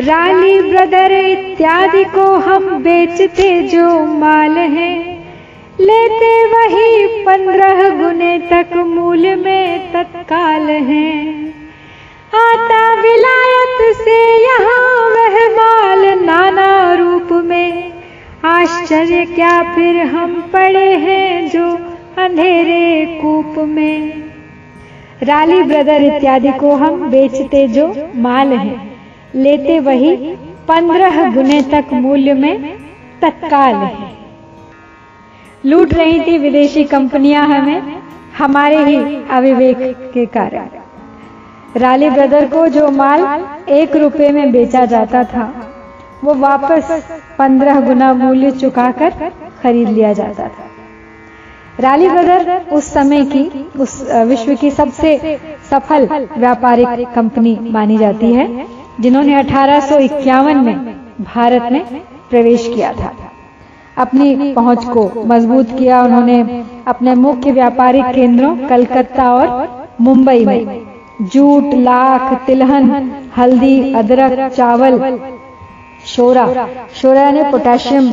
रानी 0.00 0.60
ब्रदर 0.62 1.12
इत्यादि 1.12 2.04
को 2.04 2.24
हम 2.40 2.68
बेचते 2.82 3.50
जो 3.68 3.88
माल 4.04 4.56
है, 4.58 4.92
लेते 5.80 6.32
वही 6.46 7.06
पंद्रह 7.24 7.88
गुने 7.96 8.38
तक 8.50 8.76
मूल्य 8.76 9.34
में 9.36 9.92
तत्काल 9.92 10.68
है। 10.88 11.10
आता 12.34 12.82
विलायत 12.94 13.96
से 13.96 14.20
यहाँ 14.42 15.08
वह 15.10 15.38
माल 15.56 16.06
नाना 16.20 16.94
रूप 16.94 17.32
में 17.44 17.91
आश्चर्य 18.44 19.24
क्या 19.24 19.74
फिर 19.74 19.96
हम 20.06 20.50
पड़े 20.52 20.96
हैं 20.96 21.48
जो 21.50 21.70
अंधेरे 22.18 23.06
कूप 23.22 23.58
में? 23.58 24.22
राली 25.22 25.62
ब्रदर 25.62 26.02
इत्यादि 26.02 26.52
को 26.52 26.74
हम 26.74 27.10
बेचते 27.10 27.68
जो 27.68 28.08
माल 28.14 28.52
है, 28.52 28.90
लेते 29.34 29.80
वही 29.80 30.16
पंद्रह 30.68 31.34
गुने 31.34 31.62
तक 31.62 31.84
मूल्य 31.92 32.34
में 32.34 32.78
तत्काल 33.22 33.74
है। 33.74 34.10
लूट 35.64 35.94
रही 35.94 36.20
थी 36.20 36.38
विदेशी 36.38 36.84
कंपनियाँ 36.84 37.46
हमें, 37.46 38.02
हमारे 38.38 38.84
ही 38.84 38.96
अविवेक 39.30 40.10
के 40.14 40.26
कारण। 40.26 40.68
राली 41.76 42.10
ब्रदर 42.10 42.46
को 42.46 42.68
जो 42.68 42.90
माल 42.90 43.44
एक 43.68 43.96
रुपए 43.96 44.30
में 44.30 44.52
बेचा 44.52 44.84
जाता 44.84 45.24
था 45.24 45.61
वो 46.24 46.34
वापस 46.34 46.90
पंद्रह 47.38 47.80
गुना 47.80 48.12
मूल्य 48.14 48.50
चुकाकर 48.50 49.30
खरीद 49.62 49.88
लिया 49.88 50.12
जाता 50.12 50.44
था। 50.44 50.70
राली 51.80 52.08
ब्रदर 52.08 52.70
उस 52.72 52.92
समय 52.92 53.24
की, 53.24 53.42
उस 53.78 54.02
विश्व 54.26 54.54
की 54.54 54.70
सबसे 54.70 55.38
सफल 55.70 56.06
व्यापारिक 56.38 57.08
कंपनी 57.14 57.58
मानी 57.72 57.96
जाती 57.98 58.32
है, 58.32 58.66
जिन्होंने 59.00 59.34
अठारह 59.34 59.80
सौ 59.80 59.98
इक्यावन 59.98 60.56
में 60.56 60.76
भारत 61.24 61.68
में 61.72 61.84
प्रवेश 62.30 62.70
किया 62.74 62.92
था। 62.92 63.12
अपनी 63.96 64.52
पहुँच 64.52 64.84
को 64.86 65.10
मज़बूत 65.26 65.76
किया 65.78 66.02
उन्होंने 66.02 66.62
अपने 66.86 67.14
मुख्य 67.16 67.50
व्यापारिक 67.52 68.04
केंद्रों 68.14 68.56
कलकत्ता 68.68 69.32
और 69.34 69.96
मुंबई 70.00 70.44
में। 70.44 70.82
जूट, 71.22 71.74
लाख, 71.74 72.32
तिलहन, 72.46 73.10
हल्दी, 73.36 73.92
अदरक, 73.94 74.52
चावल 74.52 74.98
शोरा। 76.06 76.46
शोरा 76.94 77.22
यानी 77.22 77.42
पोटेशियम 77.50 78.10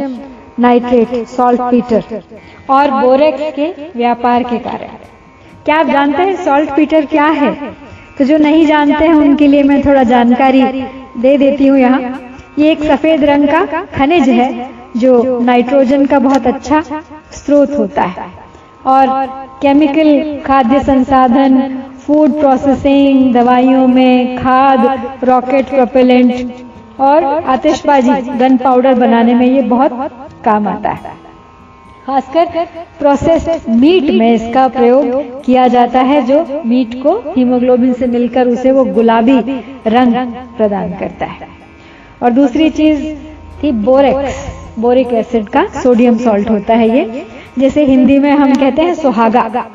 नाइट्रेट 0.59 1.27
सॉल्ट 1.27 1.61
पीटर 1.61 2.21
और 2.69 2.91
बोरेक्स 2.93 3.51
के 3.55 3.67
व्यापार 3.95 4.43
के 4.43 4.57
कारण। 4.59 4.97
क्या 5.65 5.75
आप 5.75 5.87
जानते 5.87 6.23
हैं 6.23 6.35
सॉल्ट 6.45 6.69
पीटर 6.75 7.05
क्या 7.05 7.25
है? 7.25 7.53
तो 8.17 8.25
जो 8.25 8.37
नहीं 8.37 8.65
जानते 8.65 9.05
हैं, 9.05 9.13
उनके 9.13 9.47
लिए 9.47 9.63
मैं 9.63 9.81
थोड़ा 9.85 10.03
जानकारी 10.05 10.61
दे 11.17 11.37
देती 11.37 11.67
हूँ 11.67 11.77
यहाँ। 11.79 12.01
ये 12.59 12.71
एक 12.71 12.83
सफ़ेद 12.83 13.23
रंग 13.23 13.47
का 13.47 13.83
खनिज 13.95 14.29
है, 14.29 14.69
जो 14.97 15.39
नाइट्रोजन 15.41 16.05
का 16.05 16.19
बहुत 16.19 16.47
अच्छा 16.47 16.81
स्रोत 17.33 17.77
होता 17.77 18.01
है। 18.01 18.25
और 18.87 19.07
केमिकल 19.61 20.41
खाद्य 20.45 20.79
संसाधन 20.83 21.57
फ़ूड 22.05 22.39
प्रोसेसिंग 22.39 23.33
दवाइयों 23.33 23.87
में 23.87 24.37
खाद 24.37 25.23
रॉकेट 25.23 25.69
प्रोपेलेंट 25.69 26.58
और 27.01 27.23
आतिशबाजी 27.23 28.37
गन 28.39 28.57
पाउडर 28.57 28.93
बनाने 28.95 29.33
में 29.33 29.45
ये 29.47 29.61
बहुत 29.63 29.91
काम 30.45 30.67
आता 30.67 30.89
है। 30.89 31.17
खासकर 32.05 32.65
प्रोसेस 32.99 33.65
मीट 33.69 34.09
में 34.11 34.31
इसका 34.31 34.67
प्रयोग 34.67 35.43
किया 35.43 35.67
जाता 35.67 36.01
है, 36.01 36.21
जो 36.21 36.61
मीट 36.65 36.93
को 37.03 37.17
हीमोग्लोबिन 37.27 37.93
से 37.93 38.07
मिलकर 38.07 38.47
उसे 38.47 38.71
वो 38.71 38.83
गुलाबी 38.85 39.39
रंग 39.87 40.15
प्रदान 40.57 40.93
करता 40.99 41.25
है। 41.25 41.47
और 42.23 42.31
दूसरी 42.31 42.69
चीज़ 42.71 43.03
थी 43.63 43.71
बोरेक्स 43.83 44.47
बोरिक 44.79 45.13
एसिड 45.13 45.47
का 45.49 45.65
सोडियम 45.83 46.17
सॉल्ट 46.17 46.49
होता 46.49 46.75
है 46.75 46.89
ये, 46.89 47.25
जैसे 47.59 47.85
हिंदी 47.85 48.17
में 48.19 48.31
हम 48.31 48.53
कहते 48.55 48.81
हैं 48.81 48.93
सुहागा। 48.95 49.65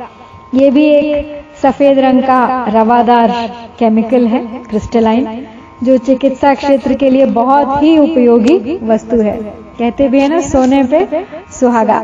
ये 0.55 0.71
भी 0.71 0.85
एक 0.87 1.43
सफ़ेद 1.63 1.99
रंग 1.99 2.23
का 2.23 2.65
रवादार 2.71 3.33
केमिकल 3.79 4.27
है 4.27 4.41
क्रिस्टलाइन 4.65 5.47
जो 5.83 5.97
चिकित्सा 5.99 6.55
क्षेत्र 6.55 6.95
के 6.95 7.11
लिए 7.11 7.27
बहुत 7.33 7.83
ही 7.83 7.97
उपयोगी 7.99 8.79
वस्तु 8.85 9.17
है। 9.19 9.37
कहते 9.79 10.09
भी 10.09 10.21
है 10.21 10.29
ना, 10.29 10.41
सोने 10.43 10.83
पे 10.85 11.25
सुहागा। 11.53 12.01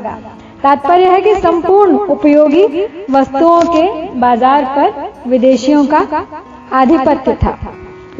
तात्पर्य 0.63 1.09
है 1.09 1.21
कि 1.21 1.35
संपूर्ण 1.35 1.99
उपयोगी 2.09 2.65
वस्तुओं 3.11 3.61
के 3.67 3.85
बाज़ार 4.21 4.65
पर 4.77 5.31
विदेशियों 5.31 5.85
का 5.87 6.25
आधिपत्य 6.73 7.35
था। 7.35 7.57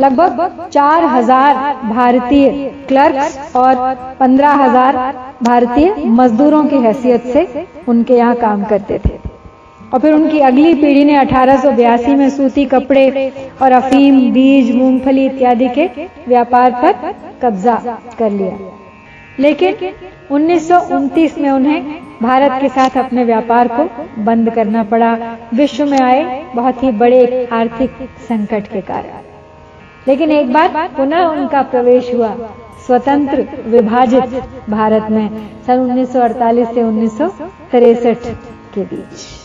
लगभग 0.01 0.69
चार 0.73 1.05
हज़ार 1.07 1.55
भारतीय 1.85 2.51
क्लर्क 2.89 3.57
और 3.57 3.75
पंद्रह 4.21 4.53
हज़ार 4.57 4.97
भारतीय 5.43 5.95
मजदूरों 6.11 6.65
की 6.65 6.77
हैसियत 6.77 7.27
से 7.27 7.67
उनके 7.89 8.15
यहाँ 8.15 8.35
काम 8.37 8.65
करते 8.65 8.99
थे। 8.99 9.19
और 9.95 10.01
फिर 10.01 10.15
उनकी 10.15 10.39
अगली 10.39 10.75
पीढ़ी 10.75 11.05
ने 11.05 11.15
अठारह 11.17 11.57
सौ 11.57 11.71
बयासी 11.71 12.15
में 12.15 12.31
सूती 12.31 12.65
कपड़े 12.65 13.33
और 13.63 13.73
अफीम, 13.73 14.33
बीज, 14.33 14.75
मूंगफली 14.77 15.27
इत्यादि 15.27 15.69
के 15.69 15.87
व्यापार 16.29 16.71
पर 16.71 17.15
कब्जा 17.43 17.99
कर 18.19 18.31
लिया। 18.31 18.59
लेकिन 19.39 19.75
1929 20.31 21.39
में 21.39 21.51
उन्हें 21.51 21.83
भारत 22.23 22.61
के 22.63 22.69
साथ 22.69 22.97
अपने 22.99 23.25
व्यापार 23.25 23.69
को 23.69 23.89
बंद 24.23 24.51
करना 24.51 24.83
पड़ा। 24.85 25.37
विश्व 25.55 25.85
में 25.87 26.01
आए 26.01 26.45
बहुत 26.55 26.83
ही 26.83 26.91
बड़े 26.93 27.49
आर्थिक 27.53 27.91
संकट 28.29 28.67
के 28.67 28.81
कारण। 28.81 29.21
लेकिन 30.09 30.31
एक 30.31 30.53
बार 30.53 30.69
पुनः 30.97 31.25
उनका 31.25 31.63
प्रवेश 31.63 32.15
हुआ। 32.15 32.35
स्वतंत्र, 32.87 33.47
विभाजित 33.67 34.43
भारत 34.71 35.07
में, 35.11 35.29
सन 35.67 35.79
1948 35.79 36.69
से 36.69 36.83
उन्नीस 36.83 37.19
के 38.75 38.81
बीच। 38.81 39.40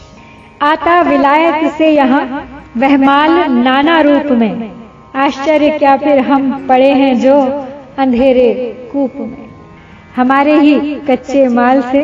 आता 0.62 1.02
विलायत 1.02 1.72
से 1.74 1.90
यहाँ 1.90 2.24
वहमाल 2.78 3.32
नाना 3.54 4.00
रूप 4.02 4.32
में। 4.32 4.72
आश्चर्य 5.16 5.78
क्या 5.80 5.96
फिर 5.98 6.20
हम 6.20 6.68
पड़े 6.68 6.92
हैं 6.94 7.14
जो 7.20 7.36
अंधेरे 8.00 8.54
कूप 8.92 9.16
में। 9.18 9.50
हमारे 10.16 10.58
ही 10.60 10.96
कच्चे 11.08 11.48
माल 11.48 11.82
से 11.82 12.04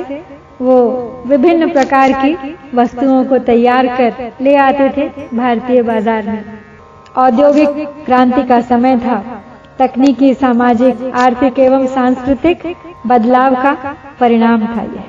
वो 0.61 0.79
विभिन्न 1.27 1.69
प्रकार 1.71 2.11
की 2.15 2.55
वस्तुओं 2.75 3.23
को 3.25 3.37
तैयार 3.41 3.87
कर 3.97 4.31
ले 4.41 4.55
आते 4.57 4.89
थे 4.89 5.07
भारतीय 5.33 5.81
बाज़ार 5.81 6.25
में। 6.25 6.43
औद्योगिक 7.17 7.87
क्रांति 8.05 8.43
का 8.43 8.59
समय 8.61 8.97
था। 8.97 9.21
तकनीकी, 9.79 10.33
सामाजिक, 10.33 11.11
आर्थिक 11.15 11.59
एवं 11.59 11.87
सांस्कृतिक 11.87 12.75
बदलाव 13.07 13.55
का 13.55 13.95
परिणाम 14.19 14.65
था 14.67 14.81
यह। 14.83 15.03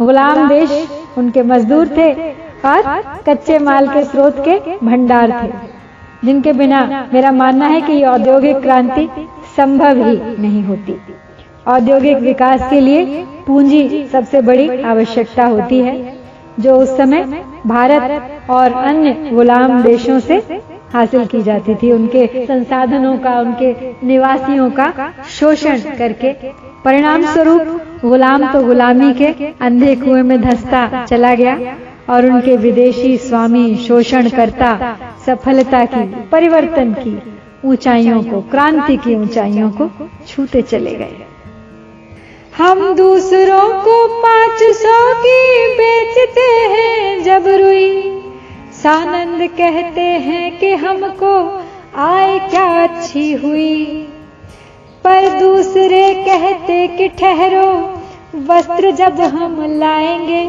गुलाम 0.00 0.48
देश 0.48 0.70
उनके 1.18 1.42
मजदूर 1.44 1.88
थे 1.88 2.12
और 2.68 2.82
कच्चे 3.28 3.58
माल 3.60 3.88
के 3.88 4.04
स्रोत 4.04 4.44
के 4.48 4.76
भंडार 4.82 5.30
थे। 5.42 5.52
जिनके 6.26 6.52
बिना 6.52 6.80
मेरा 7.12 7.30
मानना 7.32 7.66
है 7.66 7.80
कि 7.80 7.92
ये 7.92 8.04
औद्योगिक 8.06 8.56
क्रांति 8.56 9.08
संभव 9.56 10.02
ही 10.04 10.16
नहीं 10.38 10.62
होती। 10.64 10.96
औद्योगिक 11.66 12.18
विकास 12.18 12.68
के 12.70 12.80
लिए 12.80 13.24
पूंजी 13.46 14.06
सबसे 14.12 14.40
बड़ी 14.42 14.82
आवश्यकता 14.82 15.44
होती 15.46 15.80
है 15.80 15.94
जो 16.60 16.76
उस 16.78 16.96
समय 16.96 17.22
भारत 17.66 18.50
और 18.50 18.72
अन्य 18.84 19.30
गुलाम 19.32 19.82
देशों 19.82 20.18
से 20.20 20.36
हासिल 20.92 21.24
की 21.26 21.42
जाती 21.42 21.74
थी। 21.74 21.92
उनके 21.92 22.26
संसाधनों 22.46 23.16
का 23.18 23.38
उनके 23.40 23.74
निवासियों 24.06 24.70
का 24.70 24.92
शोषण 25.30 25.80
करके 25.98 26.32
परिणाम 26.84 27.22
स्वरूप 27.26 27.60
गुलाम 28.04 28.52
तो 28.52 28.62
गुलामी 28.62 29.12
के 29.14 29.26
अंधे 29.60 29.94
कुएँ 29.96 30.22
में 30.22 30.40
धसता 30.40 31.04
चला 31.04 31.34
गया 31.34 31.76
और 32.10 32.26
उनके 32.26 32.56
विदेशी 32.56 33.16
स्वामी 33.18 33.76
शोषण 33.76 34.28
करता 34.28 34.98
सफलता 35.26 35.84
की, 35.84 36.04
परिवर्तन 36.32 36.92
की, 36.92 37.16
ऊंचाइयों 37.64 38.22
को, 38.22 38.40
क्रांति 38.40 38.96
की 38.96 39.14
ऊंचाइयों 39.14 39.70
को 39.70 39.90
छूते 40.28 40.62
चले 40.62 40.94
गए। 40.94 41.16
हम 42.58 42.94
दूसरों 42.94 43.68
को 43.82 44.06
पाँच 44.22 44.62
सौ 44.76 45.14
की 45.14 45.68
बेचते 45.74 46.48
हैं 46.74 47.22
जब 47.22 47.46
रुई। 47.46 48.22
सानंद 48.82 49.48
कहते 49.50 50.00
हैं 50.00 50.58
कि 50.58 50.74
हमको 50.74 51.62
आय 51.96 52.38
क्या 52.38 52.66
अच्छी 52.82 53.32
हुई। 53.32 54.08
पर 55.06 55.40
दूसरे 55.40 56.14
कहते 56.14 56.88
कि 56.88 57.08
ठहरो, 57.08 58.00
वस्त्र 58.36 58.90
जब 58.90 59.20
हम 59.20 59.78
लाएँगे, 59.78 60.46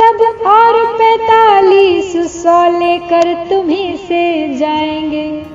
तब 0.00 0.44
और 0.46 0.92
पैतालीस 0.92 2.42
सौ 2.42 2.78
लेकर 2.78 3.34
तुम्ही 3.34 3.96
से 3.96 4.54
जाएँगे। 4.56 5.46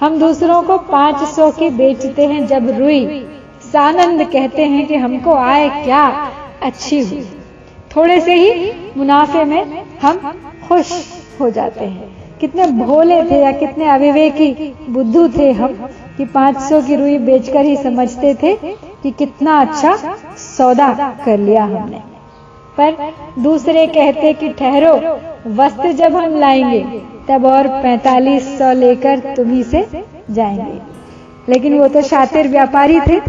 हम 0.00 0.18
दूसरों 0.18 0.62
को 0.62 0.78
पाँच 0.78 1.16
सौ 1.16 1.50
की 1.50 1.70
बेचते 1.70 2.26
हैं 2.26 2.46
जब 2.46 2.78
रुई। 2.78 3.26
सानंद 3.72 4.24
कहते 4.24 4.64
हैं 4.64 4.86
कि 4.86 4.96
हमको 4.96 5.34
आए 5.34 5.68
क्या? 5.68 6.30
अच्छी 6.62 7.00
हुई। 7.00 7.28
थोड़े 7.96 8.20
से 8.20 8.34
ही 8.34 8.72
मुनाफे 8.96 9.44
में 9.44 9.82
हम 10.02 10.40
खुश 10.68 11.04
हो 11.40 11.50
जाते 11.50 11.84
हैं। 11.84 12.38
कितने 12.40 12.66
भोले 12.66 13.22
थे 13.22 13.42
या 13.42 13.52
कितने 13.52 13.88
अविवेकी 13.88 14.74
बुद्धू 14.90 15.28
थे 15.28 15.52
हम। 15.52 15.88
कि 16.20 16.24
500 16.24 16.80
की 16.82 16.96
रुई 16.96 17.18
बेचकर 17.18 17.64
ही 17.64 17.76
समझते 17.76 18.34
थे 18.34 18.54
कि 19.02 19.10
कितना 19.10 19.60
अच्छा 19.60 20.16
सौदा 20.36 21.16
कर 21.24 21.38
लिया 21.38 21.64
हमने। 21.64 22.00
पर 22.80 23.12
दूसरे 23.42 23.86
कहते 23.86 24.32
कि 24.32 24.48
ठहरो, 24.48 24.94
वस्त्र 25.46 25.92
जब 25.92 26.16
हम 26.16 26.38
लाएँगे, 26.38 26.80
तब 27.28 27.46
और 27.46 27.68
पैतालीस 27.68 28.58
सौ 28.58 28.72
लेकर 28.72 29.18
तुम्ही 29.18 29.62
से 29.62 30.04
जाएँगे। 30.30 30.80
लेकिन 31.48 31.78
वो 31.78 31.88
तो 31.88 32.02
शातिर 32.02 32.48
व्यापारी 32.48 33.00
थे। 33.00 33.20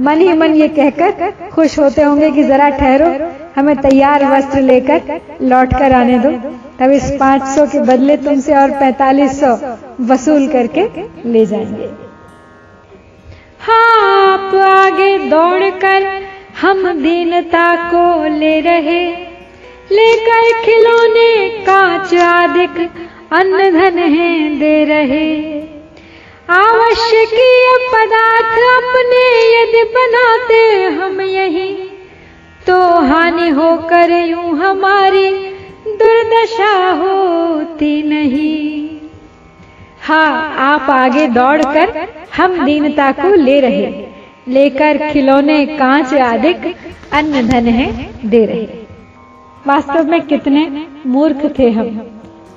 मन 0.00 0.18
ही 0.18 0.32
मन 0.32 0.54
ये 0.54 0.68
कहकर 0.68 1.32
खुश 1.52 1.78
होते 1.78 2.02
होंगे 2.02 2.30
कि 2.30 2.44
जरा 2.44 2.68
ठहरो, 2.68 3.34
हमें 3.56 3.76
तैयार 3.76 4.24
वस्त्र 4.24 4.60
लेकर 4.60 5.20
लौट 5.42 5.74
कर 5.74 5.92
आने 5.92 6.18
दो। 6.18 6.30
तब 6.78 6.90
इस 6.90 7.10
500 7.20 7.66
के 7.66 7.80
बदले 7.80 8.16
तुमसे 8.16 8.54
और 8.54 8.70
4500 8.70 9.58
वसूल 10.00 10.48
करके 10.48 10.88
ले 11.28 11.46
जाएँगे। 11.46 12.01
हाँ 13.62 13.96
आप 14.22 14.54
आगे 14.56 15.18
दौड़कर 15.28 16.04
हम 16.60 16.82
दीनता 17.02 17.66
को 17.90 18.04
ले 18.28 18.60
रहे। 18.60 19.04
लेकर 19.90 20.50
खिलौने 20.62 21.48
कांच 21.66 22.14
आदिक 22.22 22.78
अन्न 23.32 23.70
धन 23.72 23.98
है 23.98 24.30
दे 24.58 24.74
रहे। 24.84 25.30
आवश्यकीय 26.48 27.68
पदार्थ 27.92 28.58
अपने 28.70 29.24
यदि 29.52 29.84
बनाते 29.94 30.62
हम 30.96 31.20
यही 31.20 31.70
तो 32.66 32.80
हानि 33.06 33.48
होकर 33.50 34.10
यूँ 34.20 34.58
हमारी 34.58 35.28
दुर्दशा 35.94 36.74
होती 36.92 38.02
नहीं। 38.02 39.01
हाँ 40.02 40.54
आप 40.58 40.90
आगे 40.90 41.26
दौड़कर 41.28 42.06
हम 42.36 42.64
दीनता 42.64 43.10
को 43.12 43.34
ले 43.34 43.58
रहे 43.60 43.86
लेकर 44.48 44.98
खिलौने 45.10 45.64
कांच 45.66 46.14
आदिक 46.14 46.64
अन्न 47.12 47.46
धन 47.48 47.66
है 47.66 47.90
दे 48.30 48.44
रहे 48.46 48.80
वास्तव 49.66 50.10
में 50.10 50.20
कितने 50.20 50.66
मूर्ख 51.06 51.44
थे 51.58 51.70
हम, 51.70 51.88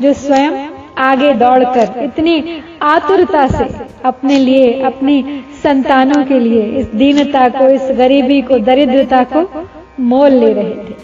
जो 0.01 0.13
स्वयं 0.13 0.51
आगे 0.99 1.33
दौड़कर 1.33 2.03
इतनी 2.03 2.63
आतुरता 2.83 3.45
से 3.47 3.65
अपने 4.05 4.39
लिए, 4.39 4.81
अपनी 4.81 5.43
संतानों 5.63 6.23
के 6.25 6.39
लिए 6.39 6.63
इस 6.79 6.87
दीनता 6.93 7.47
को, 7.49 7.67
इस 7.69 7.95
गरीबी 7.97 8.41
को, 8.41 8.59
दरिद्रता 8.59 9.23
को 9.33 9.67
मोल 10.03 10.31
ले 10.31 10.53
रहे 10.53 10.75
थे, 10.75 10.95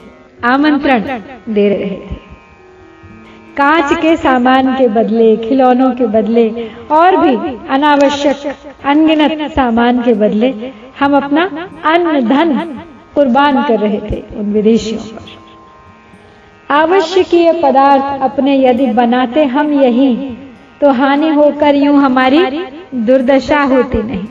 आमंत्रण 0.43 1.01
दे 1.49 1.69
रहे 1.69 1.89
थे। 1.91 2.30
कांच 3.61 3.91
के 4.01 4.15
सामान 4.17 4.73
के 4.75 4.87
बदले 4.89 5.35
खिलौनों 5.37 5.89
के 5.95 6.05
बदले 6.09 6.45
और 6.91 7.17
भी 7.17 7.35
अनावश्यक 7.69 8.37
अनगिनत 8.85 9.51
सामान 9.51 10.01
के 10.03 10.13
बदले 10.13 10.49
हम 10.99 11.15
अपना 11.17 11.43
अन्न 11.85 12.21
धन 12.29 12.53
कुर्बान 13.15 13.61
कर 13.63 13.79
रहे 13.79 13.99
थे 14.01 14.21
उन 14.35 14.51
विदेशियों 14.53 15.01
पर। 15.01 15.29
आवश्यकीय 16.69 17.51
पदार्थ 17.63 18.21
अपने 18.21 18.55
यदि 18.57 18.85
बनाते 18.93 19.43
हम 19.47 19.71
यही 19.73 20.09
तो 20.81 20.91
हानि 20.93 21.29
होकर 21.29 21.75
यूँ 21.75 21.95
हमारी 22.01 22.41
दुर्दशा 23.05 23.61
होती 23.65 24.01
नहीं। 24.03 24.27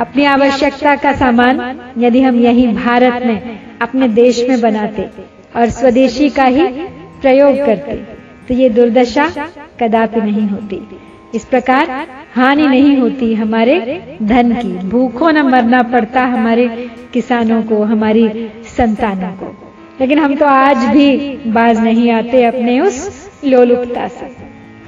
अपनी 0.00 0.24
आवश्यकता 0.26 0.94
का 0.96 1.12
सामान 1.16 1.80
यदि 1.98 2.22
हम 2.22 2.40
यही 2.40 2.66
भारत 2.74 3.22
में 3.26 3.58
अपने 3.82 4.08
देश 4.14 4.44
में 4.48 4.60
बनाते 4.60 5.08
और 5.56 5.70
स्वदेशी 5.70 6.30
का 6.30 6.44
ही 6.46 6.66
प्रयोग 7.20 7.56
करते। 7.66 8.19
तो 8.50 8.54
ये 8.54 8.68
दुर्दशा 8.70 9.24
कदापि 9.80 10.20
नहीं 10.20 10.46
होती। 10.48 10.80
इस 11.34 11.44
प्रकार 11.44 11.90
हानि 12.34 12.66
नहीं 12.68 12.96
होती 12.96 13.32
हमारे 13.34 13.76
धन 14.22 14.52
की। 14.54 14.72
भूखों 14.88 15.30
न 15.32 15.42
मरना 15.46 15.82
पड़ता 15.92 16.24
हमारे 16.26 16.66
किसानों 17.12 17.62
को, 17.62 17.82
हमारी 17.82 18.48
संतानों 18.68 19.30
को। 19.32 19.54
लेकिन 20.00 20.18
हम 20.18 20.34
तो 20.34 20.46
आज 20.46 20.84
भी 20.86 21.36
बाज 21.48 21.80
नहीं 21.80 22.10
आते 22.10 22.42
अपने 22.44 22.78
उस 22.80 23.30
लोलुपता 23.44 24.08
से। 24.08 24.34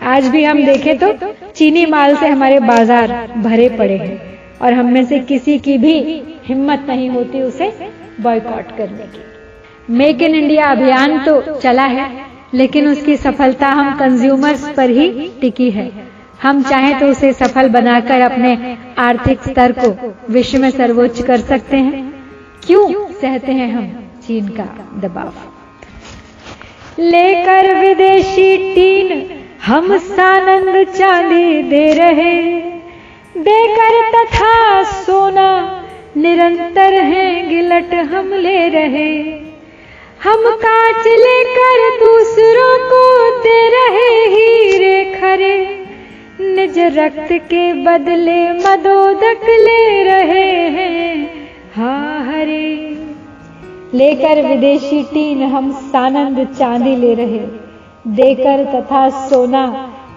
आज 0.07 0.27
भी 0.29 0.45
हम 0.45 0.65
देखें 0.65 0.99
तो 0.99 1.13
चीनी 1.53 1.87
माल 1.87 2.17
से 2.17 2.29
हमारे 2.29 2.59
बाज़ार 2.63 3.17
भरे 3.39 3.69
पड़े 3.79 3.99
हैं 3.99 4.21
और 4.59 4.73
हम 4.73 4.93
में 4.93 5.05
से 5.05 5.19
किसी 5.31 5.59
की 5.59 5.79
भी 5.79 5.97
हिम्मत 6.47 6.85
नहीं 6.89 7.09
होती 7.11 7.43
उसे 7.43 7.73
बॉयकॉट 8.21 8.77
करने 8.77 9.07
की। 9.07 9.95
मेक 9.95 10.23
इन 10.23 10.35
इंडिया 10.35 10.71
अभियान 10.71 11.19
तो 11.25 11.41
चला 11.53 11.85
है। 11.87 12.11
लेकिन 12.55 12.89
उसकी 12.89 13.17
सफलता 13.17 13.69
हम 13.69 13.99
कंज्यूमर्स 13.99 14.73
पर 14.77 14.91
ही 14.91 15.33
टिकी 15.41 15.71
है। 15.71 15.91
हम 16.43 16.63
चाहें 16.63 16.99
तो 16.99 17.07
उसे 17.07 17.33
सफल 17.33 17.69
बनाकर 17.69 18.21
अपने 18.21 18.79
आर्थिक 18.99 19.43
स्तर 19.43 19.73
को 19.73 20.15
विश्व 20.31 20.59
में 20.59 20.71
सर्वोच्च 20.71 21.23
कर 21.23 21.41
सकते 21.41 21.77
हैं। 21.77 22.15
क्यों 22.67 23.13
सहते 23.13 23.53
हैं 23.53 23.73
हम 23.73 24.11
चीन 24.27 24.49
का 24.49 24.65
दबाव? 24.99 25.33
लेकर 26.99 27.75
विदेशी 27.75 28.75
टीन 28.75 29.31
हम 29.67 29.99
सानंद 29.99 30.87
चांदी 30.89 31.63
दे 31.63 31.93
रहे। 31.93 32.43
देकर 33.39 34.11
तथा 34.11 34.83
सोना 34.83 35.79
निरंतर 36.17 36.95
है, 36.95 37.49
गिलट 37.49 37.95
हम 37.95 38.35
ले 38.35 38.69
रहे। 38.69 39.23
हम 40.23 40.45
कांच 40.57 41.07
लेकर 41.07 41.81
दूसरों 42.01 42.75
को 42.81 42.99
दे 43.41 43.57
रहे 43.71 44.11
हीरे 44.27 45.05
खरे। 45.15 45.57
निज 46.41 46.79
रक्त 46.97 47.33
के 47.45 47.63
बदले 47.85 48.37
मदोदक 48.53 49.43
ले 49.61 50.03
रहे 50.03 50.45
हैं 50.69 51.17
हा 51.77 51.95
हरे 52.27 52.69
लेकर 53.95 54.43
विदेशी 54.47 55.03
टीन 55.05 55.43
हम 55.47 55.73
सानंद 55.89 56.47
चांदी 56.49 56.95
ले 56.97 57.13
रहे। 57.15 57.41
देकर 58.15 58.65
तथा 58.73 59.09
सोना 59.27 59.65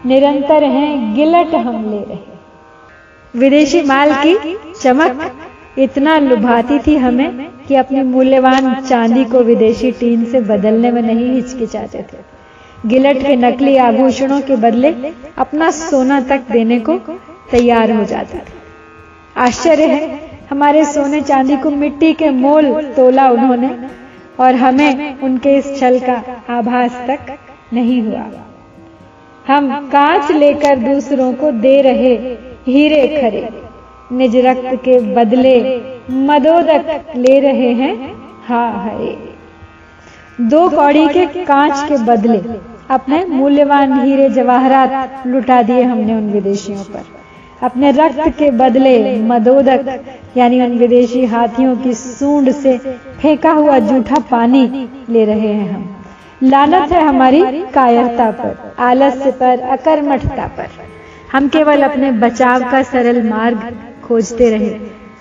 निरंतर 0.05 0.63
हैं 0.65 1.15
गिलट 1.15 1.55
हम 1.55 1.89
ले 1.91 2.03
रहे। 2.03 3.39
विदेशी 3.39 3.81
माल 3.83 4.13
की 4.21 4.35
चमक 4.81 5.31
इतना 5.77 6.17
लुभाती 6.19 6.79
थी 6.79 6.95
हमें 6.95 7.49
कि 7.67 7.75
अपनी 7.75 8.01
मूल्यवान 8.01 8.73
चांदी 8.81 9.23
को 9.25 9.39
विदेशी 9.39 9.91
टीन 9.91 10.25
से 10.25 10.41
बदलने 10.41 10.91
में 10.91 11.01
नहीं 11.01 11.31
हिचकिचाते 11.31 12.01
थे। 12.01 12.17
गिलट 12.85 13.17
के 13.17 13.35
नकली 13.35 13.75
आभूषणों 13.77 14.41
के 14.41 14.55
बदले 14.55 14.93
अपना 15.37 15.71
सोना 15.71 16.19
तक 16.21 16.41
देने 16.51 16.79
को 16.79 16.97
तैयार 17.51 17.91
हो 17.91 18.03
जाते 18.03 18.37
थे। 18.37 18.53
आश्चर्य 19.37 19.87
है, 19.87 20.19
हमारे 20.49 20.85
सोने 20.85 21.21
चांदी 21.21 21.57
को 21.57 21.69
मिट्टी 21.71 22.13
के 22.13 22.29
मोल 22.29 22.71
तोला 22.95 23.29
उन्होंने 23.29 23.69
और 24.39 24.55
हमें 24.55 25.19
उनके 25.19 25.57
इस 25.57 25.79
छल 25.79 25.99
का 25.99 26.23
आभास 26.49 26.91
तक 27.07 27.37
नहीं 27.73 28.01
हुआ। 28.01 28.25
हम 29.47 29.89
कांच 29.89 30.31
लेकर 30.31 30.75
दूसरों 30.75 31.33
को 31.33 31.51
दे 31.51 31.81
रहे 31.81 32.15
हीरे 32.67 33.07
खरे। 33.07 33.64
निज 34.15 34.35
रक्त 34.45 34.75
के 34.83 34.99
बदले 35.15 35.55
मदोदक 36.27 37.13
ले 37.15 37.39
रहे 37.39 37.71
हैं। 37.73 37.95
हा 38.47 38.63
हरे 38.79 39.17
दो 40.49 40.67
कौड़ी 40.69 41.07
के 41.07 41.25
कांच 41.45 41.87
के 41.89 41.97
बदले 42.05 42.39
अपने 42.89 43.23
मूल्यवान 43.25 43.93
हीरे 43.99 44.29
जवाहरात 44.29 45.23
लुटा 45.27 45.61
दिए 45.61 45.83
हमने 45.83 46.13
उन 46.13 46.29
विदेशियों 46.31 46.83
पर। 46.83 47.03
अपने 47.61 47.91
रक्त 47.91 48.27
के 48.37 48.49
बदले 48.51 49.19
मदोदक, 49.21 49.99
यानी 50.37 50.61
उन 50.61 50.77
विदेशी 50.77 51.25
हाथियों 51.25 51.75
की 51.77 51.93
सूंड 51.93 52.51
से 52.51 52.77
फेंका 53.21 53.51
हुआ 53.51 53.79
जूठा 53.79 54.19
पानी 54.31 54.89
ले 55.09 55.25
रहे 55.25 55.53
हैं 55.53 55.69
हम। 55.71 55.89
लानत 56.43 56.91
है 56.91 57.01
हमारी 57.03 57.43
कायरता 57.73 58.29
पर, 58.31 58.57
आलस्य 58.79 59.31
पर, 59.31 59.59
अकर्मठता 59.69 60.47
पर। 60.47 60.67
हम 61.31 61.47
केवल 61.47 61.81
अपने 61.81 62.11
बचाव 62.19 62.69
का 62.71 62.81
सरल 62.83 63.21
मार्ग 63.29 63.57
खोजते 64.05 64.49
रहे, 64.49 64.69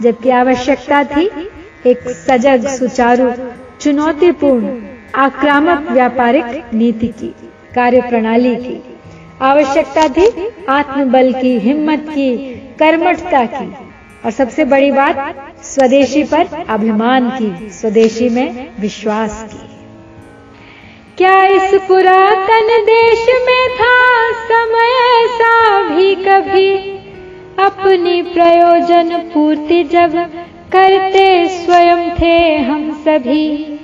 जबकि 0.03 0.30
आवश्यकता 0.30 1.05
थी 1.05 1.26
एक 1.87 2.09
सजग 2.09 2.66
सुचारू, 2.68 3.32
चुनौतीपूर्ण, 3.80 4.82
आक्रामक 5.14 5.91
व्यापारिक 5.91 6.45
नीति 6.74 7.07
की 7.07 7.35
कार्य 7.74 8.01
प्रणाली 8.01 8.57
की। 8.57 8.82
आवश्यकता 9.43 10.09
थी 10.09 10.49
आत्मबल 10.68 11.32
की, 11.32 11.59
हिम्मत 11.59 12.07
की, 12.11 12.37
कर्मठता 12.78 13.45
की। 13.45 13.72
और 14.24 14.30
सबसे 14.30 14.64
बड़ी 14.64 14.91
बात, 14.91 15.35
स्वदेशी 15.64 16.22
पर 16.22 16.49
अभिमान 16.68 17.30
की, 17.30 17.70
स्वदेशी 17.70 18.28
में 18.28 18.70
विश्वास 18.80 19.45
की। 19.53 19.68
क्या 21.16 21.45
इस 21.45 21.74
पुरातन 21.89 22.68
देश 22.85 23.26
में 23.49 23.68
था 23.76 23.95
समय 24.45 24.93
ऐसा 25.24 25.82
भी 25.95 26.14
कभी? 26.14 26.93
अपनी 27.59 28.23
प्रयोजन 28.23 29.17
पूर्ति 29.35 29.83
जब 29.85 30.13
करते 30.73 31.27
स्वयं 31.49 32.11
थे 32.11 32.37
हम 32.59 32.91
सभी। 33.05 33.79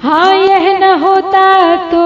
हाँ 0.00 0.34
यह 0.36 0.78
न 0.78 0.92
होता 1.00 1.76
तो 1.90 2.02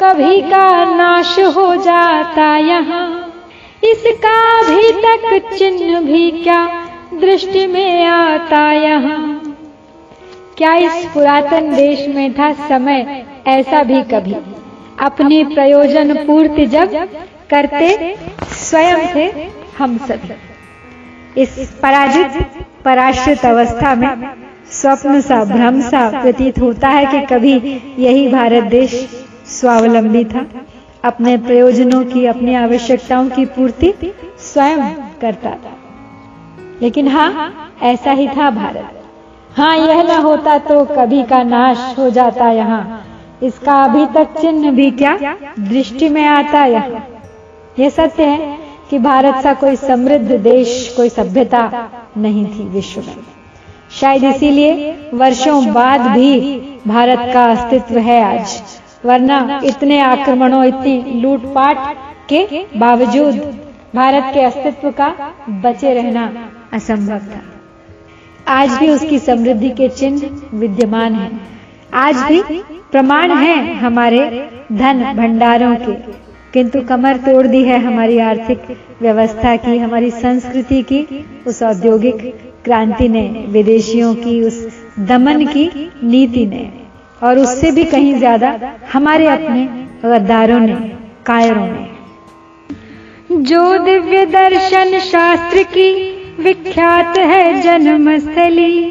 कभी 0.00 0.40
का 0.42 0.84
नाश 0.94 1.38
हो 1.56 1.74
जाता 1.76 2.56
यहाँ। 2.56 3.08
इसका 3.84 4.62
भी 4.62 4.92
तक 5.02 5.48
चिन्ह 5.54 6.00
भी 6.00 6.30
क्या 6.30 6.64
दृष्टि 7.14 7.66
में 7.66 8.04
आता 8.04 8.70
यहाँ। 8.72 9.20
क्या 10.58 10.74
इस 10.76 11.04
पुरातन 11.14 11.74
देश 11.74 12.06
में 12.08 12.32
था 12.34 12.52
समय 12.68 13.24
ऐसा 13.46 13.82
भी 13.82 14.02
कभी? 14.04 14.34
अपनी 15.00 15.42
प्रयोजन 15.44 16.14
पूर्ति 16.26 16.66
जब 16.66 16.94
करते 17.50 18.16
स्वयं 18.54 19.06
थे 19.14 19.26
हम 19.78 19.96
सभी 19.98 21.40
इस 21.42 21.78
पराजित, 21.82 22.64
पराश्रित 22.84 23.44
अवस्था 23.46 23.94
में 23.94 24.32
स्वप्न 24.70 25.20
सा, 25.20 25.44
भ्रम 25.44 25.80
सा 25.80 26.08
प्रतीत 26.22 26.58
होता 26.58 26.88
है 26.88 27.04
कि 27.06 27.20
कभी 27.26 27.54
यही 27.98 28.28
भारत 28.28 28.64
देश 28.64 28.94
स्वावलंबी 29.46 30.24
था। 30.24 30.46
अपने 31.04 31.36
प्रयोजनों 31.36 32.04
की, 32.04 32.26
अपनी 32.26 32.54
आवश्यकताओं 32.54 33.28
की 33.28 33.44
पूर्ति 33.46 33.92
स्वयं 34.38 34.94
करता 35.20 35.50
था। 35.50 35.76
लेकिन 36.82 37.08
हाँ 37.08 37.28
ऐसा 37.82 38.10
ही 38.10 38.28
था 38.28 38.50
भारत। 38.50 39.02
हाँ 39.56 39.76
यह 39.76 40.02
न 40.02 40.20
होता 40.22 40.58
तो 40.58 40.84
कभी 40.84 41.22
का 41.22 41.42
नाश 41.42 41.94
हो 41.98 42.10
जाता 42.10 42.50
यहाँ। 42.50 43.04
इसका 43.42 43.82
अभी 43.84 44.06
तक 44.06 44.40
चिन्ह 44.40 44.70
भी 44.70 44.90
क्या 44.90 45.18
दृष्टि 45.58 46.08
में 46.08 46.24
आता 46.24 46.64
यहाँ। 46.64 47.06
यह 47.78 47.90
सत्य 47.90 48.24
है 48.24 48.67
कि 48.90 48.98
भारत 48.98 49.42
सा 49.42 49.52
कोई 49.54 49.76
समृद्ध 49.76 50.32
देश, 50.32 50.92
कोई 50.96 51.08
सभ्यता 51.08 51.88
नहीं 52.16 52.46
थी 52.46 52.68
विश्व 52.68 53.00
में। 53.00 53.16
शायद 53.90 54.24
इसीलिए 54.24 54.94
वर्षों 55.14 55.72
बाद 55.72 56.00
भी 56.00 56.40
भारत 56.86 57.18
का 57.34 57.44
अस्तित्व 57.44 57.98
है 57.98 58.22
आज, 58.22 58.62
वरना 59.04 59.60
इतने 59.64 60.00
आक्रमणों, 60.00 60.64
इतनी 60.64 61.20
लूटपाट 61.20 61.76
के 62.28 62.64
बावजूद 62.76 63.34
भारत 63.94 64.30
के 64.34 64.40
अस्तित्व 64.40 64.90
का 64.90 65.08
बचे 65.48 65.94
रहना 65.94 66.50
असंभव 66.72 67.18
था। 67.18 67.42
आज 68.46 68.78
भी 68.78 68.88
उसकी 68.90 69.18
समृद्धि 69.18 69.70
के 69.70 69.88
चिन्ह 69.88 70.30
विद्यमान 70.54 71.14
हैं। 71.14 71.40
आज 71.94 72.16
भी 72.16 72.42
प्रमाण 72.92 73.32
हैं 73.32 73.74
हमारे 73.74 74.48
धन 74.72 75.02
भंडारों 75.16 75.74
के। 75.76 75.92
किंतु 76.54 76.80
कमर 76.80 77.16
तोड़ 77.16 77.46
दी 77.46 77.62
है 77.64 77.78
हमारी 77.78 78.18
आर्थिक 78.18 78.60
व्यवस्था 79.02 79.56
की, 79.56 79.78
हमारी 79.78 80.10
संस्कृति 80.10 80.82
की। 80.82 81.26
उस 81.46 81.62
औद्योगिक 81.62 82.22
क्रांति 82.64 83.08
ने, 83.08 83.46
विदेशियों 83.48 84.14
की, 84.14 84.42
उस 84.42 84.66
दमन 84.98 85.44
की 85.46 85.90
नीति 86.04 86.46
ने, 86.46 86.70
और 87.22 87.38
उससे 87.38 87.70
भी 87.70 87.84
कहीं 87.84 88.14
ज़्यादा 88.14 88.76
हमारे 88.92 89.26
अपने 89.26 89.66
गद्दारों 90.04 90.60
ने, 90.60 90.74
कायरों 91.26 91.66
ने। 91.66 91.86
जो 93.42 93.78
दिव्य 93.78 94.26
दर्शन 94.26 94.98
शास्त्र 94.98 95.62
की 95.62 95.90
विख्यात 96.42 97.18
है 97.18 97.60
जन्मस्थली, 97.62 98.90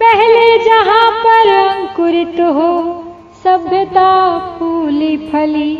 पहले 0.00 0.64
जहाँ 0.64 1.10
पर 1.10 1.48
अंकुरित 1.48 2.40
हो 2.40 2.70
सभ्यता 3.44 4.38
फूली 4.58 5.16
फली। 5.16 5.74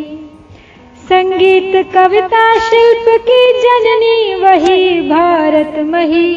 संगीत, 1.04 1.92
कविता, 1.94 2.58
शिल्प 2.58 3.20
की 3.30 3.52
जननी, 3.52 4.34
वही 4.34 5.00
भारत 5.00 5.74
मही। 5.78 6.34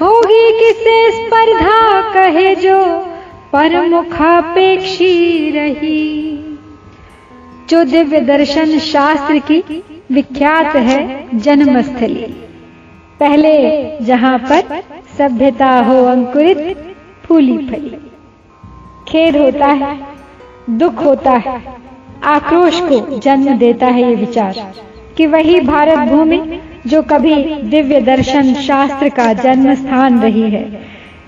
होगी 0.00 0.58
किसे 0.58 1.10
स्पर्धा, 1.10 2.00
कहे 2.14 2.54
जो 2.54 2.98
परमुखापेक्षी 3.52 5.50
रही। 5.50 6.32
जो 7.70 7.84
दिव्य 7.84 8.20
दर्शन 8.20 8.78
शास्त्र 8.78 9.38
की 9.38 9.82
विख्यात 10.12 10.76
है 10.76 11.28
जन्मस्थली। 11.38 12.26
पहले 13.20 13.96
जहाँ 14.00 14.38
पर 14.38 14.82
सभ्यता 15.18 15.80
हो 15.80 16.04
अंकुरित, 16.04 16.94
फूली 17.24 17.58
फली। 17.58 17.96
खेद 19.08 19.36
होता 19.36 19.66
है, 19.66 19.98
दुख 20.70 21.04
होता 21.04 21.30
है 21.30 21.85
आक्रोश 22.26 22.80
को 22.82 23.18
जन्म 23.18 23.56
देता 23.58 23.86
है 23.88 24.02
ये 24.02 24.14
विचार, 24.16 24.54
कि 25.16 25.26
वही 25.26 25.60
भारत 25.60 25.98
भूमि 26.08 26.60
जो 26.86 27.02
कभी 27.02 27.34
दिव्य 27.64 28.00
दर्शन 28.00 28.52
शास्त्र 28.62 29.08
का 29.08 29.32
जन्म 29.34 29.74
स्थान 29.74 30.20
रही 30.20 30.50
है, 30.50 30.64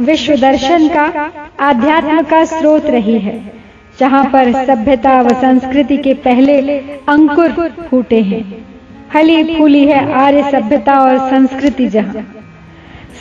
विश्व 0.01 0.35
दर्शन 0.37 0.89
का 0.89 1.31
आध्यात्म 1.61 2.23
का 2.23 2.45
स्रोत 2.47 2.87
रही 2.87 3.19
है, 3.19 3.41
जहाँ 4.01 4.25
पर 4.25 4.53
सभ्यता 4.67 5.21
व 5.23 5.35
संस्कृति 5.41 5.97
के 5.97 6.15
पहले 6.25 6.79
अंकुर 7.09 7.71
फूटे 7.81 8.21
हैं। 8.23 8.45
हली 9.15 9.57
फूली 9.57 9.87
है 9.87 10.13
आर्य 10.15 10.51
सभ्यता 10.51 10.99
और 11.01 11.19
संस्कृति 11.31 11.89
जहाँ। 11.89 12.25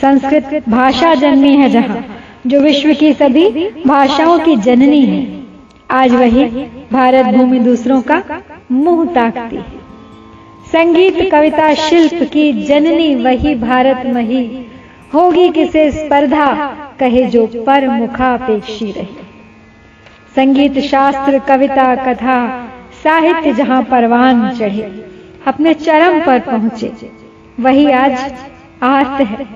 संस्कृत 0.00 0.68
भाषा 0.68 1.14
जन्मी 1.14 1.56
है 1.56 1.70
जहाँ, 1.70 2.04
जो 2.46 2.60
विश्व 2.60 2.92
की 2.94 3.12
सभी 3.14 3.48
भाषाओं 3.86 4.38
की 4.38 4.56
जननी 4.58 5.04
है। 5.06 5.37
आज 5.90 6.12
वही 6.12 6.44
भारत 6.92 7.26
भूमि 7.26 7.58
दूसरों 7.58 8.00
का 8.02 8.22
मुँह 8.72 9.04
ताकती 9.14 9.56
है। 9.56 9.78
संगीत 10.72 11.30
कविता 11.32 11.72
शिल्प 11.74 12.22
की 12.32 12.52
जननी 12.64 13.14
वही 13.14 13.54
भारत 13.54 14.06
मही। 14.06 14.44
होगी 15.14 15.48
किसे 15.48 15.90
स्पर्धा? 15.92 16.46
कहे 17.00 17.24
जो 17.26 17.46
पर 17.66 17.86
मुखापेक्षी 17.88 18.90
रहे। 18.92 19.26
संगीत 20.36 20.78
शास्त्र 20.78 21.38
कविता 21.38 21.94
कथा 22.04 22.38
साहित्य 23.04 23.52
जहाँ 23.52 23.82
परवान 23.82 24.48
चढ़े 24.50 24.82
अपने 25.46 25.74
चरम 25.74 26.20
पर 26.26 26.40
पहुँचे। 26.40 26.92
वही 27.60 27.90
आज 27.90 28.32
आर्त 28.82 29.20
है। 29.20 29.46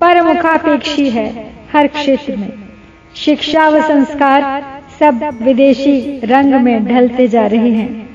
पर 0.00 0.22
मुखापेक्षी 0.22 1.08
है 1.10 1.26
हर 1.72 1.86
क्षेत्र 1.86 2.36
में। 2.36 2.52
शिक्षा 3.16 3.68
व 3.68 3.82
संस्कार 3.82 4.42
सब 5.00 5.38
विदेशी 5.42 6.20
रंग 6.24 6.54
में 6.54 6.84
ढलते 6.84 7.28
जा 7.28 7.46
रहे 7.46 7.70
हैं। 7.70 8.08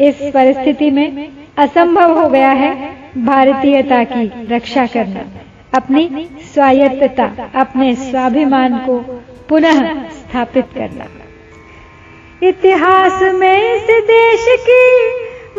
इस 0.00 0.14
परिस्थिति 0.34 0.90
में 0.90 1.28
असंभव 1.56 2.20
हो 2.20 2.28
गया 2.28 2.50
है 2.50 2.96
भारतीयता 3.18 4.04
की 4.04 4.54
रक्षा 4.54 4.86
करना। 4.86 5.20
अपनी 5.74 6.28
स्वायत्तता, 6.54 7.50
अपने 7.54 7.94
स्वाभिमान 7.94 8.78
को 8.78 8.98
पुनः 9.48 10.08
स्थापित 10.08 10.64
करना। 10.74 11.06
इतिहास 12.42 13.22
में 13.22 13.74
इस 13.74 13.86
देश 13.90 14.46
की 14.68 15.08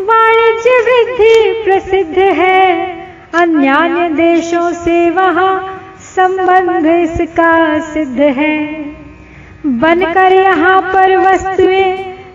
वाणिज्य 0.02 0.72
वृद्धि 0.88 1.64
प्रसिद्ध 1.64 2.18
है। 2.18 2.72
अन्य 3.34 4.10
देशों 4.10 4.72
से 4.72 5.10
वहाँ 5.10 5.82
संबंध 6.16 6.86
इसका 6.86 7.80
सिद्ध 7.80 8.20
है। 8.20 8.56
बनकर 9.66 10.34
यहाँ 10.34 10.82
पर 10.82 11.16
वस्तुएँ 11.18 11.94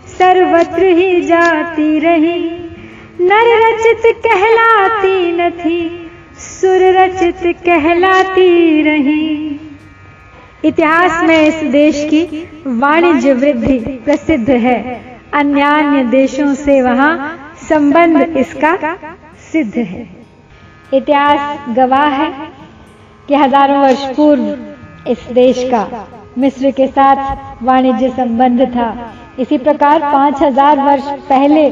सर्वत्र 0.09 0.85
ही 0.85 1.21
जाती 1.21 1.99
रही। 1.99 2.39
नर 3.21 3.49
रचित 3.63 4.03
कहलाती 4.27 5.33
न 5.33 5.51
थी, 5.51 6.09
सुर 6.39 6.83
रचित 6.97 7.43
कहलाती 7.67 8.83
रही। 8.83 9.61
इतिहास 10.65 11.23
में 11.25 11.41
इस 11.41 11.63
देश 11.73 12.05
की 12.05 12.25
वाणिज्य 12.67 13.33
वृद्धि 13.33 13.79
प्रसिद्ध 14.05 14.51
है। 14.51 14.79
अन्य 15.35 15.63
अन्य 15.63 16.05
देशों 16.11 16.55
से 16.55 16.81
वहाँ 16.83 17.13
संबंध 17.69 18.37
इसका 18.37 18.77
सिद्ध 19.53 19.77
है। 19.77 20.09
इतिहास 20.95 21.69
गवाह 21.69 22.09
है 22.15 22.31
कि 23.29 23.35
हज़ारों 23.35 23.83
वर्ष 23.83 24.05
पूर्व 24.17 25.11
इस 25.11 25.29
देश 25.33 25.65
का 25.65 26.07
मिस्र 26.41 26.71
के 26.71 26.87
साथ 26.89 27.63
वाणिज्य 27.63 28.09
संबंध 28.11 28.63
था। 28.77 28.89
इसी 29.39 29.59
प्रकार 29.59 30.01
पाँच 30.03 30.43
हज़ार 30.43 30.81
वर्ष 30.81 31.09
पहले 31.29 31.67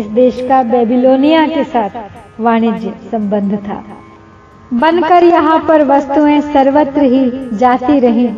इस 0.00 0.06
देश 0.12 0.40
का 0.48 0.62
बेबीलोनिया 0.62 1.46
के 1.46 1.64
साथ 1.64 2.40
वाणिज्य 2.40 2.94
संबंध 3.10 3.56
था। 3.58 3.82
बनकर 4.74 5.24
यहाँ 5.24 5.58
पर 5.68 5.84
वस्तुएँ 5.86 6.40
सर्वत्र 6.42 7.02
ही 7.04 7.30
जाती 7.56 7.98
रही। 8.00 8.28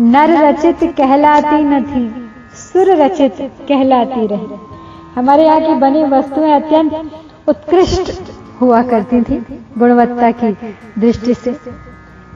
नर 0.00 0.30
रचित 0.38 0.82
कहलाती 0.96 1.62
न 1.64 1.82
थी, 1.84 2.08
सुर 2.54 2.90
रचित 2.96 3.36
कहलाती 3.68 4.26
रही। 4.26 4.58
हमारे 5.14 5.44
यहाँ 5.44 5.60
की 5.60 5.74
बनी 5.80 6.02
वस्तुएँ 6.08 6.52
अत्यंत 6.52 6.92
उत्कृष्ट 7.48 8.12
हुआ 8.60 8.82
करती 8.82 9.20
थी, 9.22 9.36
गुणवत्ता 9.78 10.30
की 10.34 10.52
दृष्टि 10.98 11.34
से। 11.34 11.56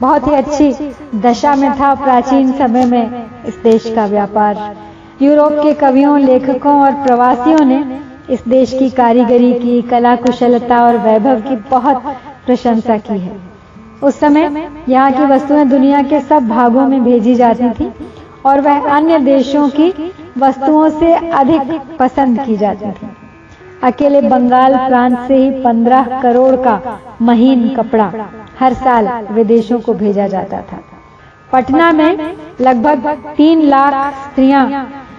बहुत 0.01 0.27
ही 0.27 0.33
अच्छी 0.33 0.91
दशा 1.19 1.55
में 1.55 1.71
था 1.71 1.93
प्राचीन 1.95 2.51
समय 2.51 2.85
में 2.85 3.25
इस 3.45 3.55
देश 3.55 3.93
का 3.95 4.05
व्यापार। 4.05 4.75
यूरोप 5.21 5.53
के 5.53 5.73
कवियों, 5.73 6.19
लेखकों 6.19 6.79
और 6.81 6.91
प्रवासियों 7.05 7.65
ने 7.65 7.99
इस 8.29 8.43
देश 8.47 8.73
की 8.73 8.89
कारीगरी 8.89 9.53
की 9.53 9.81
कला 9.81 10.15
कुशलता 10.15 10.83
और 10.85 10.97
वैभव 10.97 11.41
की 11.41 11.55
बहुत 11.69 12.03
प्रशंसा 12.45 12.97
की 12.97 13.19
है। 13.19 13.37
उस 14.03 14.19
समय 14.19 14.67
यहाँ 14.89 15.11
की 15.11 15.25
वस्तुएँ 15.25 15.65
दुनिया 15.65 16.01
के 16.01 16.19
सब 16.19 16.47
भागों 16.47 16.87
में 16.87 17.03
भेजी 17.03 17.35
जाती 17.35 17.69
थी 17.69 17.91
और 18.45 18.61
वह 18.61 18.89
अन्य 18.89 19.19
देशों 19.19 19.69
की 19.69 19.93
वस्तुओं 20.37 20.89
से 20.89 21.13
अधिक 21.13 21.79
पसंद 21.99 22.45
की 22.45 22.57
जाती 22.57 22.91
थी। 22.91 23.07
अकेले 23.83 24.21
बंगाल 24.21 24.75
प्रांत 24.77 25.17
से 25.27 25.35
ही 25.35 25.49
पंद्रह 25.63 26.19
करोड़ 26.21 26.55
का 26.57 26.99
महीन 27.21 27.67
कपड़ा 27.75 28.11
हर 28.59 28.73
साल 28.75 29.07
विदेशों 29.31 29.79
को 29.79 29.93
भेजा 29.95 30.27
जाता 30.27 30.61
था। 30.63 30.81
पटना 31.51 31.91
में 31.91 32.35
लगभग 32.61 33.33
तीन 33.37 33.61
लाख 33.65 34.13
स्त्रियाँ 34.15 34.65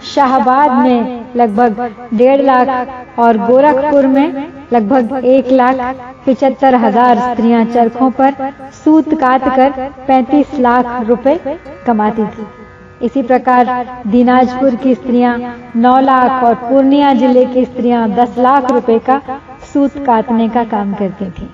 शाहबाद 0.04 0.70
में 0.78 1.24
लगभग 1.36 2.06
डेढ़ 2.14 2.42
लाख 2.42 3.18
और 3.18 3.38
गोरखपुर 3.38 4.06
में 4.08 4.52
लगभग 4.72 5.24
एक 5.26 5.50
लाख 5.52 6.04
पिचहत्तर 6.26 6.74
हज़ार 6.84 7.18
स्त्रियाँ 7.20 7.64
चरखों 7.64 8.10
पर 8.12 8.52
सूत 8.84 9.14
काट 9.20 9.44
कर 9.46 9.90
पैंतीस 10.06 10.54
लाख 10.60 11.00
रुपए 11.08 11.38
कमाती 11.86 12.24
थी। 12.26 12.46
इसी 13.02 13.22
प्रकार 13.22 13.66
दिनाजपुर 14.06 14.74
की 14.74 14.94
स्त्रियाँ 14.94 15.38
9 15.76 15.98
लाख 16.00 16.42
और 16.44 16.54
पूर्णिया 16.54 17.12
ज़िले 17.14 17.44
की 17.46 17.64
स्त्रियाँ 17.64 18.08
10 18.08 18.38
लाख 18.38 18.70
रुपए 18.72 18.98
का 18.98 19.20
सूत 19.72 19.96
काटने 20.06 20.48
का 20.48 20.64
काम 20.64 20.92
करती 20.94 21.30
थी। 21.30 21.48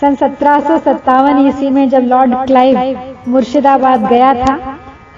सन 0.00 0.14
सत्रह 0.14 1.48
ईस्वी 1.48 1.70
में 1.70 1.88
जब 1.88 2.02
लॉर्ड 2.02 2.34
क्लाइव 2.46 3.28
मुर्शिदाबाद 3.28 4.06
गया 4.06 4.32
था, 4.34 4.56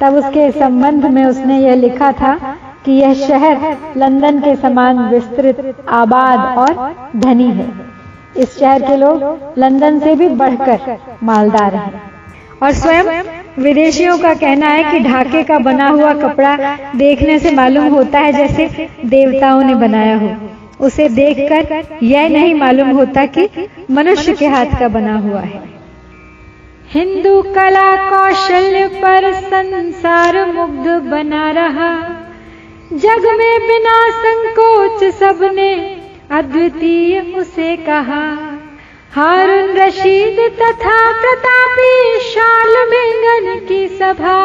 तब 0.00 0.14
उसके 0.14 0.50
संबंध 0.50 1.06
में 1.06 1.24
उसने 1.24 1.58
यह 1.58 1.74
लिखा 1.74 2.12
था 2.12 2.36
कि 2.84 2.92
यह 2.92 3.14
शहर 3.16 3.76
लंदन 3.96 4.40
के 4.40 4.54
समान 4.56 4.98
विस्तृत, 5.08 5.74
आबाद 5.88 6.58
और 6.58 6.94
धनी 7.16 7.50
है। 7.50 7.70
इस 8.36 8.58
शहर 8.58 8.82
के 8.82 8.96
लोग 8.96 9.52
लंदन 9.58 9.98
से 9.98 10.14
भी 10.14 10.28
बढ़कर 10.28 10.98
मालदार 11.22 11.74
हैं। 11.74 12.11
और 12.62 12.72
स्वयं 12.72 13.04
विदेशियों 13.58 14.18
का 14.18 14.34
कहना 14.34 14.66
है 14.66 14.92
कि 14.92 15.00
ढाके 15.00 15.42
का 15.42 15.58
बना 15.58 15.88
हुआ 15.88 16.12
कपड़ा 16.12 16.56
देखने 16.96 17.38
से 17.38 17.50
मालूम 17.50 17.84
होता 17.84 18.18
है 18.18 18.32
जैसे 18.32 18.88
देवताओं 19.04 19.62
ने 19.62 19.74
बनाया 19.74 20.16
हो। 20.16 20.36
उसे 20.80 21.08
देखकर 21.08 21.82
यह 22.02 22.28
नहीं 22.28 22.54
मालूम 22.54 22.90
होता 22.90 23.26
कि 23.26 23.48
मनुष्य 23.90 24.32
के 24.32 24.46
हाथ 24.46 24.66
का 24.80 24.88
बना 24.88 25.18
हुआ 25.18 25.40
है। 25.40 25.60
हिंदू 26.90 27.42
कला 27.42 28.10
कौशल्य 28.10 28.86
पर 28.86 29.32
संसार 29.32 30.52
मुग्ध 30.52 30.88
बना 31.10 31.50
रहा। 31.50 31.92
जग 32.92 33.26
में 33.38 33.60
बिना 33.60 34.10
संकोच 34.10 35.14
सबने 35.14 35.96
अद्वितीय 36.30 37.20
उसे 37.20 37.76
कहा। 37.76 38.51
हारून 39.14 39.76
रशीद 39.76 40.38
तथा 40.60 41.12
प्रतापी 41.12 42.20
शाल 42.20 42.76
मेंगन 42.90 43.66
की 43.66 43.88
सभा 43.88 44.36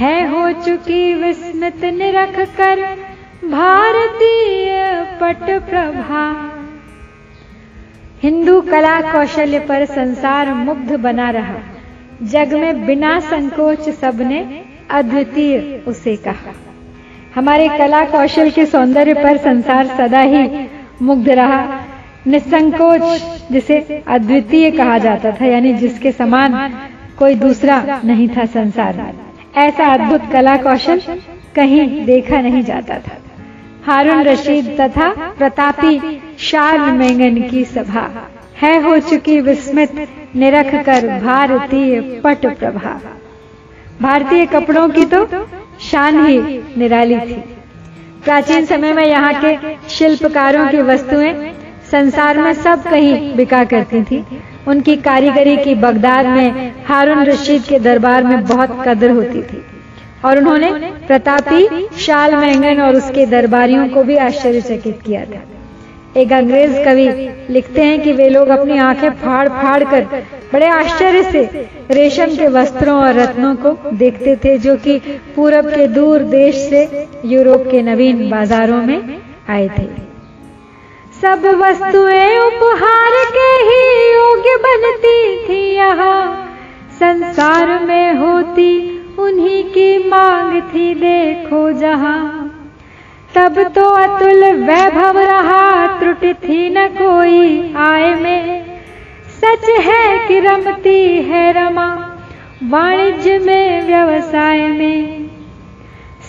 है 0.00 0.28
हो 0.28 0.52
चुकी 0.52 1.14
विस्मित 1.14 1.84
निरख 1.84 2.38
कर 2.56 2.82
भारतीय 3.44 4.70
पट 5.20 5.42
प्रभा। 5.70 6.22
हिंदू 8.22 8.60
कला 8.60 9.00
कौशल्य 9.12 9.58
पर 9.58 9.84
संसार 9.84 10.54
मुग्ध 10.54 10.96
बना 10.96 11.30
रहा। 11.30 11.58
जग 12.22 12.54
में 12.54 12.86
बिना 12.86 13.20
संकोच 13.20 13.88
सबने 13.88 14.64
अद्वितीय 14.90 15.82
उसे 15.86 16.16
कहा। 16.16 16.54
हमारे 17.34 17.68
कला 17.68 18.04
कौशल 18.04 18.50
के 18.50 18.66
सौंदर्य 18.66 19.14
पर 19.14 19.36
संसार 19.36 19.86
सदा 19.86 20.20
ही 20.20 20.68
मुग्ध 21.02 21.28
रहा। 21.30 21.81
निसंकोच, 22.26 23.22
जिसे 23.52 24.04
अद्वितीय 24.08 24.70
कहा 24.70 24.98
जाता 24.98 25.30
था, 25.30 25.46
यानी 25.46 25.72
जिसके 25.72 26.12
समान 26.12 26.72
कोई 27.18 27.34
दूसरा 27.34 28.00
नहीं 28.04 28.28
था 28.28 28.44
संसार 28.44 28.96
में। 28.96 29.14
ऐसा 29.56 29.86
अद्भुत 29.86 30.30
कला 30.32 30.56
कौशल 30.56 31.00
कहीं 31.56 32.04
देखा 32.04 32.40
नहीं 32.40 32.62
जाता 32.62 32.94
था। 32.98 33.16
हारून 33.84 34.22
रशीद 34.22 34.76
तथा 34.80 35.08
प्रतापी 35.38 36.20
शार्ल 36.38 36.92
मेंगन 36.92 37.42
की 37.48 37.64
सभा 37.64 38.08
है 38.62 38.80
हो 38.82 38.98
चुकी 38.98 39.40
विस्मित, 39.40 40.08
निरख 40.36 40.74
कर 40.84 41.06
भारतीय 41.20 42.00
पट 42.24 42.46
प्रभा। 42.58 43.00
भारतीय 44.02 44.46
कपड़ों 44.46 44.88
की 44.88 45.04
तो 45.04 45.26
शान 45.80 46.26
ही 46.26 46.38
निराली 46.78 47.18
थी। 47.20 47.42
प्राचीन 48.24 48.64
समय 48.64 48.92
में 48.92 49.04
यहाँ 49.06 49.32
के 49.44 49.56
शिल्पकारों 49.88 50.68
की 50.68 50.82
वस्तुएँ 50.82 51.32
संसार 51.92 52.38
में 52.38 52.52
सब 52.54 52.82
कहीं 52.82 53.36
बिका 53.36 53.64
करती 53.64 54.02
थी। 54.02 54.24
उनकी 54.68 54.96
कारीगरी 54.96 55.56
की 55.56 55.74
बगदाद 55.74 56.26
में 56.26 56.72
हारून 56.86 57.24
रशीद 57.24 57.62
के 57.62 57.78
दरबार 57.78 58.24
में 58.24 58.44
बहुत 58.44 58.82
कदर 58.88 59.10
होती 59.10 59.42
थी। 59.42 59.62
और 60.24 60.38
उन्होंने 60.38 60.70
प्रतापी, 61.06 61.88
शाल 61.98 62.34
मैंगन 62.34 62.82
और 62.82 62.96
उसके 62.96 63.26
दरबारियों 63.26 63.88
को 63.88 64.02
भी 64.02 64.16
आश्चर्यचकित 64.16 65.00
किया 65.06 65.24
था। 65.24 65.40
एक 66.16 66.32
अंग्रेज़ 66.32 66.84
कवि 66.84 67.08
लिखते 67.50 67.82
हैं 67.82 68.00
कि 68.02 68.12
वे 68.12 68.28
लोग 68.28 68.48
अपनी 68.48 68.78
आँखें 68.78 69.10
फाड़ 69.10 69.48
फाड़ 69.48 69.84
कर 69.84 70.22
बड़े 70.52 70.66
आश्चर्य 70.66 71.22
से 71.22 71.68
रेशम 71.90 72.26
के 72.26 72.48
वस्त्रों 72.48 72.96
और 72.96 73.14
रत्नों 73.14 73.54
को 73.56 73.76
देखते 73.92 74.36
थे, 74.36 74.58
जो 74.58 74.76
कि 74.76 74.98
पूरब 75.36 75.70
के 75.70 75.86
दूर 75.88 76.18
देश 76.18 76.54
से 76.70 77.08
यूरोप 77.24 77.68
के 77.70 77.82
नवीन 77.82 78.30
बाजारों 78.30 78.82
में 78.82 79.18
आए 79.48 79.68
थे। 79.68 80.11
सब 81.22 81.44
वस्तुएँ 81.46 82.38
उपहार 82.38 83.12
के 83.34 83.50
ही 83.62 84.14
योग्य 84.14 84.56
बनती 84.56 85.48
थी 85.48 85.74
यहाँ। 85.74 86.46
संसार 87.00 87.84
में 87.84 88.14
होती 88.14 88.98
उन्हीं 89.18 89.64
की 89.64 90.08
मांग 90.08 90.62
थी, 90.62 90.94
देखो 90.94 91.72
जहाँ। 91.72 92.48
तब 93.34 93.62
तो 93.62 93.84
अतुल 93.84 94.44
वैभव 94.44 95.18
रहा, 95.18 95.86
त्रुटि 95.98 96.34
थी 96.34 96.70
न 96.70 96.88
कोई 96.88 97.74
आय 97.76 98.14
में। 98.14 98.64
सच 99.28 99.68
है 99.68 100.28
कि 100.28 100.40
रमती 100.40 101.22
है 101.22 101.52
रमा, 101.52 102.18
वाणिज्य 102.62 103.38
में, 103.38 103.86
व्यवसाय 103.86 104.68
में। 104.68 105.30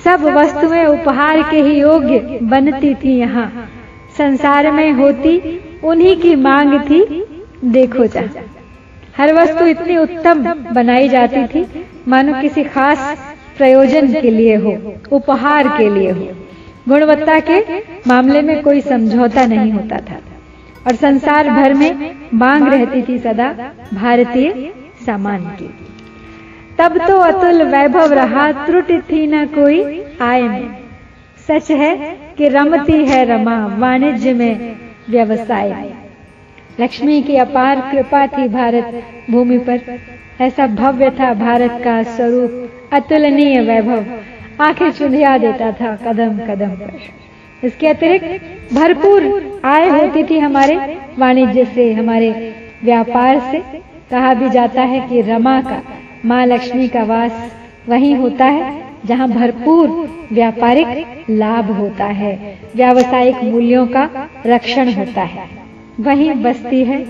सब 0.04 0.24
वस्तुएँ 0.24 0.86
उपहार 0.86 1.42
के 1.52 1.62
ही 1.62 1.80
योग्य 1.80 2.40
बनती 2.44 2.96
थी 2.96 3.20
यहाँ। 3.20 3.68
संसार 4.18 4.72
में 4.72 4.92
होती, 4.92 5.62
उन्हीं 5.84 6.18
की 6.18 6.36
मांग 6.36 6.80
थी, 6.80 7.26
देखो 7.66 8.06
जा। 8.06 8.22
हर 9.18 9.34
वस्तु 9.34 9.66
इतनी 9.66 9.98
उत्तम 9.98 10.44
बनाई 10.54 11.10
जाती 11.10 11.48
थी, 11.48 11.86
मानो 12.08 12.42
किसी 12.42 12.64
खास 12.64 13.18
प्रयोजन 13.58 14.14
के 14.22 14.32
लिए 14.32 14.56
हो, 14.56 14.96
उपहार 15.12 15.68
के 15.68 15.90
लिए 15.90 16.12
हो। 16.12 16.28
गुणवत्ता 16.90 17.40
के 17.40 17.80
मामले 18.08 18.42
में 18.42 18.62
कोई 18.62 18.82
समझौता 18.82 19.46
नहीं 19.46 19.72
होता 19.72 19.98
था। 19.98 20.16
और 20.88 20.96
संसार 20.96 21.50
भर 21.50 21.74
में 21.74 22.16
मांग 22.34 22.68
रहती 22.68 23.02
थी 23.02 23.18
सदा 23.18 23.56
भारतीय 23.94 24.74
सामान 25.06 25.40
की। 25.40 25.70
तब 26.80 27.08
तो 27.08 27.18
अतुल 27.18 27.64
वैभव 27.64 28.14
रहा, 28.14 28.52
त्रुटि 28.52 29.00
थी 29.00 29.28
न 29.28 29.46
कोई 29.46 30.04
आय 30.22 30.42
में। 30.42 30.83
सच 31.48 31.72
है 31.72 31.96
कि 32.38 32.48
रमती 32.48 33.06
है 33.06 33.26
रमा, 33.26 33.76
वाणिज्य 33.78 34.34
में 34.34 34.76
व्यवसाय। 35.10 35.94
लक्ष्मी 36.80 37.22
की 37.22 37.36
अपार 37.36 37.82
कृपा 37.92 38.28
थी 38.28 38.48
भारत 38.48 39.04
भूमि 39.32 39.58
पर। 39.58 39.82
ऐसा 40.42 40.68
भव्य 40.68 41.10
था 41.10 41.34
भारत 41.34 41.82
का 41.84 42.04
स्वरूप, 42.04 42.72
अतुलनीय 42.94 43.62
वैभव। 43.62 44.06
आँखें 44.64 44.92
चुंधिया 44.92 45.38
देता 45.38 45.72
था 45.72 45.96
कदम 45.96 46.38
कदम 46.40 46.70
पर। 46.70 47.00
इसके 47.64 47.88
अतिरिक्त 47.88 48.74
भरपूर 48.74 49.62
आय 49.66 49.90
होती 49.90 50.24
थी 50.24 50.40
हमारे 50.40 50.76
वाणिज्य 51.20 51.66
से, 51.66 51.94
हमारे 51.94 52.56
व्यापार 52.84 53.40
से। 53.40 53.60
कहा 54.12 54.34
भी 54.34 54.50
जाता 54.50 54.82
है 54.82 55.08
कि 55.08 55.22
रमा 55.22 55.62
का, 55.62 55.82
माँ 56.26 56.46
लक्ष्मी 56.46 56.88
का 56.88 57.04
वास 57.04 57.52
वहीं 57.90 58.16
होता 58.16 58.46
है। 58.46 58.93
जहाँ 59.06 59.28
भरपूर 59.30 59.90
व्यापारिक 60.32 61.26
लाभ 61.30 61.72
होता 61.72 62.06
है, 62.06 62.60
व्यावसायिक 62.76 63.44
मूल्यों 63.44 63.88
का 63.88 64.30
रक्षण 64.46 64.94
होता 64.94 65.22
है। 65.22 65.50
वहीं 66.00 66.34
बसती 66.34 66.84
है 66.84 67.06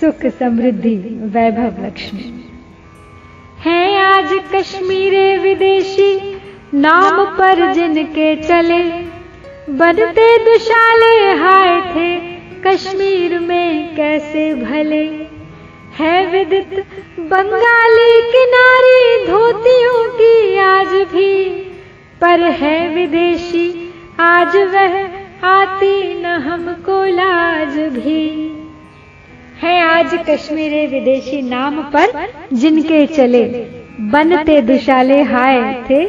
सुख 0.00 0.26
समृद्धि 0.26 0.96
वैभव 1.20 1.84
लक्ष्मी। 1.86 2.44
है 3.60 3.98
आज 3.98 4.40
कश्मीरे 4.54 5.38
विदेशी, 5.38 6.36
नाम 6.74 7.24
पर 7.24 7.72
जिनके 7.72 8.36
चले। 8.36 8.82
बनते 9.72 10.38
दुशाले 10.38 11.32
हाय 11.32 11.80
थे 11.80 12.20
कश्मीर 12.66 13.38
में 13.38 13.96
कैसे 13.96 14.54
भले। 14.54 15.33
है 15.98 16.26
विदित 16.26 16.86
बंगाली 17.20 18.20
किनारी 18.32 19.26
धोतियों 19.26 20.08
की 20.08 20.58
आज 20.58 20.86
भी। 20.86 21.48
पर 22.20 22.40
है 22.40 22.94
विदेशी, 22.94 23.94
आज 24.20 24.56
वह 24.56 24.96
आती 25.46 26.22
न 26.22 26.26
हमको 26.26 27.04
लाज 27.04 27.78
भी। 27.78 28.24
है 29.62 29.80
आज 29.82 30.24
कश्मीरी 30.30 30.86
विदेशी 30.86 31.42
नाम 31.42 31.82
पर, 31.82 32.28
जिनके 32.52 33.06
चले 33.06 33.44
बनते 34.00 34.60
दुशाले 34.60 35.22
हाय 35.22 35.84
थे, 35.90 36.04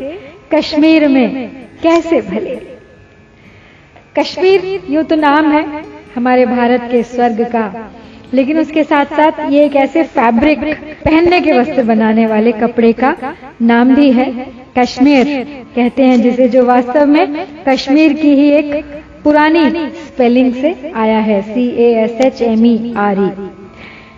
कश्मीर 0.53 1.07
में 1.07 1.49
कैसे 1.83 2.21
भले? 2.21 2.55
कश्मीर 4.19 4.81
यूँ 4.89 5.03
तो 5.03 5.15
नाम 5.15 5.51
है 5.51 5.83
हमारे 6.15 6.45
भारत 6.45 6.89
के 6.91 7.03
स्वर्ग 7.03 7.43
का। 7.43 7.91
लेकिन 8.35 8.59
उसके 8.59 8.83
साथ 8.83 9.05
साथ 9.17 9.39
ये 9.51 9.63
एक 9.65 9.75
ऐसे 9.75 10.03
फैब्रिक 10.13 10.59
पहनने 11.05 11.39
के 11.41 11.51
वस्त्र 11.59 11.83
बनाने 11.83 12.25
वाले 12.27 12.51
कपड़े 12.53 12.91
का 12.93 13.15
नाम 13.63 13.93
भी 13.95 14.11
है 14.11 14.25
कश्मीर। 14.77 15.27
कहते 15.75 16.03
हैं 16.03 16.21
जिसे 16.21 16.47
जो 16.49 16.65
वास्तव 16.65 17.05
में 17.07 17.45
कश्मीर 17.67 18.13
की 18.13 18.33
ही 18.35 18.49
एक 18.53 18.73
पुरानी 19.23 19.65
स्पेलिंग 19.97 20.53
से 20.55 20.73
आया 20.95 21.19
है 21.21 21.41
C 21.43 21.67
A 21.83 21.91
S 22.03 22.25
H 22.25 22.41
M 22.43 22.65
E 22.65 22.93
R 22.97 23.19
E 23.19 23.29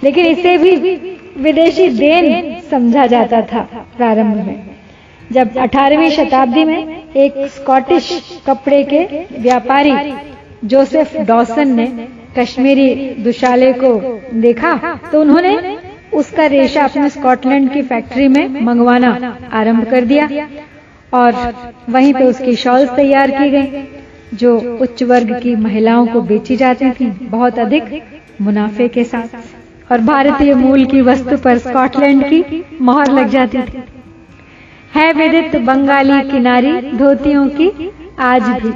लेकिन 0.03 0.25
इसे 0.25 0.57
भी 0.57 0.95
विदेशी 1.43 1.87
देन 1.89 2.59
समझा 2.71 3.05
जाता 3.07 3.41
था 3.51 3.61
प्रारंभ 3.97 4.45
में। 4.47 4.65
जब 5.31 5.57
18वीं 5.59 6.09
शताब्दी 6.11 6.63
में 6.65 7.13
एक 7.15 7.33
स्कॉटिश 7.55 8.09
कपड़े 8.47 8.83
के 8.93 9.03
व्यापारी 9.39 9.93
जोसेफ 10.65 11.15
डॉसन 11.27 11.75
ने 11.75 11.87
कश्मीरी 12.37 12.87
दुशाले 13.23 13.71
को 13.73 13.93
देखा 14.35 14.73
तो 15.11 15.21
उन्होंने 15.21 15.77
उसका 16.13 16.45
रेशा 16.47 16.83
अपने 16.83 17.09
स्कॉटलैंड 17.09 17.71
की 17.73 17.81
फैक्ट्री 17.83 18.27
में 18.27 18.61
मंगवाना 18.61 19.35
आरंभ 19.53 19.85
कर 19.91 20.05
दिया 20.05 20.27
और 21.13 21.33
वहीं 21.89 22.13
पे 22.13 22.23
उसकी 22.23 22.55
शॉल्स 22.55 22.89
तैयार 22.95 23.31
की 23.31 23.49
गई, 23.49 23.83
जो 24.33 24.57
उच्च 24.81 25.03
वर्ग 25.03 25.39
की 25.39 25.55
महिलाओं 25.57 26.07
को 26.07 26.21
बेची 26.23 26.55
जाती 26.55 26.91
थी 26.91 27.09
बहुत 27.29 27.59
अधिक 27.59 28.01
मुनाफे 28.41 28.87
के 28.87 29.03
साथ। 29.03 29.91
और 29.91 30.01
भारतीय 30.01 30.53
मूल 30.55 30.85
की 30.85 31.01
वस्तु 31.01 31.37
पर 31.37 31.57
स्कॉटलैंड 31.57 32.23
की 32.23 32.63
मोहर 32.81 33.11
लग 33.11 33.29
जाती 33.29 33.61
थी। 33.61 33.83
है 34.95 35.11
विदित 35.13 35.55
बंगाली 35.61 36.21
किनारी 36.31 36.71
धोतियों 36.93 37.47
की 37.51 37.71
आज 38.21 38.49
भी, 38.61 38.71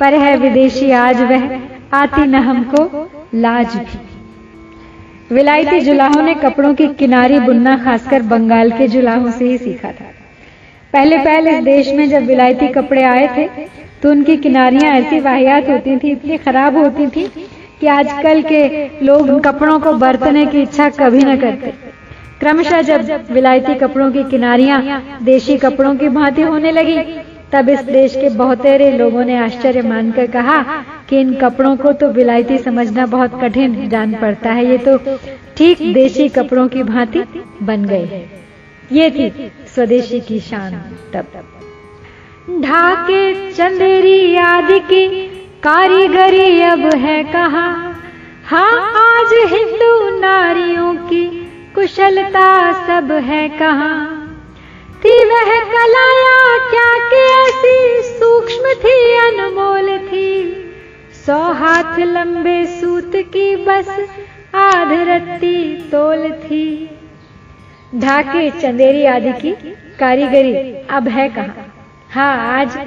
पर 0.00 0.14
है 0.14 0.36
विदेशी 0.36 0.90
आज 0.98 1.22
वह 1.22 1.48
आती 1.92 2.26
न 2.26 2.34
हमको 2.42 3.08
लाज 3.36 3.76
भी। 3.76 5.34
विलायती 5.34 5.80
जुलाहों 5.80 6.22
ने 6.22 6.34
कपड़ों 6.36 6.72
की 6.74 6.86
किनारी 6.94 7.38
बुनना, 7.40 7.76
खासकर 7.78 8.22
बंगाल 8.24 8.70
के 8.70 8.88
जुलाहों 8.88 9.30
से 9.30 9.44
ही 9.44 9.58
सीखा 9.58 9.90
था। 9.90 10.10
पहले 10.92 11.18
पहले 11.18 11.50
इस 11.50 11.64
देश 11.64 11.92
में 11.92 12.08
जब 12.08 12.26
विलायती 12.26 12.68
कपड़े 12.70 13.02
आए 13.04 13.26
थे 13.28 13.46
तो 14.02 14.10
उनकी 14.10 14.36
किनारियाँ 14.38 14.92
ऐसी 14.92 15.20
वाहियात 15.20 15.68
होती 15.68 15.96
थी, 15.96 16.10
इतनी 16.10 16.36
खराब 16.38 16.76
होती 16.76 17.06
थी 17.06 17.26
कि 17.80 17.86
आजकल 17.88 18.42
के 18.42 18.88
लोग 19.02 19.28
उन 19.28 19.40
कपड़ों 19.40 19.78
को 19.80 19.92
बरतने 19.94 20.44
की 20.46 20.62
इच्छा 20.62 20.88
कभी 20.90 21.18
न 21.18 21.36
करते। 21.40 21.72
क्रमशः 22.40 22.80
जब 22.82 23.30
विलायती 23.30 23.74
कपड़ों 23.74 24.10
की 24.12 24.22
किनारियाँ 24.30 24.80
देशी 25.22 25.56
कपड़ों 25.58 25.94
की 25.96 26.08
भांति 26.10 26.42
होने 26.42 26.70
लगी 26.72 26.96
तब 27.52 27.68
इस 27.68 27.80
देश 27.80 28.14
के 28.16 28.28
बहुतेरे 28.28 28.90
लोगों 28.98 29.24
ने 29.24 29.36
आश्चर्य 29.36 29.82
मानकर 29.82 30.26
कहा 30.26 30.62
कि 31.08 31.20
इन 31.20 31.34
कपड़ों 31.34 31.76
को 31.76 31.92
तो 31.92 32.08
विलायती 32.08 32.58
समझना 32.58 33.06
बहुत 33.06 33.40
कठिन 33.42 33.88
जान 33.88 34.14
पड़ता 34.14 34.52
है। 34.52 34.64
ये 34.66 34.78
तो 34.78 34.96
ठीक 35.56 35.92
देशी 35.94 36.28
कपड़ों 36.28 36.68
की 36.68 36.82
भांति 36.82 37.24
बन 37.62 37.84
गए। 37.84 38.24
ये 38.92 39.10
थी 39.10 39.50
स्वदेशी 39.74 40.20
की 40.20 40.40
शान 40.40 40.72
तब। 41.14 41.26
तब 41.34 42.62
ढाके 42.62 43.52
चंदेरी 43.52 44.36
आदि 44.36 44.78
की 44.80 45.06
कारीगरी 45.62 46.60
अब 46.60 46.86
है 46.94 47.22
कहा? 47.24 47.66
हाँ 48.44 48.80
आज 49.02 49.34
हिंदू 49.52 50.18
नारियों 50.18 50.94
की 50.94 51.24
कुशलता 51.74 52.72
सब 52.86 53.12
है 53.12 53.48
कहाँ? 53.48 54.21
थी 55.04 55.24
वह 55.24 55.64
कलाया, 55.64 56.58
क्या 56.70 56.90
कि 57.10 57.16
ऐसी 57.16 58.08
सूक्ष्म 58.08 58.74
थी, 58.74 59.16
अनमोल 59.18 59.98
थी। 59.98 60.52
सौ 61.26 61.38
हाथ 61.52 61.98
लंबे 61.98 62.66
सूत 62.66 63.12
की 63.16 63.56
बस, 63.56 63.88
आध 64.54 64.92
रत्ती 64.92 65.88
तोल 65.92 66.32
थी। 66.32 66.90
ढाके 67.94 68.50
चंदेरी 68.50 69.04
आदि 69.04 69.32
की 69.32 69.52
कारीगरी 69.98 70.54
अब 70.90 71.08
है 71.08 71.28
कहा? 71.28 71.64
हाँ 72.10 72.60
आज 72.60 72.78